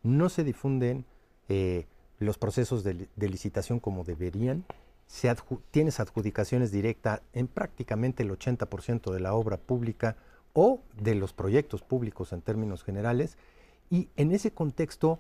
no 0.03 0.29
se 0.29 0.45
difunden 0.45 1.05
eh, 1.49 1.87
los 2.19 2.39
procesos 2.39 2.85
de, 2.85 2.95
li- 2.95 3.09
de 3.17 3.29
licitación 3.29 3.81
como 3.81 4.05
deberían, 4.05 4.65
se 5.07 5.35
tienes 5.71 6.01
adjudicaciones 6.01 6.71
directas 6.73 7.21
en 7.35 7.47
prácticamente 7.47 8.23
el 8.23 8.31
80% 8.31 9.13
de 9.13 9.21
la 9.21 9.35
obra 9.35 9.57
pública 9.59 10.17
o 10.55 10.81
de 10.99 11.15
los 11.15 11.33
proyectos 11.35 11.83
públicos 11.83 12.33
en 12.33 12.41
términos 12.41 12.83
generales, 12.83 13.37
y 13.91 14.09
en 14.17 14.33
ese 14.33 14.51
contexto, 14.53 15.19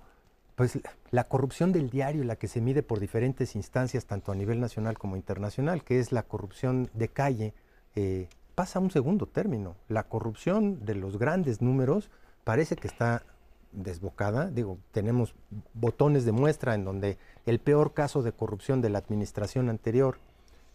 pues 0.57 0.79
la- 1.11 1.25
corrupción 1.25 1.73
del 1.73 1.91
diario, 1.91 2.25
la 2.25 2.37
que 2.37 2.49
se 2.49 2.61
mide 2.61 2.83
por 2.83 3.01
diferentes 3.01 3.55
instancias, 3.55 4.07
tanto 4.07 4.33
a 4.33 4.35
nivel 4.35 4.61
nacional 4.61 4.97
como 4.97 5.17
internacional, 5.17 5.85
que 5.85 5.99
es 5.99 6.13
la 6.13 6.23
corrupción 6.23 6.89
de 6.95 7.09
calle, 7.09 7.53
eh, 7.95 8.29
pasa 8.55 8.79
a 8.79 8.83
un 8.83 8.91
segundo 8.91 9.27
término. 9.27 9.75
La 9.89 10.05
corrupción 10.05 10.85
de 10.85 10.95
los 10.95 11.19
grandes 11.19 11.61
números 11.61 12.11
parece 12.45 12.77
que 12.77 12.87
está 12.89 13.25
desbocada. 13.73 14.47
Digo, 14.49 14.79
tenemos 14.93 15.35
botones 15.75 16.25
de 16.25 16.33
muestra 16.33 16.75
en 16.75 16.85
donde 16.85 17.19
el 17.47 17.59
peor 17.59 17.93
caso 17.93 18.23
de 18.23 18.33
corrupción 18.33 18.81
de 18.81 18.91
la 18.91 18.99
administración 18.99 19.69
anterior, 19.69 20.19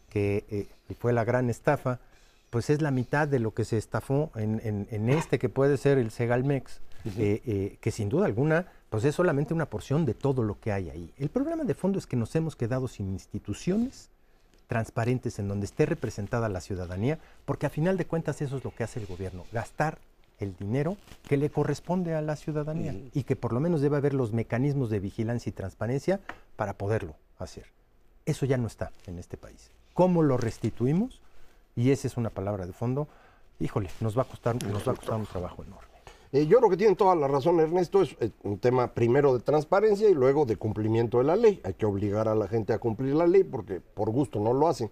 que 0.10 0.46
eh, 0.50 0.68
fue 1.00 1.14
la 1.14 1.24
gran 1.24 1.50
estafa, 1.50 2.00
pues 2.50 2.70
es 2.70 2.82
la 2.82 2.92
mitad 2.92 3.28
de 3.28 3.40
lo 3.40 3.54
que 3.54 3.66
se 3.66 3.78
estafó 3.78 4.32
en, 4.36 4.60
en- 4.64 4.88
en 4.92 5.10
este 5.10 5.38
que 5.40 5.50
puede 5.50 5.78
ser 5.78 5.98
el 5.98 6.12
Segalmex, 6.12 6.80
eh, 7.06 7.42
eh, 7.46 7.78
que 7.80 7.92
sin 7.92 8.10
duda 8.10 8.26
alguna, 8.26 8.66
pues 8.90 9.06
es 9.06 9.16
solamente 9.16 9.54
una 9.54 9.68
porción 9.68 10.06
de 10.06 10.14
todo 10.14 10.44
lo 10.44 10.60
que 10.60 10.72
hay 10.72 10.90
ahí. 10.90 11.14
El 11.18 11.30
problema 11.30 11.64
de 11.64 11.74
fondo 11.76 12.00
es 12.00 12.08
que 12.08 12.16
nos 12.18 12.36
hemos 12.36 12.56
quedado 12.56 12.88
sin 12.88 13.10
instituciones 13.10 14.10
transparentes 14.68 15.40
en 15.40 15.48
donde 15.48 15.66
esté 15.66 15.86
representada 15.86 16.50
la 16.50 16.62
ciudadanía, 16.62 17.18
porque 17.46 17.66
a 17.66 17.70
final 17.70 17.98
de 17.98 18.06
cuentas 18.06 18.42
eso 18.42 18.58
es 18.58 18.64
lo 18.64 18.72
que 18.74 18.84
hace 18.84 19.00
el 19.00 19.08
gobierno, 19.08 19.46
gastar 19.52 19.98
el 20.40 20.56
dinero 20.56 20.96
que 21.28 21.38
le 21.38 21.50
corresponde 21.50 22.14
a 22.16 22.22
la 22.22 22.36
ciudadanía 22.36 22.96
y 23.14 23.24
que 23.24 23.36
por 23.36 23.52
lo 23.52 23.60
menos 23.60 23.82
debe 23.82 23.98
haber 23.98 24.14
los 24.14 24.32
mecanismos 24.32 24.90
de 24.90 25.00
vigilancia 25.00 25.50
y 25.50 25.54
transparencia 25.54 26.20
para 26.56 26.74
poderlo 26.74 27.16
hacer. 27.40 27.66
Eso 28.26 28.46
ya 28.46 28.58
no 28.58 28.68
está 28.68 28.92
en 29.08 29.18
este 29.20 29.38
país. 29.38 29.72
¿Cómo 29.94 30.22
lo 30.24 30.38
restituimos? 30.38 31.20
Y 31.76 31.92
esa 31.92 32.08
es 32.08 32.18
una 32.18 32.30
palabra 32.30 32.66
de 32.66 32.74
fondo. 32.74 33.08
Híjole, 33.60 33.90
nos 34.00 34.18
va 34.18 34.24
a 34.24 34.26
costar, 34.26 34.56
nos 34.64 34.88
va 34.88 34.94
a 34.94 34.96
costar 34.96 35.16
un 35.16 35.26
trabajo 35.26 35.64
enorme. 35.64 35.90
Eh, 36.32 36.46
yo 36.46 36.60
creo 36.60 36.70
que 36.70 36.78
tienen 36.78 36.96
toda 36.96 37.16
la 37.16 37.28
razón, 37.28 37.60
Ernesto. 37.60 38.02
Es 38.02 38.16
eh, 38.20 38.32
un 38.44 38.60
tema 38.60 38.94
primero 38.94 39.34
de 39.34 39.40
transparencia 39.40 40.10
y 40.10 40.14
luego 40.14 40.46
de 40.46 40.58
cumplimiento 40.58 41.18
de 41.18 41.24
la 41.24 41.36
ley. 41.36 41.60
Hay 41.64 41.74
que 41.74 41.86
obligar 41.86 42.28
a 42.28 42.36
la 42.36 42.48
gente 42.48 42.74
a 42.74 42.80
cumplir 42.80 43.16
la 43.16 43.26
ley 43.26 43.44
porque 43.44 43.82
por 43.82 44.12
gusto 44.12 44.40
no 44.40 44.54
lo 44.54 44.68
hacen. 44.68 44.92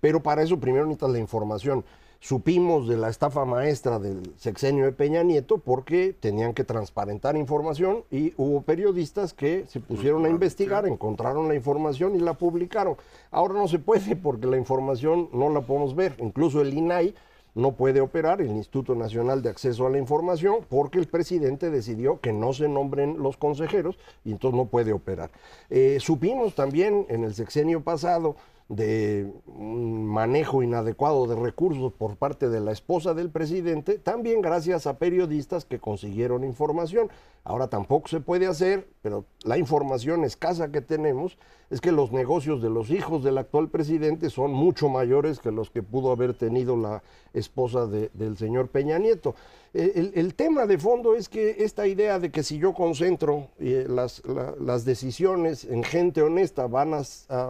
Pero 0.00 0.22
para 0.22 0.42
eso 0.42 0.58
primero 0.58 0.86
necesitas 0.86 1.10
la 1.10 1.18
información. 1.18 1.84
Supimos 2.22 2.86
de 2.86 2.98
la 2.98 3.08
estafa 3.08 3.46
maestra 3.46 3.98
del 3.98 4.34
sexenio 4.36 4.84
de 4.84 4.92
Peña 4.92 5.22
Nieto 5.22 5.56
porque 5.56 6.12
tenían 6.12 6.52
que 6.52 6.64
transparentar 6.64 7.34
información 7.34 8.04
y 8.10 8.34
hubo 8.36 8.60
periodistas 8.60 9.32
que 9.32 9.64
se 9.68 9.80
pusieron 9.80 10.26
a 10.26 10.28
investigar, 10.28 10.86
encontraron 10.86 11.48
la 11.48 11.54
información 11.54 12.14
y 12.14 12.18
la 12.18 12.34
publicaron. 12.34 12.96
Ahora 13.30 13.54
no 13.54 13.68
se 13.68 13.78
puede 13.78 14.16
porque 14.16 14.46
la 14.46 14.58
información 14.58 15.30
no 15.32 15.48
la 15.48 15.62
podemos 15.62 15.96
ver. 15.96 16.14
Incluso 16.18 16.60
el 16.60 16.74
INAI 16.74 17.14
no 17.54 17.72
puede 17.72 18.02
operar, 18.02 18.42
el 18.42 18.48
Instituto 18.50 18.94
Nacional 18.94 19.42
de 19.42 19.48
Acceso 19.48 19.86
a 19.86 19.90
la 19.90 19.98
Información, 19.98 20.56
porque 20.68 20.98
el 20.98 21.06
presidente 21.06 21.70
decidió 21.70 22.20
que 22.20 22.34
no 22.34 22.52
se 22.52 22.68
nombren 22.68 23.16
los 23.22 23.38
consejeros 23.38 23.98
y 24.26 24.32
entonces 24.32 24.58
no 24.58 24.66
puede 24.66 24.92
operar. 24.92 25.30
Eh, 25.70 25.96
supimos 26.00 26.54
también 26.54 27.06
en 27.08 27.24
el 27.24 27.34
sexenio 27.34 27.82
pasado 27.82 28.36
de 28.70 29.32
un 29.46 30.06
manejo 30.06 30.62
inadecuado 30.62 31.26
de 31.26 31.34
recursos 31.34 31.92
por 31.92 32.14
parte 32.16 32.48
de 32.48 32.60
la 32.60 32.70
esposa 32.70 33.14
del 33.14 33.28
presidente, 33.28 33.98
también 33.98 34.40
gracias 34.40 34.86
a 34.86 34.96
periodistas 34.96 35.64
que 35.64 35.80
consiguieron 35.80 36.44
información. 36.44 37.10
Ahora 37.42 37.66
tampoco 37.68 38.06
se 38.06 38.20
puede 38.20 38.46
hacer, 38.46 38.86
pero 39.02 39.24
la 39.42 39.58
información 39.58 40.22
escasa 40.24 40.70
que 40.70 40.80
tenemos 40.82 41.36
es 41.68 41.80
que 41.80 41.90
los 41.90 42.12
negocios 42.12 42.62
de 42.62 42.70
los 42.70 42.90
hijos 42.90 43.24
del 43.24 43.38
actual 43.38 43.68
presidente 43.70 44.30
son 44.30 44.52
mucho 44.52 44.88
mayores 44.88 45.40
que 45.40 45.50
los 45.50 45.68
que 45.70 45.82
pudo 45.82 46.12
haber 46.12 46.34
tenido 46.34 46.76
la 46.76 47.02
esposa 47.34 47.86
de- 47.86 48.10
del 48.14 48.36
señor 48.36 48.68
Peña 48.68 48.98
Nieto. 48.98 49.34
El, 49.72 50.10
el 50.16 50.34
tema 50.34 50.66
de 50.66 50.78
fondo 50.78 51.14
es 51.14 51.28
que 51.28 51.62
esta 51.64 51.86
idea 51.86 52.18
de 52.18 52.30
que 52.30 52.42
si 52.42 52.58
yo 52.58 52.72
concentro 52.74 53.48
eh, 53.60 53.86
las, 53.88 54.20
la- 54.26 54.54
las 54.60 54.84
decisiones 54.84 55.64
en 55.64 55.84
gente 55.84 56.22
honesta, 56.22 56.66
van 56.66 56.92
a, 56.92 57.02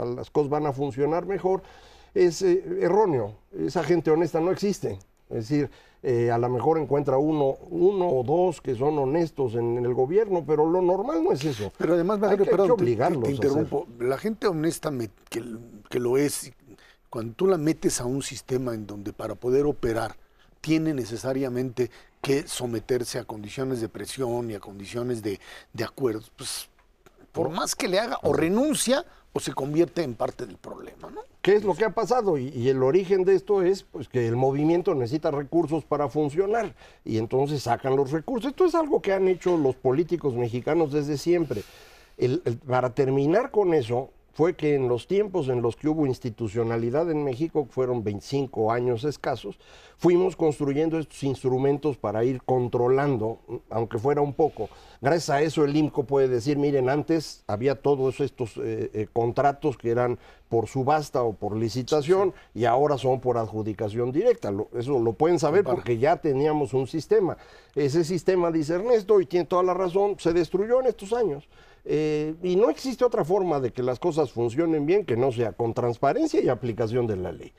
las 0.04 0.30
cosas 0.30 0.50
van 0.50 0.66
a 0.66 0.72
funcionar 0.72 1.24
mejor, 1.24 1.62
es 2.12 2.42
eh, 2.42 2.62
erróneo. 2.80 3.36
Esa 3.58 3.82
gente 3.82 4.10
honesta 4.10 4.38
no 4.40 4.50
existe. 4.50 4.98
Es 5.30 5.48
decir, 5.48 5.70
eh, 6.02 6.30
a 6.30 6.36
lo 6.38 6.48
mejor 6.50 6.76
encuentra 6.78 7.16
uno, 7.16 7.56
uno 7.70 8.08
o 8.08 8.22
dos 8.22 8.60
que 8.60 8.74
son 8.74 8.98
honestos 8.98 9.54
en, 9.54 9.78
el 9.78 9.94
gobierno, 9.94 10.44
pero 10.46 10.66
lo 10.66 10.82
normal 10.82 11.22
no 11.24 11.32
es 11.32 11.42
eso. 11.44 11.72
Pero 11.78 11.94
además, 11.94 12.22
Hay 12.22 12.36
que- 12.36 12.42
hay 12.42 12.44
que 12.44 12.50
perdón, 12.50 12.66
te- 12.68 12.74
te- 12.76 12.82
obligarlos 12.82 13.28
a. 13.40 14.04
La 14.04 14.18
gente 14.18 14.46
honesta 14.46 14.90
me- 14.90 15.08
que, 15.30 15.42
que 15.88 16.00
lo 16.00 16.18
es, 16.18 16.52
cuando 17.08 17.32
tú 17.34 17.46
la 17.46 17.56
metes 17.56 18.00
a 18.00 18.04
un 18.04 18.22
sistema 18.22 18.74
en 18.74 18.86
donde 18.86 19.12
para 19.14 19.34
poder 19.36 19.64
operar 19.66 20.16
tiene 20.60 20.92
necesariamente 20.92 21.90
que 22.20 22.46
someterse 22.46 23.18
a 23.18 23.24
condiciones 23.24 23.80
de 23.80 23.88
presión 23.88 24.50
y 24.50 24.54
a 24.54 24.60
condiciones 24.60 25.22
de, 25.22 25.40
de 25.72 25.84
acuerdos, 25.84 26.30
pues 26.36 26.68
por 27.32 27.48
más 27.48 27.74
que 27.74 27.88
le 27.88 27.98
haga, 27.98 28.18
o 28.22 28.32
renuncia 28.32 29.04
o 29.32 29.40
se 29.40 29.52
convierte 29.52 30.02
en 30.02 30.14
parte 30.14 30.44
del 30.44 30.56
problema, 30.56 31.10
¿no? 31.10 31.20
¿Qué 31.40 31.54
es 31.54 31.64
lo 31.64 31.74
que 31.74 31.84
ha 31.86 31.90
pasado? 31.94 32.36
Y, 32.36 32.48
y 32.48 32.68
el 32.68 32.82
origen 32.82 33.24
de 33.24 33.34
esto 33.34 33.62
es 33.62 33.84
pues, 33.84 34.08
que 34.08 34.26
el 34.28 34.36
movimiento 34.36 34.94
necesita 34.94 35.30
recursos 35.30 35.84
para 35.84 36.08
funcionar 36.08 36.74
y 37.04 37.16
entonces 37.16 37.62
sacan 37.62 37.96
los 37.96 38.10
recursos. 38.10 38.50
Esto 38.50 38.66
es 38.66 38.74
algo 38.74 39.00
que 39.00 39.12
han 39.14 39.26
hecho 39.28 39.56
los 39.56 39.76
políticos 39.76 40.34
mexicanos 40.34 40.92
desde 40.92 41.16
siempre. 41.16 41.62
El- 42.18 42.42
el- 42.44 42.58
para 42.58 42.94
terminar 42.94 43.50
con 43.50 43.72
eso, 43.72 44.10
fue 44.40 44.56
que 44.56 44.74
en 44.74 44.88
los 44.88 45.06
tiempos 45.06 45.50
en 45.50 45.60
los 45.60 45.76
que 45.76 45.86
hubo 45.86 46.06
institucionalidad 46.06 47.10
en 47.10 47.24
México, 47.24 47.66
fueron 47.68 48.02
25 48.02 48.72
años 48.72 49.04
escasos, 49.04 49.58
fuimos 49.98 50.34
construyendo 50.34 50.98
estos 50.98 51.22
instrumentos 51.24 51.98
para 51.98 52.24
ir 52.24 52.42
controlando, 52.44 53.38
aunque 53.68 53.98
fuera 53.98 54.22
un 54.22 54.32
poco. 54.32 54.70
Gracias 55.02 55.28
a 55.28 55.42
eso 55.42 55.62
el 55.62 55.76
IMCO 55.76 56.04
puede 56.04 56.28
decir, 56.28 56.56
miren, 56.56 56.88
antes 56.88 57.44
había 57.48 57.74
todos 57.82 58.20
estos 58.20 58.56
eh, 58.56 58.90
eh, 58.94 59.08
contratos 59.12 59.76
que 59.76 59.90
eran 59.90 60.18
por 60.48 60.68
subasta 60.68 61.22
o 61.22 61.34
por 61.34 61.54
licitación 61.54 62.32
y 62.54 62.64
ahora 62.64 62.96
son 62.96 63.20
por 63.20 63.36
adjudicación 63.36 64.10
directa. 64.10 64.50
Lo- 64.50 64.68
eso 64.74 64.98
lo 64.98 65.12
pueden 65.12 65.38
saber 65.38 65.64
porque 65.64 65.98
ya 65.98 66.16
teníamos 66.16 66.72
un 66.72 66.86
sistema. 66.86 67.36
Ese 67.74 68.04
sistema, 68.04 68.50
dice 68.50 68.72
Ernesto, 68.76 69.20
y 69.20 69.26
tiene 69.26 69.44
toda 69.44 69.62
la 69.64 69.74
razón, 69.74 70.16
se 70.18 70.32
destruyó 70.32 70.80
en 70.80 70.86
estos 70.86 71.12
años. 71.12 71.46
Eh, 71.84 72.34
y 72.42 72.56
no 72.56 72.70
existe 72.70 73.04
otra 73.04 73.24
forma 73.24 73.60
de 73.60 73.72
que 73.72 73.82
las 73.82 73.98
cosas 73.98 74.32
funcionen 74.32 74.86
bien 74.86 75.04
que 75.04 75.16
no 75.16 75.32
sea 75.32 75.52
con 75.52 75.74
transparencia 75.74 76.40
y 76.40 76.48
aplicación 76.48 77.06
de 77.06 77.16
la 77.16 77.32
ley. 77.32 77.52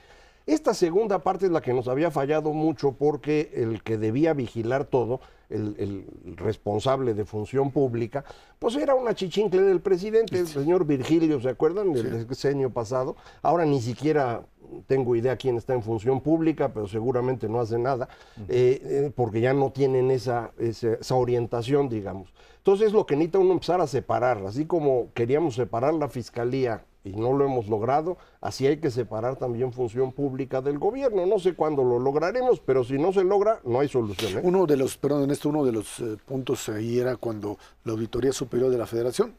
Esta 0.48 0.74
segunda 0.74 1.20
parte 1.20 1.46
es 1.46 1.52
la 1.52 1.62
que 1.62 1.74
nos 1.74 1.88
había 1.88 2.10
fallado 2.10 2.52
mucho 2.52 2.94
porque 2.94 3.52
el 3.54 3.84
que 3.84 3.98
debía 3.98 4.34
vigilar 4.34 4.86
todo, 4.86 5.22
el, 5.50 5.76
el 5.78 6.38
responsable 6.38 7.14
de 7.14 7.26
función 7.26 7.72
pública, 7.72 8.24
pues 8.58 8.76
era 8.76 8.96
una 8.96 9.14
chichincle 9.14 9.62
del 9.62 9.82
presidente, 9.82 10.40
el 10.40 10.48
señor 10.48 10.86
Virgilio, 10.86 11.40
¿se 11.40 11.50
acuerdan? 11.50 11.94
Del 11.94 12.26
sexenio 12.28 12.72
pasado. 12.72 13.16
Ahora 13.44 13.66
ni 13.66 13.82
siquiera 13.82 14.44
tengo 14.88 15.16
idea 15.16 15.36
quién 15.36 15.58
está 15.58 15.74
en 15.74 15.84
función 15.84 16.22
pública, 16.22 16.74
pero 16.74 16.88
seguramente 16.88 17.50
no 17.50 17.60
hace 17.60 17.78
nada, 17.78 18.08
eh, 18.48 18.82
eh, 18.84 19.12
porque 19.14 19.42
ya 19.42 19.54
no 19.54 19.72
tienen 19.72 20.12
esa, 20.12 20.52
esa, 20.58 20.94
esa 20.94 21.16
orientación, 21.16 21.90
digamos. 21.90 22.34
Entonces 22.62 22.88
es 22.88 22.94
lo 22.94 23.08
que 23.08 23.16
necesita 23.16 23.40
uno 23.40 23.54
empezar 23.54 23.82
a 23.82 23.88
separar, 23.88 24.46
así 24.46 24.66
como 24.68 25.08
queríamos 25.16 25.56
separar 25.56 25.96
la 25.96 26.10
fiscalía 26.10 26.86
y 27.04 27.10
no 27.14 27.34
lo 27.34 27.44
hemos 27.44 27.68
logrado, 27.68 28.20
así 28.40 28.68
hay 28.68 28.78
que 28.78 28.92
separar 28.92 29.36
también 29.36 29.74
función 29.74 30.12
pública 30.12 30.62
del 30.62 30.78
gobierno. 30.78 31.26
No 31.26 31.40
sé 31.40 31.56
cuándo 31.56 31.84
lo 31.84 31.98
lograremos, 31.98 32.60
pero 32.60 32.84
si 32.84 33.00
no 33.00 33.12
se 33.14 33.24
logra, 33.24 33.60
no 33.64 33.80
hay 33.80 33.88
solución. 33.88 34.38
¿eh? 34.38 34.42
Uno 34.44 34.68
de 34.68 34.78
los, 34.78 34.96
perdón, 34.96 35.24
en 35.24 35.32
esto 35.32 35.50
uno 35.50 35.66
de 35.66 35.72
los 35.72 36.02
eh, 36.02 36.18
puntos 36.24 36.70
ahí 36.70 37.00
era 37.00 37.16
cuando 37.16 37.58
la 37.84 37.94
Auditoría 37.94 38.32
Superior 38.32 38.70
de 38.70 38.78
la 38.78 38.86
Federación, 38.86 39.34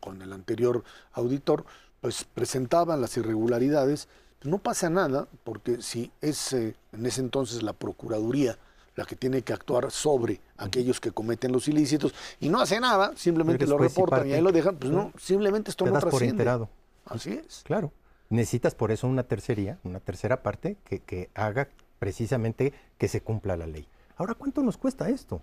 con 0.00 0.20
el 0.20 0.30
anterior 0.34 0.84
auditor, 1.12 1.64
pues 2.02 2.24
presentaban 2.24 3.00
las 3.00 3.16
irregularidades. 3.16 4.08
No 4.42 4.58
pasa 4.58 4.90
nada, 4.90 5.26
porque 5.44 5.80
si 5.80 6.10
es 6.20 6.52
eh, 6.52 6.76
en 6.92 7.06
ese 7.06 7.22
entonces 7.22 7.62
la 7.62 7.72
Procuraduría 7.72 8.58
la 8.94 9.04
que 9.04 9.16
tiene 9.16 9.42
que 9.42 9.52
actuar 9.52 9.90
sobre 9.90 10.40
aquellos 10.56 11.00
que 11.00 11.10
cometen 11.10 11.52
los 11.52 11.68
ilícitos 11.68 12.14
y 12.40 12.48
no 12.48 12.60
hace 12.60 12.80
nada, 12.80 13.12
simplemente 13.16 13.66
lo 13.66 13.78
reportan 13.78 14.28
y, 14.28 14.32
ahí 14.32 14.40
lo 14.40 14.52
dejan, 14.52 14.76
pues 14.76 14.92
no, 14.92 15.12
simplemente 15.18 15.70
esto 15.70 15.84
Te 15.84 15.90
no 15.90 15.94
das 15.94 16.04
por 16.04 16.10
trasciende. 16.10 16.42
enterado. 16.42 16.68
Así 17.06 17.32
es. 17.32 17.62
Claro. 17.64 17.92
Necesitas 18.28 18.74
por 18.74 18.92
eso 18.92 19.06
una 19.06 19.24
tercería, 19.24 19.78
una 19.84 20.00
tercera 20.00 20.42
parte 20.42 20.76
que, 20.84 21.00
que 21.00 21.30
haga 21.34 21.68
precisamente 21.98 22.72
que 22.98 23.08
se 23.08 23.20
cumpla 23.20 23.56
la 23.56 23.66
ley. 23.66 23.86
Ahora, 24.16 24.34
¿cuánto 24.34 24.62
nos 24.62 24.76
cuesta 24.76 25.08
esto? 25.08 25.42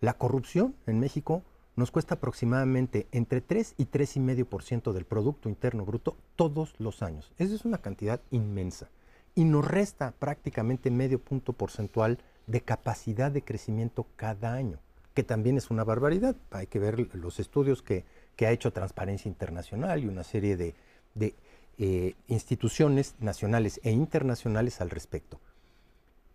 La 0.00 0.14
corrupción 0.14 0.74
en 0.86 1.00
México 1.00 1.42
nos 1.76 1.90
cuesta 1.90 2.14
aproximadamente 2.14 3.06
entre 3.12 3.40
3 3.40 3.74
y 3.76 3.86
3,5% 3.86 4.92
del 4.92 5.04
Producto 5.04 5.48
Interno 5.48 5.84
Bruto 5.84 6.16
todos 6.34 6.74
los 6.78 7.02
años. 7.02 7.30
Esa 7.38 7.54
es 7.54 7.64
una 7.64 7.78
cantidad 7.78 8.20
inmensa. 8.30 8.88
Y 9.34 9.44
nos 9.44 9.66
resta 9.66 10.12
prácticamente 10.12 10.90
medio 10.90 11.18
punto 11.18 11.52
porcentual 11.52 12.18
de 12.46 12.60
capacidad 12.60 13.30
de 13.30 13.42
crecimiento 13.42 14.06
cada 14.16 14.54
año, 14.54 14.78
que 15.14 15.22
también 15.22 15.56
es 15.56 15.70
una 15.70 15.84
barbaridad. 15.84 16.36
Hay 16.50 16.66
que 16.66 16.78
ver 16.78 17.14
los 17.14 17.40
estudios 17.40 17.82
que, 17.82 18.04
que 18.36 18.46
ha 18.46 18.52
hecho 18.52 18.72
Transparencia 18.72 19.28
Internacional 19.28 20.04
y 20.04 20.06
una 20.06 20.24
serie 20.24 20.56
de, 20.56 20.74
de 21.14 21.34
eh, 21.78 22.14
instituciones 22.28 23.14
nacionales 23.20 23.80
e 23.82 23.90
internacionales 23.90 24.80
al 24.80 24.90
respecto. 24.90 25.40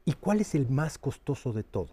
¿Y 0.06 0.14
cuál 0.14 0.42
es 0.42 0.56
el 0.56 0.70
más 0.70 0.98
costoso 0.98 1.54
de 1.54 1.64
todo? 1.64 1.90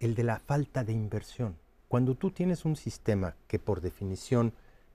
El 0.00 0.14
de 0.14 0.24
la 0.24 0.40
falta 0.40 0.84
de 0.84 0.92
inversión. 0.92 1.56
Cuando 1.88 2.14
tú 2.14 2.30
tienes 2.30 2.64
un 2.64 2.76
sistema 2.76 3.36
que 3.46 3.58
por 3.58 3.80
definición 3.80 4.52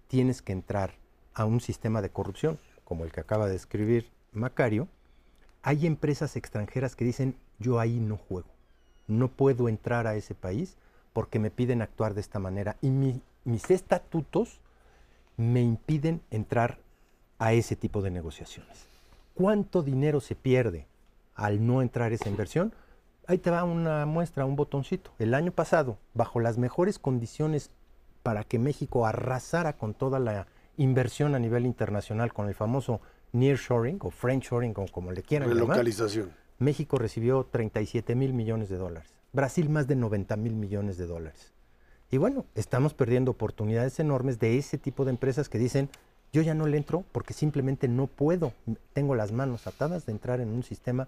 tienes 0.08 0.42
que 0.42 0.52
entrar 0.52 0.96
a 1.34 1.46
un 1.46 1.62
sistema 1.62 2.02
de 2.02 2.10
corrupción, 2.10 2.60
como 2.84 3.06
el 3.06 3.12
que 3.12 3.22
acaba 3.22 3.48
de 3.48 3.56
escribir 3.56 4.10
Macario, 4.34 4.88
hay 5.62 5.86
empresas 5.86 6.36
extranjeras 6.36 6.96
que 6.96 7.06
dicen, 7.06 7.36
yo 7.62 7.80
ahí 7.80 8.00
no 8.00 8.18
juego, 8.18 8.50
no 9.08 9.28
puedo 9.30 9.70
entrar 9.70 10.08
a 10.08 10.16
ese 10.16 10.36
país 10.36 10.76
porque 11.14 11.40
me 11.40 11.52
piden 11.52 11.82
actuar 11.82 12.14
de 12.14 12.22
esta 12.22 12.40
manera 12.40 12.78
y 12.82 12.90
mi- 12.90 13.22
mis 13.46 13.70
estatutos 13.72 14.60
me 15.38 15.62
impiden 15.62 16.22
entrar 16.30 16.78
a 17.40 17.54
ese 17.54 17.76
tipo 17.76 18.02
de 18.02 18.12
negociaciones. 18.12 18.86
¿Cuánto 19.34 19.82
dinero 19.82 20.20
se 20.22 20.36
pierde 20.36 20.86
al 21.36 21.66
no 21.66 21.82
entrar 21.82 22.14
esa 22.14 22.30
inversión? 22.30 22.74
Ahí 23.28 23.38
te 23.38 23.50
va 23.50 23.64
una 23.64 24.06
muestra, 24.06 24.46
un 24.46 24.56
botoncito. 24.56 25.12
El 25.20 25.34
año 25.34 25.52
pasado, 25.52 25.98
bajo 26.14 26.40
las 26.40 26.58
mejores 26.58 27.00
condiciones 27.00 27.72
para 28.24 28.44
que 28.44 28.60
México 28.60 29.06
arrasara 29.08 29.74
con 29.78 29.94
toda 29.94 30.20
la 30.20 30.48
inversión 30.78 31.34
a 31.36 31.40
nivel 31.40 31.66
internacional 31.66 32.34
con 32.34 32.48
el 32.48 32.54
famoso 32.56 33.02
nearshoring 33.34 33.98
o 34.02 34.12
friendshoring 34.12 34.74
o 34.78 34.86
como 34.92 35.12
le 35.12 35.24
quieran 35.24 35.48
llamar, 35.50 35.62
Relocalización. 35.78 36.32
México 36.62 36.98
recibió 36.98 37.44
37 37.50 38.16
mil 38.16 38.34
millones 38.34 38.70
de 38.70 38.78
dólares. 38.78 39.10
Brasil 39.34 39.70
más 39.70 39.88
de 39.88 39.96
90 39.96 40.36
mil 40.38 40.54
millones 40.54 40.98
de 40.98 41.08
dólares. 41.08 41.54
Y 42.12 42.18
bueno, 42.18 42.46
estamos 42.56 42.94
perdiendo 42.94 43.32
oportunidades 43.32 44.00
enormes 44.00 44.40
de 44.40 44.58
ese 44.58 44.78
tipo 44.78 45.04
de 45.04 45.12
empresas 45.12 45.50
que 45.50 45.58
dicen, 45.58 45.90
yo 46.32 46.42
ya 46.42 46.54
no 46.54 46.68
le 46.68 46.78
entro 46.78 47.04
porque 47.12 47.34
simplemente 47.34 47.88
no 47.88 48.08
puedo, 48.08 48.54
tengo 48.94 49.16
las 49.16 49.32
manos 49.32 49.66
atadas 49.66 50.06
de 50.06 50.12
entrar 50.12 50.40
en 50.40 50.50
un 50.50 50.64
sistema 50.64 51.08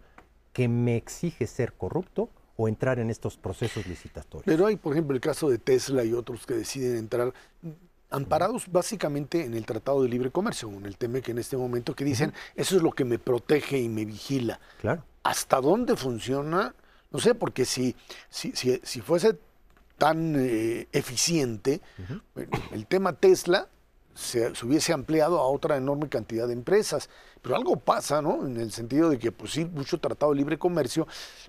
que 0.54 0.68
me 0.68 0.96
exige 0.96 1.46
ser 1.46 1.74
corrupto 1.74 2.30
o 2.56 2.68
entrar 2.68 3.00
en 3.00 3.10
estos 3.10 3.38
procesos 3.38 3.86
licitatorios. 3.86 4.46
Pero 4.46 4.66
hay, 4.66 4.76
por 4.76 4.94
ejemplo, 4.94 5.16
el 5.16 5.22
caso 5.22 5.50
de 5.50 5.58
Tesla 5.58 6.04
y 6.04 6.14
otros 6.14 6.46
que 6.46 6.54
deciden 6.54 6.98
entrar 6.98 7.34
mm, 7.62 7.70
amparados 8.12 8.72
básicamente 8.72 9.46
en 9.46 9.54
el 9.54 9.66
Tratado 9.66 10.04
de 10.04 10.10
Libre 10.10 10.32
Comercio, 10.32 10.70
en 10.70 10.86
el 10.86 10.98
TEMEC 10.98 11.30
en 11.30 11.40
este 11.40 11.58
momento, 11.58 11.96
que 11.96 12.06
dicen, 12.06 12.34
eso 12.56 12.76
es 12.76 12.82
lo 12.82 12.92
que 12.92 13.06
me 13.06 13.20
protege 13.20 13.80
y 13.80 13.90
me 13.90 14.06
vigila. 14.06 14.60
Claro. 14.80 15.04
¿Hasta 15.24 15.62
dónde 15.62 15.96
funciona? 15.96 16.76
No 17.12 17.20
sé, 17.20 17.34
porque 17.36 17.66
si, 17.66 17.96
si, 18.30 18.52
si, 18.52 18.80
si 18.84 19.02
fuese 19.02 19.38
tan 19.98 20.36
eh, 20.38 20.88
eficiente, 20.92 21.80
el 22.72 22.86
tema 22.88 23.14
Tesla 23.14 23.68
se, 24.14 24.54
se 24.54 24.66
hubiese 24.66 24.92
ampliado 24.94 25.40
a 25.40 25.48
otra 25.48 25.78
enorme 25.78 26.10
cantidad 26.10 26.48
de 26.48 26.54
empresas. 26.54 27.10
Pero 27.42 27.56
algo 27.56 27.78
pasa, 27.78 28.22
¿no? 28.22 28.46
En 28.46 28.58
el 28.58 28.72
sentido 28.72 29.10
de 29.10 29.18
que, 29.18 29.32
pues 29.32 29.54
sí, 29.54 29.66
mucho 29.66 29.98
tratado 30.00 30.34
de 30.34 30.40
libre 30.40 30.58
comercio, 30.58 31.08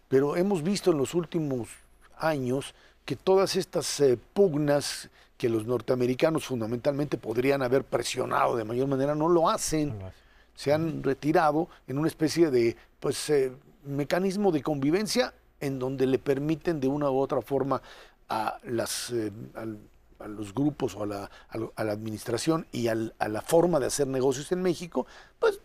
pero 0.08 0.36
hemos 0.36 0.62
visto 0.62 0.92
en 0.92 0.98
los 0.98 1.14
últimos 1.14 1.68
años 2.16 2.74
que 3.04 3.16
todas 3.16 3.56
estas 3.56 4.00
eh, 4.00 4.18
pugnas 4.32 5.10
que 5.36 5.48
los 5.48 5.66
norteamericanos 5.66 6.44
fundamentalmente 6.44 7.18
podrían 7.18 7.62
haber 7.62 7.84
presionado 7.84 8.56
de 8.56 8.64
mayor 8.64 8.86
manera, 8.86 9.14
no 9.14 9.28
lo 9.28 9.50
hacen 9.50 9.94
se 10.54 10.72
han 10.72 11.02
retirado 11.02 11.68
en 11.86 11.98
una 11.98 12.08
especie 12.08 12.50
de 12.50 12.76
pues 13.04 13.28
eh, 13.28 13.52
mecanismo 13.84 14.50
de 14.50 14.62
convivencia 14.62 15.34
en 15.60 15.78
donde 15.78 16.06
le 16.06 16.18
permiten 16.18 16.80
de 16.80 16.88
una 16.88 17.10
u 17.10 17.18
otra 17.18 17.42
forma 17.42 17.82
a 18.30 18.58
las 18.64 19.10
eh, 19.10 19.30
los 20.26 20.54
grupos 20.54 20.96
o 20.96 21.02
a 21.02 21.06
la, 21.06 21.30
a 21.50 21.84
la 21.84 21.92
administración 21.92 22.66
y 22.72 22.88
a 22.88 22.94
la 22.94 23.42
forma 23.42 23.78
de 23.78 23.84
hacer 23.84 24.06
negocios 24.06 24.50
en 24.52 24.62
México, 24.62 25.06
pues 25.38 25.60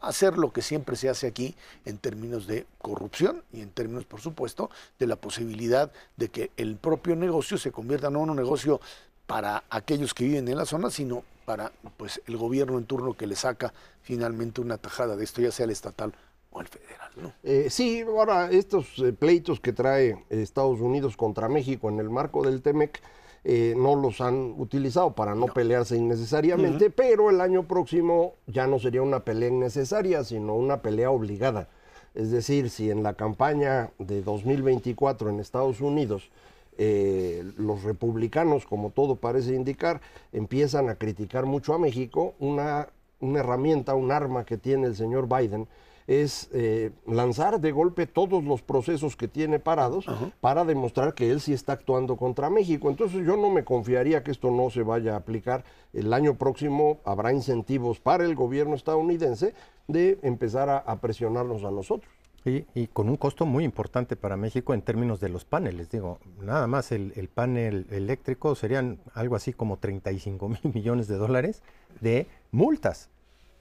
hacer 0.00 0.36
lo 0.36 0.52
que 0.52 0.60
siempre 0.60 0.96
se 0.96 1.08
hace 1.08 1.28
aquí 1.28 1.54
en 1.84 1.98
términos 1.98 2.48
de 2.48 2.66
corrupción 2.78 3.44
y 3.52 3.60
en 3.60 3.70
términos, 3.70 4.04
por 4.04 4.20
supuesto, 4.20 4.68
de 4.98 5.06
la 5.06 5.14
posibilidad 5.14 5.92
de 6.16 6.28
que 6.28 6.50
el 6.56 6.74
propio 6.74 7.14
negocio 7.14 7.56
se 7.56 7.70
convierta 7.70 8.10
no 8.10 8.24
en 8.24 8.30
un 8.30 8.36
negocio 8.36 8.80
para 9.28 9.62
aquellos 9.70 10.12
que 10.12 10.24
viven 10.24 10.48
en 10.48 10.56
la 10.56 10.66
zona, 10.66 10.90
sino 10.90 11.22
para 11.44 11.70
pues 11.96 12.20
el 12.26 12.36
gobierno 12.36 12.78
en 12.78 12.84
turno 12.84 13.14
que 13.14 13.28
le 13.28 13.36
saca 13.36 13.72
finalmente 14.02 14.60
una 14.60 14.76
tajada 14.76 15.14
de 15.14 15.22
esto, 15.22 15.40
ya 15.40 15.52
sea 15.52 15.64
el 15.64 15.70
estatal 15.70 16.12
o 16.50 16.60
el 16.60 16.66
federal. 16.66 17.10
¿no? 17.16 17.32
Eh, 17.42 17.68
sí, 17.70 18.00
ahora 18.00 18.50
estos 18.50 18.98
eh, 18.98 19.12
pleitos 19.12 19.60
que 19.60 19.72
trae 19.72 20.24
Estados 20.30 20.80
Unidos 20.80 21.16
contra 21.16 21.48
México 21.48 21.88
en 21.88 21.98
el 21.98 22.10
marco 22.10 22.42
del 22.42 22.62
TEMEC 22.62 23.00
eh, 23.44 23.74
no 23.76 23.94
los 23.94 24.20
han 24.20 24.54
utilizado 24.58 25.14
para 25.14 25.34
no, 25.34 25.46
pelearse 25.46 25.96
innecesariamente, 25.96 26.90
pero 26.90 27.30
el 27.30 27.40
año 27.40 27.62
próximo 27.62 28.34
ya 28.46 28.66
no 28.66 28.78
sería 28.78 29.00
una 29.00 29.20
pelea 29.20 29.48
innecesaria, 29.48 30.24
sino 30.24 30.54
una 30.54 30.82
pelea 30.82 31.10
obligada. 31.10 31.68
Es 32.14 32.30
decir, 32.30 32.68
si 32.68 32.90
en 32.90 33.02
la 33.02 33.14
campaña 33.14 33.90
de 33.98 34.22
2024 34.22 35.30
en 35.30 35.40
Estados 35.40 35.80
Unidos 35.80 36.30
eh, 36.78 37.44
los 37.56 37.84
republicanos, 37.84 38.66
como 38.66 38.90
todo 38.90 39.16
parece 39.16 39.54
indicar, 39.54 40.00
empiezan 40.32 40.88
a 40.88 40.96
criticar 40.96 41.46
mucho 41.46 41.74
a 41.74 41.78
México, 41.78 42.34
una, 42.40 42.88
una 43.20 43.40
herramienta, 43.40 43.94
un 43.94 44.10
arma 44.10 44.44
que 44.44 44.58
tiene 44.58 44.88
el 44.88 44.96
señor 44.96 45.28
Biden 45.28 45.68
es 46.08 46.48
eh, 46.54 46.90
lanzar 47.06 47.60
de 47.60 47.70
golpe 47.70 48.06
todos 48.06 48.42
los 48.42 48.62
procesos 48.62 49.14
que 49.14 49.28
tiene 49.28 49.58
parados 49.58 50.06
para 50.40 50.64
demostrar 50.64 51.12
que 51.12 51.30
él 51.30 51.40
sí 51.40 51.52
está 51.52 51.74
actuando 51.74 52.16
contra 52.16 52.48
México. 52.48 52.88
Entonces 52.88 53.26
yo 53.26 53.36
no 53.36 53.50
me 53.50 53.62
confiaría 53.62 54.24
que 54.24 54.30
esto 54.30 54.50
no 54.50 54.70
se 54.70 54.82
vaya 54.82 55.12
a 55.12 55.18
aplicar. 55.18 55.64
El 55.92 56.14
año 56.14 56.34
próximo 56.34 56.98
habrá 57.04 57.34
incentivos 57.34 58.00
para 58.00 58.24
el 58.24 58.34
gobierno 58.34 58.74
estadounidense 58.74 59.52
de 59.86 60.18
empezar 60.22 60.70
a, 60.70 60.78
a 60.78 60.98
presionarnos 60.98 61.62
a 61.64 61.70
nosotros. 61.70 62.10
Y, 62.46 62.64
y 62.74 62.86
con 62.86 63.10
un 63.10 63.16
costo 63.16 63.44
muy 63.44 63.64
importante 63.64 64.16
para 64.16 64.38
México 64.38 64.72
en 64.72 64.80
términos 64.80 65.20
de 65.20 65.28
los 65.28 65.44
paneles. 65.44 65.90
Digo, 65.90 66.20
nada 66.40 66.66
más 66.66 66.90
el, 66.90 67.12
el 67.16 67.28
panel 67.28 67.86
eléctrico 67.90 68.54
serían 68.54 68.98
algo 69.12 69.36
así 69.36 69.52
como 69.52 69.76
35 69.76 70.48
mil 70.48 70.72
millones 70.72 71.06
de 71.06 71.16
dólares 71.16 71.62
de 72.00 72.26
multas 72.50 73.10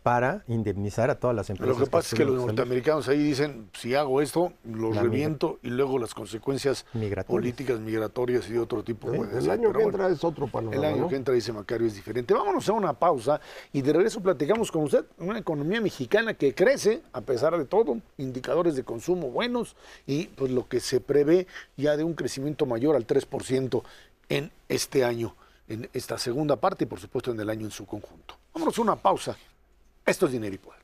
para 0.04 0.44
indemnizar 0.48 1.10
a 1.10 1.20
todas 1.20 1.36
las 1.36 1.50
empresas. 1.50 1.78
Lo 1.78 1.84
que 1.84 1.92
pasa 1.92 2.10
es 2.10 2.18
que 2.18 2.24
los 2.24 2.46
norteamericanos 2.46 3.10
ahí 3.10 3.22
dicen, 3.22 3.70
si 3.74 3.94
hago 3.94 4.22
esto, 4.22 4.54
los 4.64 4.96
La 4.96 5.02
migra- 5.02 5.04
reviento 5.04 5.60
y 5.64 5.70
luego 5.70 6.00
las 6.00 6.14
consecuencias 6.14 6.86
Migratorias. 6.94 7.26
políticas 7.28 7.80
migratorias 7.82 8.48
y 8.50 8.54
de 8.54 8.60
otro 8.60 8.84
tipo. 8.84 9.14
¿eh? 9.14 9.18
El 9.38 9.50
año 9.50 9.64
pero 9.68 9.80
que 9.80 9.84
bueno. 9.84 9.90
entra 9.90 10.10
es 10.10 10.24
otro 10.24 10.48
panorama. 10.48 10.78
El 10.88 10.94
año 10.94 11.02
¿no? 11.04 11.10
que 11.10 11.18
entra, 11.18 11.34
dice 11.34 11.52
Macario, 11.52 11.88
es 11.88 11.96
diferente. 11.96 12.34
Vámonos 12.34 12.70
a 12.70 12.74
una 12.74 12.94
pausa 12.94 13.42
y 13.74 13.82
de 13.82 13.92
regreso 13.92 14.22
platicamos 14.22 14.72
con 14.72 14.84
usted. 14.84 15.04
Una 15.18 15.40
economía 15.40 15.82
mexicana 15.82 16.34
que 16.36 16.56
crece 16.56 17.02
a 17.12 17.20
pesar 17.22 17.58
de 17.58 17.66
todo, 17.66 17.98
indicadores 18.18 18.76
de 18.78 18.84
consumo 18.84 19.30
buenos 19.30 19.76
y 20.06 20.28
pues 20.28 20.52
lo 20.52 20.68
que 20.70 20.80
se 20.80 21.02
prevé 21.02 21.48
ya 21.76 21.98
de 21.98 22.06
un 22.06 22.14
crecimiento 22.14 22.66
mayor 22.66 22.96
al 22.96 23.06
3% 23.06 23.84
en 24.30 24.52
este 24.70 25.04
año, 25.04 25.36
en 25.68 25.90
esta 25.94 26.18
segunda 26.18 26.56
parte 26.56 26.86
y 26.86 26.88
por 26.88 27.00
supuesto 27.02 27.32
en 27.32 27.40
el 27.42 27.50
año 27.50 27.66
en 27.66 27.72
su 27.72 27.86
conjunto. 27.86 28.36
Vámonos 28.54 28.78
a 28.80 28.82
una 28.82 28.96
pausa. 28.96 29.38
Esto 30.08 30.26
es 30.26 30.32
dinero 30.32 30.56
y. 30.56 30.78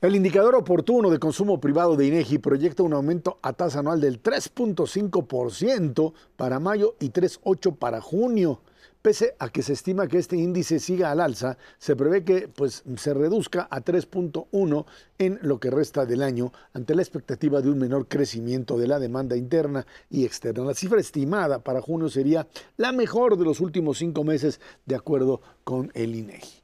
El 0.00 0.16
indicador 0.16 0.56
oportuno 0.56 1.10
de 1.10 1.20
consumo 1.20 1.60
privado 1.60 1.94
de 1.94 2.06
INEGI 2.06 2.38
proyecta 2.38 2.82
un 2.82 2.92
aumento 2.92 3.38
a 3.40 3.52
tasa 3.52 3.78
anual 3.78 4.00
del 4.00 4.20
3.5% 4.20 6.12
para 6.36 6.58
mayo 6.58 6.96
y 6.98 7.10
3.8% 7.10 7.76
para 7.78 8.00
junio. 8.00 8.60
Pese 9.04 9.36
a 9.38 9.50
que 9.50 9.60
se 9.62 9.74
estima 9.74 10.08
que 10.08 10.16
este 10.16 10.34
índice 10.34 10.78
siga 10.78 11.10
al 11.10 11.20
alza, 11.20 11.58
se 11.76 11.94
prevé 11.94 12.24
que 12.24 12.48
pues, 12.48 12.82
se 12.96 13.12
reduzca 13.12 13.68
a 13.70 13.82
3.1 13.82 14.86
en 15.18 15.38
lo 15.42 15.60
que 15.60 15.70
resta 15.70 16.06
del 16.06 16.22
año 16.22 16.52
ante 16.72 16.94
la 16.94 17.02
expectativa 17.02 17.60
de 17.60 17.68
un 17.68 17.76
menor 17.76 18.08
crecimiento 18.08 18.78
de 18.78 18.88
la 18.88 18.98
demanda 18.98 19.36
interna 19.36 19.86
y 20.08 20.24
externa. 20.24 20.64
La 20.64 20.72
cifra 20.72 21.00
estimada 21.00 21.58
para 21.58 21.82
junio 21.82 22.08
sería 22.08 22.48
la 22.78 22.92
mejor 22.92 23.36
de 23.36 23.44
los 23.44 23.60
últimos 23.60 23.98
cinco 23.98 24.24
meses, 24.24 24.58
de 24.86 24.94
acuerdo 24.94 25.42
con 25.64 25.90
el 25.92 26.14
INEGI. 26.14 26.62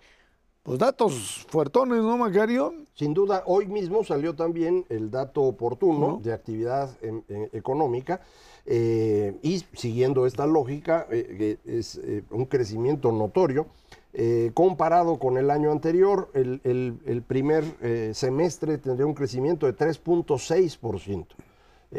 Pues 0.62 0.78
datos 0.78 1.45
fuertones, 1.47 2.03
¿no, 2.03 2.16
Macario? 2.16 2.72
Sin 2.95 3.12
duda, 3.12 3.43
hoy 3.45 3.66
mismo 3.66 4.03
salió 4.03 4.34
también 4.34 4.86
el 4.88 5.11
dato 5.11 5.43
oportuno 5.43 6.20
de 6.22 6.32
actividad 6.32 6.88
económica 7.53 8.22
eh, 8.67 9.39
y 9.43 9.65
siguiendo 9.75 10.27
esta 10.27 10.47
lógica, 10.47 11.07
eh, 11.11 11.59
es 11.65 11.97
eh, 11.97 12.23
un 12.31 12.47
crecimiento 12.47 13.13
notorio. 13.13 13.67
comparado 14.55 15.19
con 15.19 15.39
el 15.39 15.51
año 15.51 15.71
anterior, 15.71 16.31
el, 16.35 17.23
primer 17.27 17.63
semestre 18.13 18.79
tendría 18.79 19.07
un 19.07 19.15
crecimiento 19.15 19.67
de 19.67 19.77
3.6%. 19.77 21.27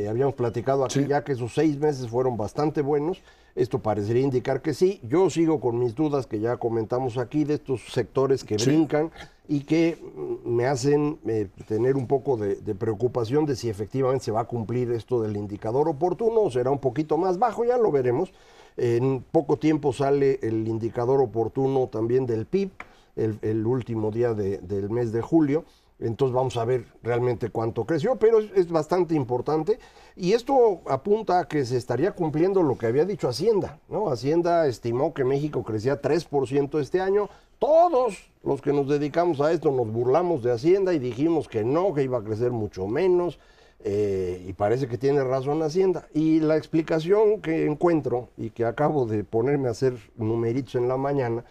habíamos 0.09 0.35
platicado 0.35 0.83
aquí 0.83 1.05
ya 1.07 1.23
que 1.23 1.31
esos 1.31 1.53
seis 1.53 1.77
meses 1.77 2.09
fueron 2.09 2.35
bastante 2.35 2.81
buenos. 2.81 3.21
Esto 3.55 3.79
parecería 3.79 4.23
indicar 4.23 4.61
que 4.61 4.73
sí. 4.73 4.99
Yo 5.03 5.29
sigo 5.29 5.59
con 5.59 5.79
mis 5.79 5.95
dudas 5.95 6.27
que 6.27 6.39
ya 6.39 6.57
comentamos 6.57 7.17
aquí 7.17 7.43
de 7.43 7.55
estos 7.55 7.81
sectores 7.91 8.43
que 8.43 8.57
brincan 8.57 9.11
y 9.47 9.61
que 9.61 9.97
mm, 10.01 10.49
me 10.49 10.65
hacen 10.65 11.19
eh, 11.27 11.47
tener 11.67 11.97
un 11.97 12.07
poco 12.07 12.37
de, 12.37 12.55
preocupación 12.75 13.45
de 13.45 13.55
si 13.55 13.69
efectivamente 13.69 14.25
se 14.25 14.31
va 14.31 14.41
a 14.41 14.45
cumplir 14.45 14.91
esto 14.91 15.21
del 15.21 15.35
indicador 15.35 15.89
oportuno 15.89 16.41
o 16.41 16.51
será 16.51 16.71
un 16.71 16.79
poquito 16.79 17.17
más 17.17 17.37
bajo, 17.37 17.65
ya 17.65 17.77
lo 17.77 17.91
veremos. 17.91 18.31
En 18.77 19.23
poco 19.31 19.57
tiempo 19.57 19.91
sale 19.91 20.39
el 20.41 20.67
indicador 20.67 21.19
oportuno 21.21 21.87
también 21.87 22.25
del 22.25 22.45
PIB, 22.45 22.71
el, 23.17 23.67
último 23.67 24.11
día 24.11 24.33
del 24.33 24.89
mes 24.89 25.11
de 25.11 25.21
julio. 25.21 25.65
Entonces 26.01 26.33
vamos 26.33 26.57
a 26.57 26.65
ver 26.65 26.85
realmente 27.03 27.49
cuánto 27.49 27.85
creció, 27.85 28.15
pero 28.15 28.39
es, 28.39 28.69
bastante 28.69 29.13
importante. 29.13 29.79
Y 30.15 30.33
esto 30.33 30.81
apunta 30.87 31.39
a 31.39 31.47
que 31.47 31.63
se 31.63 31.77
estaría 31.77 32.11
cumpliendo 32.11 32.63
lo 32.63 32.77
que 32.77 32.87
había 32.87 33.05
dicho 33.05 33.29
Hacienda. 33.29 33.79
¿no? 33.87 34.09
Hacienda 34.09 34.65
estimó 34.67 35.13
que 35.13 35.23
México 35.23 35.63
crecía 35.63 36.01
3% 36.01 36.79
este 36.79 37.01
año. 37.01 37.29
Todos 37.59 38.31
los 38.43 38.61
que 38.61 38.73
nos 38.73 38.87
dedicamos 38.87 39.39
a 39.41 39.51
esto 39.51 39.71
nos 39.71 39.91
burlamos 39.91 40.41
de 40.41 40.51
Hacienda 40.51 40.93
y 40.93 40.99
dijimos 40.99 41.47
que 41.47 41.63
no, 41.63 41.93
que 41.93 42.03
iba 42.03 42.17
a 42.17 42.23
crecer 42.23 42.51
mucho 42.51 42.87
menos. 42.87 43.39
Eh, 43.83 44.45
y 44.47 44.53
parece 44.53 44.87
que 44.87 44.97
tiene 44.97 45.23
razón 45.23 45.61
Hacienda. 45.61 46.07
Y 46.15 46.39
la 46.39 46.57
explicación 46.57 47.41
que 47.41 47.67
encuentro 47.67 48.29
y 48.37 48.49
que 48.49 48.65
acabo 48.65 49.05
de 49.05 49.23
ponerme 49.23 49.67
a 49.67 49.71
hacer 49.71 49.93
numeritos 50.15 50.75
en 50.75 50.87
la 50.87 50.97
mañana 50.97 51.45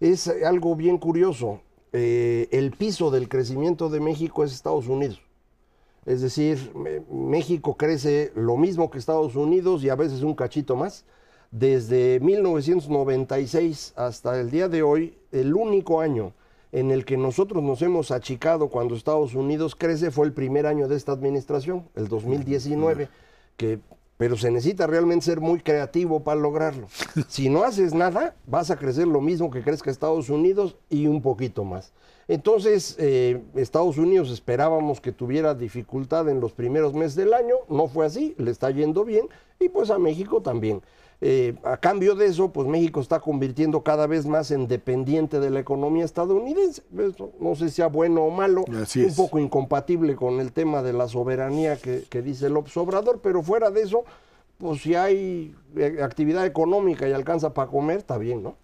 es 0.00 0.28
algo 0.28 0.76
bien 0.76 0.98
curioso. 0.98 1.60
Eh, 1.92 2.48
el 2.50 2.72
piso 2.72 3.10
del 3.10 3.28
crecimiento 3.28 3.88
de 3.88 4.00
México 4.00 4.44
es 4.44 4.52
Estados 4.52 4.88
Unidos. 4.88 5.20
Es 6.04 6.20
decir, 6.20 6.72
México 7.10 7.76
crece 7.76 8.32
lo 8.36 8.56
mismo 8.56 8.90
que 8.90 8.98
Estados 8.98 9.34
Unidos 9.34 9.82
y 9.82 9.88
a 9.88 9.96
veces 9.96 10.22
un 10.22 10.34
cachito 10.34 10.76
más. 10.76 11.04
Desde 11.50 12.20
1996 12.20 13.92
hasta 13.96 14.38
el 14.40 14.50
día 14.50 14.68
de 14.68 14.82
hoy, 14.82 15.18
el 15.32 15.54
único 15.54 16.00
año 16.00 16.32
en 16.72 16.90
el 16.90 17.04
que 17.04 17.16
nosotros 17.16 17.62
nos 17.62 17.82
hemos 17.82 18.10
achicado 18.10 18.68
cuando 18.68 18.94
Estados 18.94 19.34
Unidos 19.34 19.74
crece 19.74 20.10
fue 20.10 20.26
el 20.26 20.32
primer 20.32 20.66
año 20.66 20.88
de 20.88 20.96
esta 20.96 21.12
administración, 21.12 21.88
el 21.94 22.08
2019, 22.08 23.08
que 23.56 23.80
pero 24.16 24.36
se 24.36 24.50
necesita 24.50 24.86
realmente 24.86 25.26
ser 25.26 25.40
muy 25.40 25.60
creativo 25.60 26.22
para 26.22 26.40
lograrlo. 26.40 26.88
Si 27.28 27.48
no 27.48 27.64
haces 27.64 27.94
nada, 27.94 28.34
vas 28.46 28.70
a 28.70 28.76
crecer 28.76 29.06
lo 29.06 29.20
mismo 29.20 29.50
que 29.50 29.62
crezca 29.62 29.90
Estados 29.90 30.30
Unidos 30.30 30.76
y 30.88 31.06
un 31.06 31.22
poquito 31.22 31.64
más. 31.64 31.92
Entonces, 32.28 32.96
eh, 32.98 33.42
Estados 33.54 33.98
Unidos 33.98 34.30
esperábamos 34.30 35.00
que 35.00 35.12
tuviera 35.12 35.54
dificultad 35.54 36.28
en 36.28 36.40
los 36.40 36.52
primeros 36.52 36.92
meses 36.92 37.14
del 37.14 37.34
año, 37.34 37.54
no 37.68 37.86
fue 37.86 38.06
así, 38.06 38.34
le 38.38 38.50
está 38.50 38.70
yendo 38.70 39.04
bien, 39.04 39.28
y 39.60 39.68
pues 39.68 39.90
a 39.90 39.98
México 39.98 40.42
también. 40.42 40.82
Eh, 41.22 41.54
a 41.64 41.78
cambio 41.78 42.14
de 42.14 42.26
eso, 42.26 42.52
pues 42.52 42.68
México 42.68 43.00
está 43.00 43.20
convirtiendo 43.20 43.82
cada 43.82 44.06
vez 44.06 44.26
más 44.26 44.50
en 44.50 44.68
dependiente 44.68 45.40
de 45.40 45.50
la 45.50 45.60
economía 45.60 46.04
estadounidense. 46.04 46.82
no 47.40 47.54
sé 47.54 47.70
si 47.70 47.76
sea 47.76 47.86
bueno 47.86 48.22
o 48.22 48.30
malo, 48.30 48.64
un 48.66 49.14
poco 49.16 49.38
incompatible 49.38 50.14
con 50.14 50.40
el 50.40 50.52
tema 50.52 50.82
de 50.82 50.92
la 50.92 51.08
soberanía 51.08 51.76
que, 51.76 52.22
dice 52.22 52.46
el 52.46 52.56
Obrador, 52.56 53.20
pero 53.22 53.42
fuera 53.42 53.70
de 53.70 53.82
eso, 53.82 54.04
pues 54.58 54.82
si 54.82 54.94
hay 54.94 55.54
eh, 55.76 56.00
actividad 56.02 56.44
económica 56.44 57.08
y 57.08 57.12
alcanza 57.12 57.54
para 57.54 57.70
comer, 57.70 57.98
está 57.98 58.18
bien, 58.18 58.42
¿no? 58.42 58.56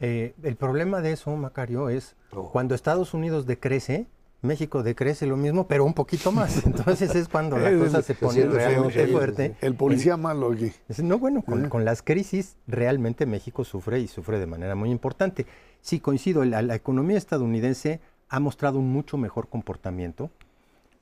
Eh, 0.00 0.34
el 0.42 0.56
problema 0.56 1.00
de 1.00 1.12
eso, 1.12 1.34
Macario, 1.36 1.88
es 1.88 2.16
oh. 2.32 2.50
cuando 2.50 2.74
Estados 2.74 3.14
Unidos 3.14 3.46
decrece, 3.46 4.06
México 4.44 4.82
decrece 4.82 5.26
lo 5.26 5.36
mismo, 5.36 5.66
pero 5.66 5.84
un 5.84 5.94
poquito 5.94 6.30
más. 6.30 6.64
Entonces 6.66 7.14
es 7.14 7.28
cuando 7.28 7.58
la 7.58 7.76
cosa 7.76 8.02
se 8.02 8.14
pone 8.14 8.44
realmente 8.44 9.06
fuerte. 9.08 9.56
El 9.60 9.74
policía 9.74 10.16
malo 10.16 10.52
aquí. 10.52 10.72
No, 11.02 11.18
bueno, 11.18 11.42
con, 11.42 11.84
las 11.84 12.02
crisis 12.02 12.56
realmente 12.66 13.26
México 13.26 13.64
sufre 13.64 14.00
y 14.00 14.08
sufre 14.08 14.38
de 14.38 14.46
manera 14.46 14.74
muy 14.74 14.90
importante. 14.90 15.46
Sí, 15.80 16.00
coincido, 16.00 16.44
la, 16.44 16.62
la 16.62 16.74
economía 16.74 17.18
estadounidense 17.18 18.00
ha 18.28 18.40
mostrado 18.40 18.78
un 18.78 18.92
mucho 18.92 19.16
mejor 19.16 19.48
comportamiento, 19.48 20.30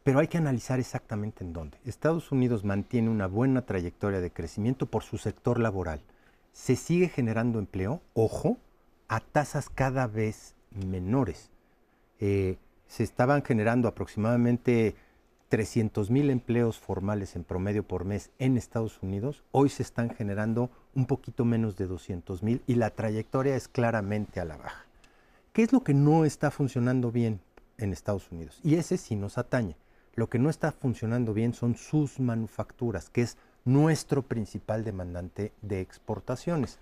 pero 0.04 0.18
hay 0.18 0.28
que 0.28 0.38
analizar 0.38 0.78
exactamente 0.80 1.44
en 1.44 1.52
dónde. 1.52 1.78
Estados 1.84 2.32
Unidos 2.32 2.64
mantiene 2.64 3.08
una 3.08 3.26
buena 3.26 3.62
trayectoria 3.62 4.20
de 4.20 4.30
crecimiento 4.30 4.86
por 4.86 5.02
su 5.02 5.18
sector 5.18 5.58
laboral. 5.58 6.00
Se 6.52 6.76
sigue 6.76 7.08
generando 7.08 7.58
empleo, 7.58 8.02
ojo, 8.14 8.58
a 9.08 9.20
tasas 9.20 9.68
cada 9.68 10.06
vez 10.06 10.54
menores. 10.74 11.50
Eh, 12.20 12.56
se 12.92 13.04
estaban 13.04 13.42
generando 13.42 13.88
aproximadamente 13.88 14.94
300 15.48 16.10
mil 16.10 16.28
empleos 16.28 16.78
formales 16.78 17.36
en 17.36 17.42
promedio 17.42 17.84
por 17.84 18.04
mes 18.04 18.30
en 18.38 18.58
Estados 18.58 19.02
Unidos, 19.02 19.44
hoy 19.50 19.70
se 19.70 19.82
están 19.82 20.10
generando 20.10 20.68
un 20.94 21.06
poquito 21.06 21.46
menos 21.46 21.74
de 21.78 21.86
200 21.86 22.42
mil 22.42 22.62
y 22.66 22.74
la 22.74 22.90
trayectoria 22.90 23.56
es 23.56 23.66
claramente 23.66 24.40
a 24.40 24.44
la 24.44 24.58
baja. 24.58 24.84
¿Qué 25.54 25.62
es 25.62 25.72
lo 25.72 25.82
que 25.82 25.94
no 25.94 26.26
está 26.26 26.50
funcionando 26.50 27.10
bien 27.10 27.40
en 27.78 27.94
Estados 27.94 28.30
Unidos? 28.30 28.60
Y 28.62 28.74
ese 28.74 28.98
sí 28.98 29.16
nos 29.16 29.38
atañe. 29.38 29.74
Lo 30.14 30.28
que 30.28 30.38
no 30.38 30.50
está 30.50 30.70
funcionando 30.70 31.32
bien 31.32 31.54
son 31.54 31.76
sus 31.76 32.20
manufacturas, 32.20 33.08
que 33.08 33.22
es 33.22 33.38
nuestro 33.64 34.20
principal 34.20 34.84
demandante 34.84 35.54
de 35.62 35.80
exportaciones. 35.80 36.78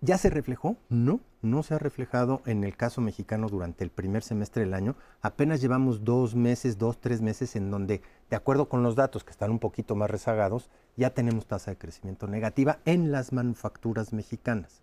¿Ya 0.00 0.16
se 0.16 0.30
reflejó? 0.30 0.76
No, 0.88 1.18
no 1.42 1.64
se 1.64 1.74
ha 1.74 1.78
reflejado 1.78 2.40
en 2.46 2.62
el 2.62 2.76
caso 2.76 3.00
mexicano 3.00 3.48
durante 3.48 3.82
el 3.82 3.90
primer 3.90 4.22
semestre 4.22 4.62
del 4.62 4.74
año. 4.74 4.94
Apenas 5.22 5.60
llevamos 5.60 6.04
dos 6.04 6.36
meses, 6.36 6.78
dos, 6.78 7.00
tres 7.00 7.20
meses 7.20 7.56
en 7.56 7.72
donde, 7.72 8.00
de 8.30 8.36
acuerdo 8.36 8.68
con 8.68 8.84
los 8.84 8.94
datos 8.94 9.24
que 9.24 9.32
están 9.32 9.50
un 9.50 9.58
poquito 9.58 9.96
más 9.96 10.08
rezagados, 10.08 10.70
ya 10.96 11.10
tenemos 11.10 11.46
tasa 11.46 11.72
de 11.72 11.78
crecimiento 11.78 12.28
negativa 12.28 12.78
en 12.84 13.10
las 13.10 13.32
manufacturas 13.32 14.12
mexicanas. 14.12 14.82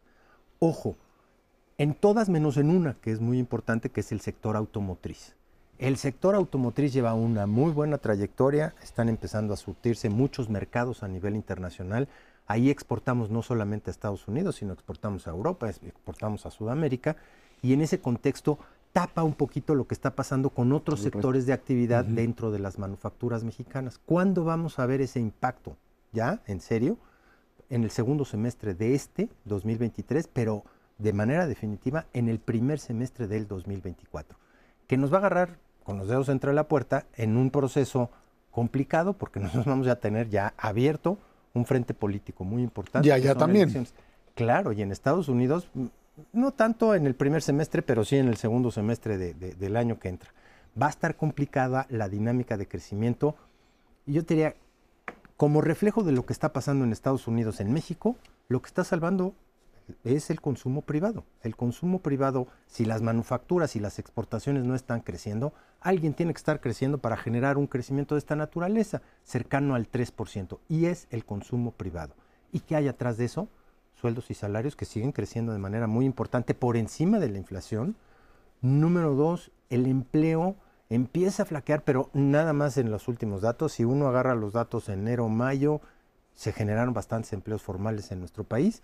Ojo, 0.59 0.97
en 1.77 1.93
todas 1.93 2.27
menos 2.27 2.57
en 2.57 2.69
una, 2.69 2.95
que 2.95 3.11
es 3.11 3.21
muy 3.21 3.39
importante, 3.39 3.91
que 3.91 4.01
es 4.01 4.11
el 4.11 4.19
sector 4.19 4.57
automotriz. 4.57 5.37
El 5.77 5.95
sector 5.95 6.35
automotriz 6.35 6.91
lleva 6.91 7.13
una 7.13 7.47
muy 7.47 7.71
buena 7.71 7.99
trayectoria, 7.99 8.75
están 8.83 9.07
empezando 9.07 9.53
a 9.53 9.57
surtirse 9.57 10.09
muchos 10.09 10.49
mercados 10.49 11.03
a 11.03 11.07
nivel 11.07 11.35
internacional 11.35 12.09
Ahí 12.47 12.69
exportamos 12.69 13.29
no 13.29 13.41
solamente 13.41 13.89
a 13.89 13.91
Estados 13.91 14.27
Unidos, 14.27 14.57
sino 14.57 14.73
exportamos 14.73 15.27
a 15.27 15.31
Europa, 15.31 15.69
exportamos 15.69 16.45
a 16.45 16.51
Sudamérica, 16.51 17.15
y 17.61 17.73
en 17.73 17.81
ese 17.81 17.99
contexto 17.99 18.59
tapa 18.93 19.23
un 19.23 19.33
poquito 19.33 19.75
lo 19.75 19.87
que 19.87 19.93
está 19.93 20.15
pasando 20.15 20.51
con 20.51 20.71
otros 20.71 21.01
sectores 21.01 21.45
de 21.45 21.53
actividad 21.53 22.05
dentro 22.05 22.51
de 22.51 22.59
las 22.59 22.79
manufacturas 22.79 23.43
mexicanas. 23.43 23.99
¿Cuándo 24.05 24.43
vamos 24.43 24.79
a 24.79 24.85
ver 24.85 25.01
ese 25.01 25.19
impacto? 25.19 25.75
¿Ya? 26.13 26.41
¿En 26.45 26.61
serio? 26.61 26.97
En 27.69 27.83
el 27.83 27.89
segundo 27.91 28.23
semestre 28.23 28.73
de 28.73 28.95
este 28.95 29.29
2023, 29.45 30.29
pero 30.31 30.63
de 30.97 31.11
manera 31.11 31.47
definitiva 31.47 32.05
en 32.13 32.29
el 32.29 32.39
primer 32.39 32.79
semestre 32.79 33.27
del 33.27 33.47
2024, 33.47 34.37
que 34.87 34.97
nos 34.97 35.11
va 35.11 35.17
a 35.17 35.19
agarrar 35.19 35.57
con 35.83 35.97
los 35.97 36.07
dedos 36.07 36.29
entre 36.29 36.53
la 36.53 36.67
puerta 36.67 37.05
en 37.15 37.35
un 37.35 37.51
proceso 37.51 38.11
complicado 38.51 39.13
porque 39.13 39.39
nosotros 39.41 39.65
vamos 39.65 39.87
a 39.87 39.99
tener 39.99 40.29
ya 40.29 40.53
abierto 40.57 41.17
un 41.55 41.65
frente 41.65 41.93
político 41.93 42.43
muy 42.43 42.61
importante. 42.61 43.07
Ya, 43.07 43.17
ya 43.17 43.33
también. 43.35 43.87
Claro, 44.35 44.73
y 44.73 44.81
en 44.81 44.91
Estados 44.91 45.29
Unidos, 45.29 45.69
no 46.33 46.51
tanto 46.51 46.93
en 46.93 47.07
el 47.07 47.15
primer 47.15 47.41
semestre, 47.41 47.81
pero 47.81 48.05
sí 48.05 48.17
en 48.17 48.27
el 48.27 48.37
segundo 48.37 48.69
semestre 48.69 49.17
del 49.17 49.77
año 49.77 49.97
que 49.97 50.09
entra. 50.09 50.31
Va 50.79 50.87
a 50.87 50.89
estar 50.89 51.15
complicada 51.15 51.87
la 51.89 52.09
dinámica 52.09 52.57
de 52.57 52.67
crecimiento. 52.67 53.35
Y 54.05 54.13
yo 54.13 54.25
te 54.25 54.35
diría, 54.35 54.55
como 55.37 55.61
reflejo 55.61 56.03
de 56.03 56.11
lo 56.11 56.25
que 56.25 56.33
está 56.33 56.51
pasando 56.53 56.83
en 56.83 56.91
Estados 56.91 57.27
Unidos, 57.27 57.59
en 57.61 57.73
México, 57.73 58.17
lo 58.49 58.61
que 58.61 58.67
está 58.67 58.83
salvando 58.83 59.33
es 60.03 60.29
el 60.29 60.41
consumo 60.41 60.81
privado. 60.81 61.25
El 61.41 61.55
consumo 61.55 61.99
privado, 61.99 62.47
si 62.67 62.85
las 62.85 63.01
manufacturas 63.01 63.75
y 63.75 63.79
las 63.79 63.99
exportaciones 63.99 64.63
no 64.65 64.75
están 64.75 65.01
creciendo, 65.01 65.53
alguien 65.81 66.13
tiene 66.13 66.33
que 66.33 66.39
estar 66.39 66.59
creciendo 66.59 66.97
para 66.97 67.17
generar 67.17 67.57
un 67.57 67.67
crecimiento 67.67 68.15
de 68.15 68.19
esta 68.19 68.35
naturaleza, 68.35 69.01
cercano 69.23 69.75
al 69.75 69.89
3%, 69.89 70.59
y 70.69 70.85
es 70.85 71.07
el 71.11 71.25
consumo 71.25 71.71
privado. 71.71 72.13
¿Y 72.51 72.61
qué 72.61 72.75
hay 72.75 72.87
atrás 72.87 73.17
de 73.17 73.25
eso? 73.25 73.47
Sueldos 73.93 74.29
y 74.31 74.33
salarios 74.33 74.75
que 74.75 74.85
siguen 74.85 75.11
creciendo 75.11 75.53
de 75.53 75.59
manera 75.59 75.87
muy 75.87 76.05
importante 76.05 76.53
por 76.53 76.77
encima 76.77 77.19
de 77.19 77.29
la 77.29 77.37
inflación. 77.37 77.95
Número 78.61 79.13
dos, 79.13 79.51
el 79.69 79.85
empleo 79.85 80.55
empieza 80.89 81.43
a 81.43 81.45
flaquear, 81.45 81.83
pero 81.83 82.09
nada 82.13 82.53
más 82.53 82.77
en 82.77 82.91
los 82.91 83.07
últimos 83.07 83.41
datos. 83.41 83.73
Si 83.73 83.85
uno 83.85 84.07
agarra 84.07 84.35
los 84.35 84.53
datos 84.53 84.89
enero-mayo, 84.89 85.81
se 86.33 86.51
generaron 86.51 86.93
bastantes 86.93 87.33
empleos 87.33 87.61
formales 87.61 88.11
en 88.11 88.19
nuestro 88.19 88.43
país 88.43 88.83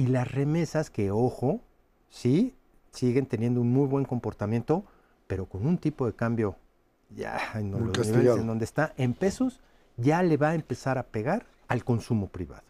y 0.00 0.06
las 0.06 0.32
remesas 0.32 0.88
que, 0.88 1.10
ojo, 1.10 1.60
sí, 2.08 2.54
siguen 2.90 3.26
teniendo 3.26 3.60
un 3.60 3.70
muy 3.70 3.86
buen 3.86 4.06
comportamiento, 4.06 4.82
pero 5.26 5.44
con 5.44 5.66
un 5.66 5.76
tipo 5.76 6.06
de 6.06 6.14
cambio 6.14 6.56
ya 7.14 7.38
en 7.54 7.70
los 7.70 8.08
niveles 8.08 8.38
en 8.38 8.46
donde 8.46 8.64
está 8.64 8.94
en 8.96 9.12
pesos, 9.12 9.60
ya 9.98 10.22
le 10.22 10.38
va 10.38 10.50
a 10.50 10.54
empezar 10.54 10.96
a 10.96 11.02
pegar 11.02 11.44
al 11.68 11.84
consumo 11.84 12.28
privado. 12.28 12.62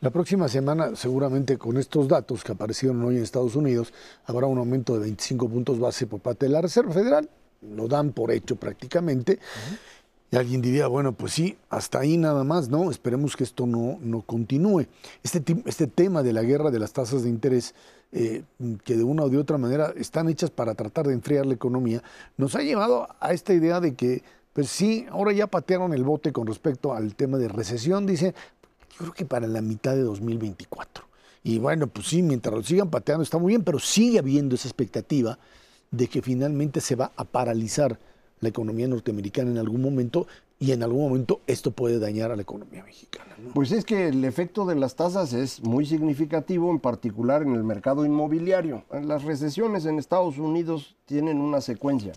La 0.00 0.08
próxima 0.08 0.48
semana, 0.48 0.96
seguramente 0.96 1.58
con 1.58 1.76
estos 1.76 2.08
datos 2.08 2.42
que 2.42 2.52
aparecieron 2.52 3.04
hoy 3.04 3.18
en 3.18 3.22
Estados 3.22 3.54
Unidos, 3.54 3.92
habrá 4.24 4.46
un 4.46 4.56
aumento 4.56 4.94
de 4.94 5.00
25 5.00 5.46
puntos 5.46 5.78
base 5.78 6.06
por 6.06 6.20
parte 6.20 6.46
de 6.46 6.52
la 6.52 6.62
Reserva 6.62 6.94
Federal. 6.94 7.28
Lo 7.60 7.86
dan 7.86 8.12
por 8.12 8.30
hecho 8.30 8.56
prácticamente. 8.56 9.40
Y 10.30 10.36
alguien 10.36 10.60
diría, 10.60 10.88
bueno, 10.88 11.12
pues 11.12 11.32
sí, 11.32 11.56
hasta 11.70 12.00
ahí 12.00 12.18
nada 12.18 12.44
más, 12.44 12.68
¿no? 12.68 12.90
Esperemos 12.90 13.34
que 13.34 13.44
esto 13.44 13.66
no, 13.66 13.98
no 14.02 14.20
continúe. 14.20 14.86
Este, 15.22 15.42
este 15.64 15.86
tema 15.86 16.22
de 16.22 16.34
la 16.34 16.42
guerra 16.42 16.70
de 16.70 16.78
las 16.78 16.92
tasas 16.92 17.22
de 17.22 17.30
interés, 17.30 17.74
eh, 18.12 18.42
que 18.84 18.96
de 18.96 19.04
una 19.04 19.24
o 19.24 19.30
de 19.30 19.38
otra 19.38 19.56
manera 19.56 19.92
están 19.96 20.28
hechas 20.28 20.50
para 20.50 20.74
tratar 20.74 21.06
de 21.06 21.14
enfriar 21.14 21.46
la 21.46 21.54
economía, 21.54 22.02
nos 22.36 22.54
ha 22.56 22.60
llevado 22.60 23.08
a 23.20 23.32
esta 23.32 23.54
idea 23.54 23.80
de 23.80 23.94
que, 23.94 24.22
pues 24.52 24.68
sí, 24.68 25.06
ahora 25.10 25.32
ya 25.32 25.46
patearon 25.46 25.94
el 25.94 26.04
bote 26.04 26.30
con 26.30 26.46
respecto 26.46 26.92
al 26.92 27.14
tema 27.14 27.38
de 27.38 27.48
recesión, 27.48 28.04
dice, 28.04 28.34
yo 28.90 28.98
creo 28.98 29.12
que 29.14 29.24
para 29.24 29.46
la 29.46 29.62
mitad 29.62 29.94
de 29.94 30.02
2024. 30.02 31.04
Y 31.42 31.58
bueno, 31.58 31.86
pues 31.86 32.08
sí, 32.08 32.22
mientras 32.22 32.54
lo 32.54 32.62
sigan 32.62 32.90
pateando 32.90 33.22
está 33.22 33.38
muy 33.38 33.52
bien, 33.52 33.64
pero 33.64 33.78
sigue 33.78 34.18
habiendo 34.18 34.56
esa 34.56 34.68
expectativa 34.68 35.38
de 35.90 36.06
que 36.06 36.20
finalmente 36.20 36.82
se 36.82 36.96
va 36.96 37.12
a 37.16 37.24
paralizar 37.24 37.98
la 38.40 38.48
economía 38.48 38.88
norteamericana 38.88 39.50
en 39.50 39.58
algún 39.58 39.82
momento 39.82 40.26
y 40.58 40.72
en 40.72 40.82
algún 40.82 41.08
momento 41.08 41.40
esto 41.46 41.70
puede 41.70 41.98
dañar 41.98 42.30
a 42.32 42.36
la 42.36 42.42
economía 42.42 42.82
mexicana. 42.82 43.36
Pues 43.54 43.70
es 43.70 43.84
que 43.84 44.08
el 44.08 44.24
efecto 44.24 44.66
de 44.66 44.74
las 44.74 44.96
tasas 44.96 45.32
es 45.32 45.62
muy 45.62 45.86
significativo, 45.86 46.70
en 46.70 46.80
particular 46.80 47.42
en 47.42 47.54
el 47.54 47.62
mercado 47.62 48.04
inmobiliario. 48.04 48.84
Las 48.90 49.22
recesiones 49.22 49.86
en 49.86 49.98
Estados 49.98 50.38
Unidos 50.38 50.96
tienen 51.06 51.40
una 51.40 51.60
secuencia 51.60 52.12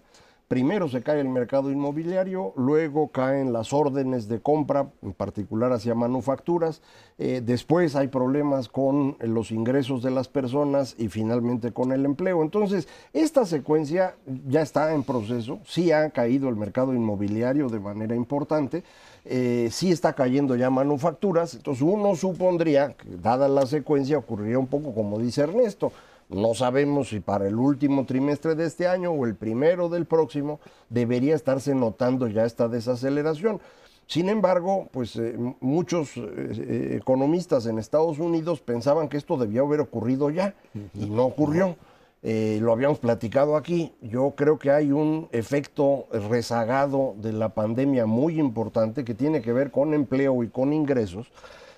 primero 0.51 0.89
se 0.89 1.01
cae 1.01 1.21
el 1.21 1.29
mercado 1.29 1.71
inmobiliario, 1.71 2.51
luego 2.57 3.07
caen 3.07 3.53
las 3.53 3.71
órdenes 3.71 4.27
de 4.27 4.41
compra, 4.41 4.89
en 5.01 5.13
particular 5.13 5.71
hacia 5.71 5.95
manufacturas, 5.95 6.81
eh, 7.19 7.41
después 7.41 7.95
hay 7.95 8.09
problemas 8.09 8.67
con 8.67 9.15
los 9.21 9.51
ingresos 9.51 10.03
de 10.03 10.11
las 10.11 10.27
personas 10.27 10.95
y 10.97 11.07
finalmente 11.07 11.71
con 11.71 11.93
el 11.93 12.03
empleo. 12.03 12.41
Entonces, 12.41 12.89
esta 13.13 13.45
secuencia 13.45 14.15
ya 14.45 14.61
está 14.61 14.93
en 14.93 15.03
proceso, 15.03 15.61
sí 15.63 15.93
ha 15.93 16.09
caído 16.09 16.49
el 16.49 16.57
mercado 16.57 16.93
inmobiliario 16.93 17.69
de 17.69 17.79
manera 17.79 18.13
importante, 18.13 18.83
eh, 19.23 19.69
sí 19.71 19.89
está 19.89 20.11
cayendo 20.11 20.57
ya 20.57 20.69
manufacturas, 20.69 21.53
entonces 21.53 21.81
uno 21.81 22.13
supondría 22.17 22.91
que 22.91 23.07
dada 23.15 23.47
la 23.47 23.65
secuencia 23.65 24.17
ocurriría 24.17 24.59
un 24.59 24.67
poco 24.67 24.93
como 24.93 25.17
dice 25.17 25.43
Ernesto, 25.43 25.93
no 26.31 26.53
sabemos 26.53 27.09
si 27.09 27.19
para 27.19 27.47
el 27.47 27.55
último 27.55 28.05
trimestre 28.05 28.55
de 28.55 28.65
este 28.65 28.87
año 28.87 29.11
o 29.11 29.25
el 29.25 29.35
primero 29.35 29.89
del 29.89 30.05
próximo 30.05 30.59
debería 30.89 31.35
estarse 31.35 31.75
notando 31.75 32.27
ya 32.27 32.45
esta 32.45 32.67
desaceleración. 32.67 33.59
Sin 34.07 34.29
embargo, 34.29 34.89
pues 34.91 35.15
eh, 35.15 35.37
muchos 35.61 36.17
eh, 36.17 36.21
eh, 36.27 36.97
economistas 36.99 37.65
en 37.65 37.79
Estados 37.79 38.19
Unidos 38.19 38.59
pensaban 38.59 39.07
que 39.07 39.17
esto 39.17 39.37
debía 39.37 39.61
haber 39.61 39.79
ocurrido 39.79 40.29
ya 40.29 40.53
y 40.93 41.09
no 41.09 41.23
ocurrió. 41.23 41.77
lo 42.23 42.71
habíamos 42.73 42.99
platicado 42.99 43.55
aquí. 43.55 43.93
Yo 44.01 44.33
creo 44.35 44.59
que 44.59 44.69
hay 44.69 44.91
un 44.91 45.27
efecto 45.31 46.07
rezagado 46.29 47.15
de 47.17 47.33
la 47.33 47.49
pandemia 47.49 48.05
muy 48.05 48.39
importante 48.39 49.03
que 49.03 49.15
tiene 49.15 49.41
que 49.41 49.53
ver 49.53 49.71
con 49.71 49.93
empleo 49.93 50.43
y 50.43 50.49
con 50.49 50.73
ingresos 50.73 51.31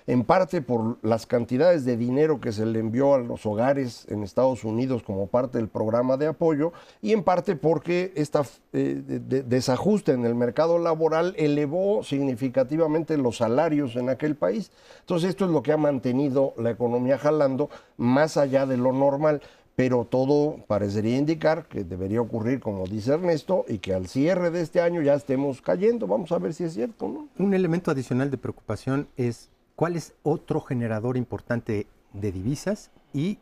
en 0.06 0.24
parte 0.24 0.60
por 0.60 0.98
las 1.02 1.26
cantidades 1.26 1.84
de 1.84 1.96
dinero 1.96 2.40
que 2.40 2.52
se 2.52 2.66
le 2.66 2.78
envió 2.78 3.14
a 3.14 3.18
los 3.18 3.46
hogares 3.46 4.06
en 4.08 4.22
Estados 4.22 4.64
Unidos 4.64 5.02
como 5.02 5.28
parte 5.28 5.58
del 5.58 5.68
programa 5.68 6.16
de 6.16 6.26
apoyo 6.26 6.72
y 7.00 7.12
en 7.12 7.22
parte 7.22 7.56
porque 7.56 8.12
este 8.14 8.40
desajuste 8.72 10.12
en 10.12 10.26
el 10.26 10.34
mercado 10.34 10.78
laboral 10.78 11.34
elevó 11.38 12.02
significativamente 12.02 13.16
los 13.16 13.38
salarios 13.38 13.96
en 13.96 14.10
aquel 14.10 14.36
país. 14.36 14.70
Entonces 15.00 15.30
esto 15.30 15.46
es 15.46 15.50
lo 15.50 15.62
que 15.62 15.72
ha 15.72 15.78
mantenido 15.78 16.52
la 16.58 16.70
economía 16.70 17.18
jalando 17.18 17.70
más 17.96 18.36
allá 18.36 18.66
de 18.66 18.76
lo 18.76 18.92
normal 18.92 19.40
pero 19.76 20.04
todo 20.04 20.58
parecería 20.68 21.16
indicar 21.16 21.66
que 21.66 21.82
debería 21.82 22.20
ocurrir 22.20 22.60
como 22.60 22.86
dice 22.86 23.14
Ernesto 23.14 23.64
y 23.66 23.78
que 23.78 23.92
al 23.92 24.06
cierre 24.06 24.50
de 24.50 24.60
este 24.60 24.80
año 24.80 25.02
ya 25.02 25.14
estemos 25.14 25.60
cayendo. 25.60 26.06
Vamos 26.06 26.30
a 26.32 26.38
ver 26.38 26.54
si 26.54 26.64
es 26.64 26.74
cierto, 26.74 27.08
¿no? 27.08 27.28
Un 27.38 27.54
elemento 27.54 27.90
adicional 27.90 28.30
de 28.30 28.38
preocupación 28.38 29.08
es 29.16 29.50
¿Cuál 29.76 29.96
es 29.96 30.14
otro 30.22 30.60
generador 30.60 31.16
importante 31.16 31.88
de 32.12 32.30
divisas 32.32 32.92
y, 33.12 33.38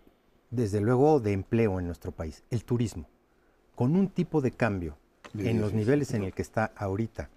desde 0.50 0.80
luego, 0.80 1.20
de 1.20 1.32
empleo 1.32 1.78
en 1.78 1.86
nuestro 1.86 2.10
país? 2.10 2.42
El 2.50 2.64
turismo. 2.64 3.06
Con 3.74 3.96
un 3.96 4.08
tipo 4.08 4.40
de 4.40 4.50
cambio 4.50 4.96
en 5.36 5.60
los 5.60 5.74
niveles 5.74 6.14
en 6.14 6.24
el 6.24 6.32
que 6.32 6.40
está 6.40 6.72
ahorita, 6.76 7.28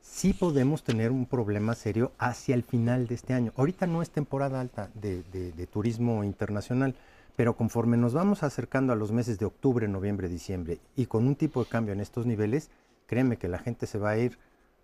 sí 0.00 0.34
podemos 0.34 0.84
tener 0.84 1.10
un 1.10 1.26
problema 1.26 1.74
serio 1.74 2.12
hacia 2.18 2.54
el 2.54 2.62
final 2.62 3.08
de 3.08 3.16
este 3.16 3.34
año. 3.34 3.52
Ahorita 3.56 3.88
no 3.88 4.02
es 4.02 4.10
temporada 4.10 4.60
alta 4.60 4.88
de, 4.94 5.22
de 5.22 5.66
turismo 5.66 6.22
internacional, 6.22 6.94
pero 7.34 7.56
conforme 7.56 7.96
nos 7.96 8.14
vamos 8.14 8.44
acercando 8.44 8.92
a 8.92 8.96
los 8.96 9.10
meses 9.10 9.38
de 9.40 9.46
octubre, 9.46 9.88
noviembre, 9.88 10.28
diciembre 10.28 10.78
y 10.94 11.06
con 11.06 11.26
un 11.26 11.34
tipo 11.34 11.64
de 11.64 11.70
cambio 11.70 11.92
en 11.92 12.00
estos 12.00 12.26
niveles, 12.26 12.70
créeme 13.06 13.36
que 13.36 13.48
la 13.48 13.58
gente 13.58 13.86
se 13.86 13.98
va 13.98 14.10
a 14.10 14.18
ir 14.18 14.38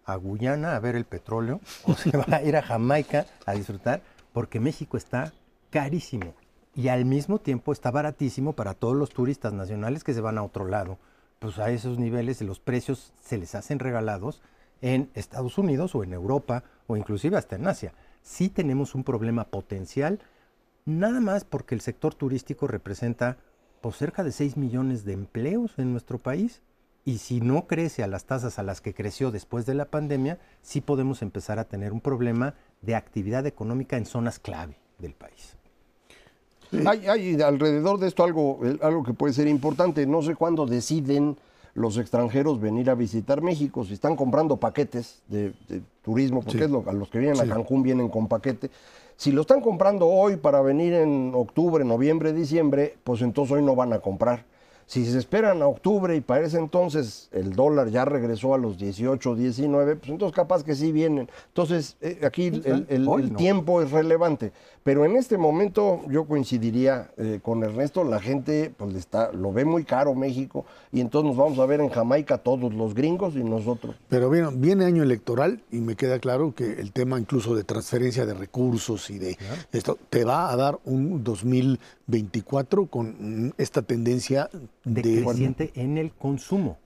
a 0.05 0.16
Guyana 0.16 0.76
a 0.76 0.80
ver 0.80 0.96
el 0.96 1.05
petróleo 1.05 1.61
o 1.84 1.94
se 1.94 2.16
va 2.16 2.24
a 2.28 2.42
ir 2.42 2.57
a 2.57 2.62
Jamaica 2.62 3.26
a 3.46 3.55
disfrutar, 3.55 4.03
porque 4.32 4.61
México 4.61 4.96
está 4.96 5.32
carísimo 5.70 6.34
y 6.74 6.88
al 6.88 7.05
mismo 7.05 7.38
tiempo 7.38 7.72
está 7.72 7.90
baratísimo 7.90 8.53
para 8.55 8.74
todos 8.74 8.96
los 8.96 9.11
turistas 9.11 9.53
nacionales 9.53 10.05
que 10.05 10.14
se 10.14 10.20
van 10.20 10.38
a 10.38 10.42
otro 10.42 10.66
lado. 10.66 10.98
Pues 11.38 11.59
a 11.59 11.70
esos 11.70 11.98
niveles 11.98 12.40
los 12.42 12.61
precios 12.61 13.12
se 13.20 13.38
les 13.38 13.55
hacen 13.55 13.78
regalados 13.78 14.42
en 14.82 15.11
Estados 15.14 15.59
Unidos 15.59 15.94
o 15.94 16.05
en 16.05 16.12
Europa 16.12 16.64
o 16.86 16.96
inclusive 16.96 17.36
hasta 17.36 17.57
en 17.57 17.66
Asia. 17.66 17.92
Sí 18.22 18.48
tenemos 18.48 18.94
un 18.94 19.05
problema 19.05 19.44
potencial, 19.44 20.20
nada 20.84 21.20
más 21.20 21.44
porque 21.44 21.74
el 21.74 21.80
sector 21.80 22.14
turístico 22.14 22.66
representa 22.66 23.38
pues, 23.80 23.96
cerca 23.96 24.22
de 24.22 24.32
6 24.32 24.57
millones 24.57 25.05
de 25.05 25.14
empleos 25.14 25.78
en 25.78 25.92
nuestro 25.92 26.18
país 26.18 26.62
y 27.05 27.18
si 27.18 27.40
no 27.40 27.66
crece 27.66 28.03
a 28.03 28.07
las 28.07 28.24
tasas 28.24 28.59
a 28.59 28.62
las 28.62 28.80
que 28.80 28.94
creció 28.94 29.30
después 29.30 29.66
de 29.66 29.74
la 29.74 29.86
pandemia, 29.86 30.38
sí 30.62 30.80
podemos 30.80 31.22
empezar 31.22 31.59
a 31.59 31.64
tener 31.64 31.92
un 31.92 32.01
problema 32.01 32.55
de 32.82 32.94
actividad 32.94 33.46
económica 33.46 33.96
en 33.96 34.07
zonas 34.07 34.38
clave 34.38 34.76
del 34.98 35.14
país. 35.14 35.57
Hay, 36.86 37.40
alrededor 37.40 37.98
de 37.98 38.07
esto 38.07 38.22
algo, 38.22 38.61
algo 38.82 39.03
que 39.03 39.12
puede 39.12 39.32
ser 39.32 39.48
importante. 39.48 40.07
No 40.07 40.22
sé 40.22 40.36
cuándo 40.36 40.66
deciden 40.66 41.36
los 41.74 41.98
extranjeros 41.98 42.61
venir 42.61 42.90
a 42.90 42.94
visitar 42.94 43.42
México, 43.42 43.84
si 43.84 43.94
están 43.94 44.16
comprando 44.16 44.57
paquetes 44.57 45.22
de, 45.28 45.53
turismo, 46.03 46.42
porque 46.42 46.64
es 46.64 46.70
lo, 46.70 46.84
a 46.86 46.92
los 46.92 47.09
que 47.11 47.18
vienen 47.18 47.40
a 47.40 47.46
Cancún 47.46 47.82
vienen 47.82 48.09
con 48.09 48.28
paquete. 48.28 48.70
Si 49.16 49.32
lo 49.32 49.42
están 49.42 49.61
comprando 49.61 50.07
hoy 50.07 50.36
para 50.36 50.62
venir 50.62 50.94
en 50.94 51.32
octubre, 51.34 51.84
noviembre, 51.84 52.32
diciembre, 52.32 52.96
pues 53.05 53.20
entonces 53.22 53.57
hoy 53.57 53.62
no 53.62 53.74
van 53.74 53.92
a 53.92 53.98
comprar. 53.98 54.44
Si 54.91 55.07
se 55.07 55.18
esperan 55.18 55.62
a 55.62 55.68
octubre 55.68 56.16
y 56.16 56.20
para 56.20 56.45
ese 56.45 56.59
entonces 56.59 57.28
el 57.30 57.53
dólar 57.53 57.91
ya 57.91 58.05
regresó 58.05 58.55
a 58.55 58.59
los 58.59 58.76
18, 58.76 59.36
19, 59.36 59.95
pues 59.95 60.11
entonces 60.11 60.34
capaz 60.34 60.64
que 60.64 60.74
sí 60.74 60.91
vienen. 60.91 61.28
Entonces 61.47 61.97
eh, 62.01 62.18
aquí 62.24 62.47
el, 62.64 63.36
tiempo 63.36 63.82
es 63.82 63.93
relevante. 63.93 64.51
Pero 64.82 65.05
en 65.05 65.14
este 65.14 65.38
momento 65.38 66.01
yo 66.09 66.24
coincidiría 66.24 67.12
eh, 67.18 67.38
con 67.41 67.62
Ernesto, 67.62 68.03
la 68.03 68.18
gente 68.18 68.74
pues 68.76 68.97
está, 68.97 69.30
lo 69.30 69.53
ve 69.53 69.64
muy 69.64 69.84
caro 69.84 70.12
México 70.16 70.64
y 70.91 71.01
entonces 71.01 71.28
nos 71.28 71.36
vamos 71.36 71.61
a 71.61 71.66
ver 71.66 71.80
en 71.80 71.91
Jamaica 71.91 72.38
todos 72.38 72.74
los 72.74 72.93
gringos 72.93 73.36
y 73.36 73.45
nosotros. 73.45 73.95
Pero 74.09 74.28
bien, 74.28 74.61
viene 74.61 74.86
año 74.86 75.05
electoral 75.05 75.62
y 75.70 75.76
me 75.76 75.95
queda 75.95 76.18
claro 76.18 76.53
que 76.53 76.80
el 76.80 76.91
tema 76.91 77.20
incluso 77.20 77.55
de 77.55 77.62
transferencia 77.62 78.26
de 78.26 78.34
recursos 78.34 79.09
y 79.11 79.20
de 79.20 79.38
esto 79.70 79.99
te 80.09 80.24
va 80.24 80.51
a 80.51 80.57
dar 80.57 80.80
un 80.84 81.22
2024 81.22 82.86
con 82.86 83.55
esta 83.57 83.82
tendencia 83.82 84.51
de, 84.95 85.03
creciente 85.03 85.70
en 85.74 85.99
el 85.99 86.12
consumo. 86.12 86.78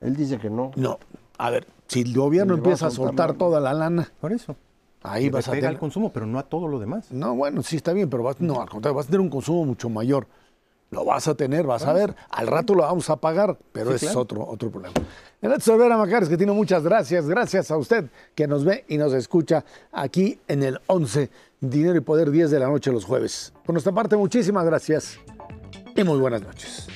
Él 0.00 0.16
dice 0.16 0.38
que 0.38 0.50
no. 0.50 0.70
No, 0.76 0.98
a 1.38 1.50
ver, 1.50 1.66
si 1.88 2.02
el 2.02 2.14
gobierno 2.14 2.54
empieza 2.54 2.86
a 2.86 2.90
soltar 2.90 3.34
toda 3.34 3.60
la 3.60 3.72
lana. 3.72 4.12
Por 4.20 4.32
eso. 4.32 4.56
Ahí 5.02 5.24
Le 5.24 5.30
vas 5.32 5.48
a 5.48 5.50
pega 5.50 5.68
al 5.68 5.74
tener... 5.74 5.80
consumo, 5.80 6.10
pero 6.12 6.24
no 6.26 6.38
a 6.38 6.44
todo 6.44 6.66
lo 6.66 6.78
demás. 6.78 7.10
No, 7.10 7.34
bueno, 7.34 7.62
sí 7.62 7.76
está 7.76 7.92
bien, 7.92 8.08
pero 8.08 8.22
vas, 8.22 8.40
no, 8.40 8.60
al 8.60 8.70
contrario, 8.70 8.96
vas 8.96 9.06
a 9.06 9.08
tener 9.08 9.20
un 9.20 9.28
consumo 9.28 9.64
mucho 9.64 9.90
mayor. 9.90 10.26
Lo 10.90 11.04
vas 11.04 11.26
a 11.28 11.34
tener, 11.34 11.66
vas 11.66 11.84
a 11.84 11.92
ver. 11.92 12.14
Al 12.30 12.46
rato 12.46 12.74
lo 12.74 12.82
vamos 12.82 13.10
a 13.10 13.16
pagar, 13.16 13.58
pero 13.72 13.90
Sí, 13.90 13.96
ese 13.96 14.06
es 14.06 14.12
claro. 14.12 14.22
otro, 14.22 14.46
otro 14.46 14.70
problema. 14.70 14.94
Ernesto 15.42 15.74
Olvera 15.74 15.98
Macares, 15.98 16.28
que 16.28 16.36
tiene 16.36 16.52
muchas 16.52 16.84
gracias. 16.84 17.26
Gracias 17.26 17.70
a 17.70 17.76
usted 17.76 18.06
que 18.34 18.46
nos 18.46 18.64
ve 18.64 18.84
y 18.88 18.96
nos 18.96 19.12
escucha 19.12 19.64
aquí 19.92 20.38
en 20.46 20.62
el 20.62 20.80
11 20.86 21.30
Dinero 21.60 21.96
y 21.96 22.00
Poder 22.00 22.30
10 22.30 22.50
de 22.50 22.60
la 22.60 22.68
noche 22.68 22.92
los 22.92 23.04
jueves. 23.04 23.52
Por 23.64 23.74
nuestra 23.74 23.92
parte, 23.92 24.16
muchísimas 24.16 24.64
gracias 24.64 25.18
y 25.96 26.04
muy 26.04 26.18
buenas 26.18 26.42
noches. 26.42 26.88